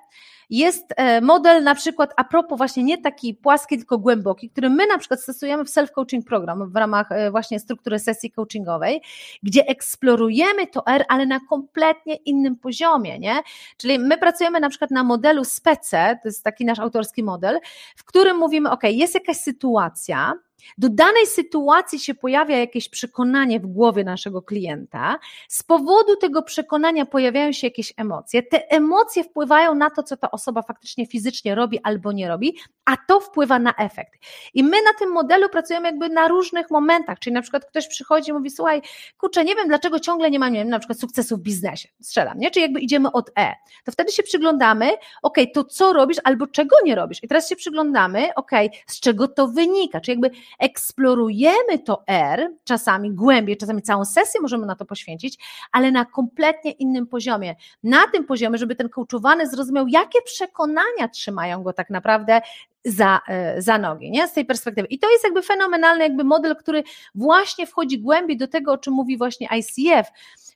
jest 0.51 0.85
e, 0.97 1.21
model 1.21 1.63
na 1.63 1.75
przykład 1.75 2.13
a 2.17 2.25
propos 2.25 2.59
właśnie 2.59 2.85
nie 2.85 2.99
taki 2.99 3.35
płaski, 3.35 3.77
tylko 3.77 3.99
głęboki, 3.99 4.51
który 4.51 4.71
my 4.71 4.87
na 4.87 4.99
przykład 4.99 5.21
stosujemy 5.21 5.65
w 5.65 5.69
self-coaching 5.69 6.25
program 6.25 6.71
w 6.71 6.77
ramach 6.77 7.13
e, 7.13 7.31
właśnie 7.31 7.61
struktury 7.61 7.99
sesji 7.99 8.31
coachingowej, 8.31 9.03
gdzie 9.43 9.67
eksplorujemy 9.67 10.67
to 10.67 10.87
R, 10.87 11.05
ale 11.09 11.27
na 11.27 11.41
kompletnie 11.49 12.15
innym 12.15 12.57
poziomie, 12.57 13.19
nie? 13.19 13.43
Czyli 13.77 13.99
my 13.99 14.19
pracujemy 14.19 14.61
na 14.61 14.69
przykład 14.69 14.91
na 14.91 15.05
modelu 15.05 15.45
SPECE, 15.45 16.19
to 16.23 16.29
jest 16.29 16.45
taki 16.45 16.65
nasz 16.65 16.79
autorski 16.79 17.23
model, 17.23 17.61
w 17.97 18.05
którym 18.05 18.37
mówimy, 18.37 18.71
ok, 18.71 18.83
jest 18.85 19.15
jakaś 19.15 19.37
sytuacja, 19.37 20.35
do 20.79 20.89
danej 20.89 21.27
sytuacji 21.27 21.99
się 21.99 22.15
pojawia 22.15 22.59
jakieś 22.59 22.89
przekonanie 22.89 23.61
w 23.61 23.67
głowie 23.67 24.05
naszego 24.05 24.43
klienta, 24.43 25.19
z 25.49 25.63
powodu 25.63 26.17
tego 26.17 26.43
przekonania 26.43 27.07
pojawiają 27.07 27.53
się 27.53 27.67
jakieś 27.67 27.93
emocje. 27.97 28.43
Te 28.43 28.71
emocje 28.71 29.25
wpływają 29.25 29.75
na 29.75 29.91
to, 29.91 30.03
co 30.03 30.17
ta 30.17 30.31
osoba 30.31 30.63
faktycznie 30.63 31.07
fizycznie 31.07 31.55
robi 31.55 31.79
albo 31.83 32.13
nie 32.13 32.29
robi, 32.29 32.57
a 32.85 32.97
to 33.09 33.21
wpływa 33.21 33.59
na 33.59 33.75
efekt. 33.75 34.13
I 34.55 34.65
my 34.65 34.77
na 34.83 34.95
tym 34.99 35.13
modelu 35.13 35.49
pracujemy 35.49 35.89
jakby 35.89 36.09
na 36.09 36.29
różnych 36.29 36.71
momentach, 36.71 37.19
czyli 37.19 37.35
na 37.35 37.43
przykład 37.43 37.65
ktoś 37.65 37.89
przychodzi 37.89 38.31
i 38.31 38.33
mówi, 38.33 38.51
słuchaj, 38.51 38.83
kurczę, 39.19 39.45
nie 39.45 39.55
wiem 39.55 39.69
dlaczego 39.69 40.01
ciągle 40.01 40.31
nie 40.31 40.39
mam, 40.39 40.53
nie 40.53 40.59
wiem, 40.59 40.69
na 40.69 40.79
przykład 40.79 41.01
sukcesu 41.01 41.37
w 41.37 41.41
biznesie, 41.41 41.89
strzelam, 42.01 42.39
nie? 42.39 42.51
Czy 42.51 42.61
jakby 42.61 42.81
idziemy 42.81 43.13
od 43.13 43.31
E. 43.39 43.55
To 43.85 43.93
wtedy 43.93 44.13
się 44.13 44.23
przyglądamy, 44.23 44.91
ok, 45.23 45.37
to 45.55 45.65
co 45.65 45.93
robisz 45.93 46.19
albo 46.25 46.47
czego 46.47 46.77
nie 46.85 46.95
robisz. 46.95 47.23
I 47.23 47.29
teraz 47.29 47.49
się 47.49 47.57
przyglądamy, 47.57 48.35
ok, 48.35 48.51
z 48.87 49.01
czego 49.01 49.29
to 49.29 49.49
wynika, 49.49 50.01
czy 50.01 50.11
jakby 50.11 50.31
eksplorujemy 50.59 51.79
to 51.85 52.03
R, 52.07 52.51
czasami 52.65 53.13
głębiej, 53.13 53.57
czasami 53.57 53.83
całą 53.83 54.05
sesję 54.05 54.41
możemy 54.41 54.67
na 54.67 54.77
to 54.77 54.85
poświęcić, 54.85 55.39
ale 55.73 55.91
na 55.91 56.05
kompletnie 56.05 56.71
innym 56.71 57.07
poziomie. 57.07 57.57
Na 57.83 58.07
tym 58.13 58.25
poziomie, 58.25 58.59
żeby 58.59 58.77
ten 58.77 58.89
coachowany 58.89 59.47
zrozumiał, 59.47 59.89
jakie 59.89 60.23
przekonania 60.23 61.09
trzymają 61.13 61.63
go 61.63 61.73
tak 61.73 61.91
naprawdę 61.91 62.41
za, 62.85 63.21
e, 63.29 63.63
za 63.63 63.79
nogi, 63.79 64.11
nie? 64.11 64.29
Z 64.29 64.33
tej 64.33 64.45
perspektywy. 64.45 64.89
I 64.89 64.99
to 64.99 65.11
jest 65.11 65.25
jakby 65.25 65.43
fenomenalny 65.43 66.05
jakby 66.05 66.25
model, 66.25 66.57
który 66.57 66.83
właśnie 67.15 67.67
wchodzi 67.67 67.99
głębiej 67.99 68.37
do 68.37 68.49
tego, 68.49 68.73
o 68.73 68.79
czym 68.79 68.95
mówi 68.95 69.19
właśnie 69.19 69.49
ICF, 69.59 70.09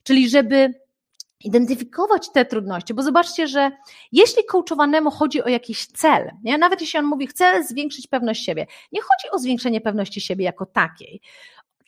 czyli 0.02 0.28
żeby 0.28 0.83
identyfikować 1.44 2.30
te 2.32 2.44
trudności, 2.44 2.94
bo 2.94 3.02
zobaczcie, 3.02 3.48
że 3.48 3.70
jeśli 4.12 4.44
coachowanemu 4.44 5.10
chodzi 5.10 5.42
o 5.42 5.48
jakiś 5.48 5.86
cel, 5.86 6.30
nie? 6.42 6.58
nawet 6.58 6.80
jeśli 6.80 6.98
on 6.98 7.04
mówi, 7.04 7.26
chcę 7.26 7.64
zwiększyć 7.64 8.06
pewność 8.06 8.44
siebie, 8.44 8.66
nie 8.92 9.00
chodzi 9.00 9.30
o 9.32 9.38
zwiększenie 9.38 9.80
pewności 9.80 10.20
siebie 10.20 10.44
jako 10.44 10.66
takiej 10.66 11.20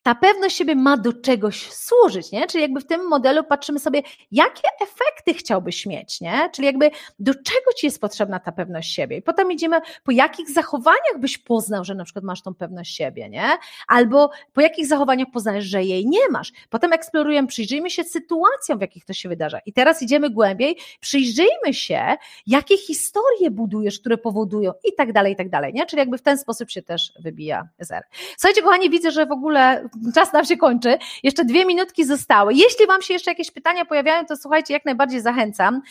ta 0.06 0.14
pewność 0.14 0.56
siebie 0.56 0.74
ma 0.74 0.96
do 0.96 1.12
czegoś 1.12 1.72
służyć, 1.72 2.32
nie? 2.32 2.46
Czyli 2.46 2.62
jakby 2.62 2.80
w 2.80 2.86
tym 2.86 3.08
modelu 3.08 3.44
patrzymy 3.44 3.78
sobie, 3.78 4.02
jakie 4.32 4.68
efekty 4.80 5.34
chciałbyś 5.34 5.86
mieć, 5.86 6.20
nie? 6.20 6.50
Czyli 6.52 6.66
jakby 6.66 6.90
do 7.18 7.34
czego 7.34 7.72
ci 7.76 7.86
jest 7.86 8.00
potrzebna 8.00 8.40
ta 8.40 8.52
pewność 8.52 8.94
siebie. 8.94 9.16
I 9.16 9.22
potem 9.22 9.52
idziemy, 9.52 9.80
po 10.04 10.12
jakich 10.12 10.50
zachowaniach 10.50 11.18
byś 11.18 11.38
poznał, 11.38 11.84
że 11.84 11.94
na 11.94 12.04
przykład 12.04 12.24
masz 12.24 12.42
tą 12.42 12.54
pewność 12.54 12.96
siebie, 12.96 13.28
nie? 13.28 13.48
Albo 13.88 14.30
po 14.52 14.60
jakich 14.60 14.86
zachowaniach 14.86 15.28
poznajesz, 15.32 15.64
że 15.64 15.84
jej 15.84 16.06
nie 16.06 16.28
masz. 16.30 16.52
Potem 16.70 16.92
eksplorujemy, 16.92 17.48
przyjrzyjmy 17.48 17.90
się 17.90 18.04
sytuacjom, 18.04 18.78
w 18.78 18.80
jakich 18.80 19.04
to 19.04 19.12
się 19.12 19.28
wydarza. 19.28 19.58
I 19.66 19.72
teraz 19.72 20.02
idziemy 20.02 20.30
głębiej, 20.30 20.76
przyjrzyjmy 21.00 21.74
się, 21.74 22.16
jakie 22.46 22.78
historie 22.78 23.50
budujesz, 23.50 24.00
które 24.00 24.18
powodują 24.18 24.72
i 24.84 24.92
tak 24.96 25.12
dalej, 25.12 25.32
i 25.32 25.36
tak 25.36 25.50
dalej, 25.50 25.74
nie? 25.74 25.86
Czyli 25.86 26.00
jakby 26.00 26.18
w 26.18 26.22
ten 26.22 26.38
sposób 26.38 26.70
się 26.70 26.82
też 26.82 27.12
wybija 27.18 27.68
zer. 27.80 28.02
Słuchajcie, 28.38 28.62
kochani, 28.62 28.90
widzę, 28.90 29.10
że 29.10 29.26
w 29.26 29.32
ogóle 29.32 29.88
czas 30.14 30.32
nam 30.32 30.44
się 30.44 30.56
kończy. 30.56 30.98
Jeszcze 31.22 31.44
dwie 31.44 31.64
minutki 31.64 32.04
zostały. 32.04 32.54
Jeśli 32.54 32.86
Wam 32.86 33.02
się 33.02 33.14
jeszcze 33.14 33.30
jakieś 33.30 33.50
pytania 33.50 33.84
pojawiają, 33.84 34.26
to 34.26 34.36
słuchajcie, 34.36 34.74
jak 34.74 34.84
najbardziej 34.84 35.20
zachęcam. 35.20 35.82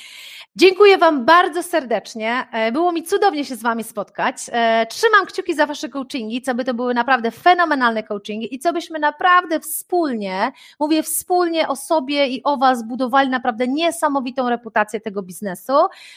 Dziękuję 0.55 0.97
Wam 0.97 1.25
bardzo 1.25 1.63
serdecznie. 1.63 2.47
E, 2.51 2.71
było 2.71 2.91
mi 2.91 3.03
cudownie 3.03 3.45
się 3.45 3.55
z 3.55 3.61
Wami 3.61 3.83
spotkać. 3.83 4.35
E, 4.51 4.85
trzymam 4.89 5.25
kciuki 5.25 5.55
za 5.55 5.65
Wasze 5.65 5.89
coachingi, 5.89 6.41
co 6.41 6.55
by 6.55 6.63
to 6.63 6.73
były 6.73 6.93
naprawdę 6.93 7.31
fenomenalne 7.31 8.03
coachingi 8.03 8.55
i 8.55 8.59
co 8.59 8.73
byśmy 8.73 8.99
naprawdę 8.99 9.59
wspólnie, 9.59 10.51
mówię 10.79 11.03
wspólnie 11.03 11.67
o 11.67 11.75
sobie 11.75 12.27
i 12.27 12.43
o 12.43 12.57
Was 12.57 12.83
budowali 12.83 13.29
naprawdę 13.29 13.67
niesamowitą 13.67 14.49
reputację 14.49 15.01
tego 15.01 15.21
biznesu. 15.21 15.73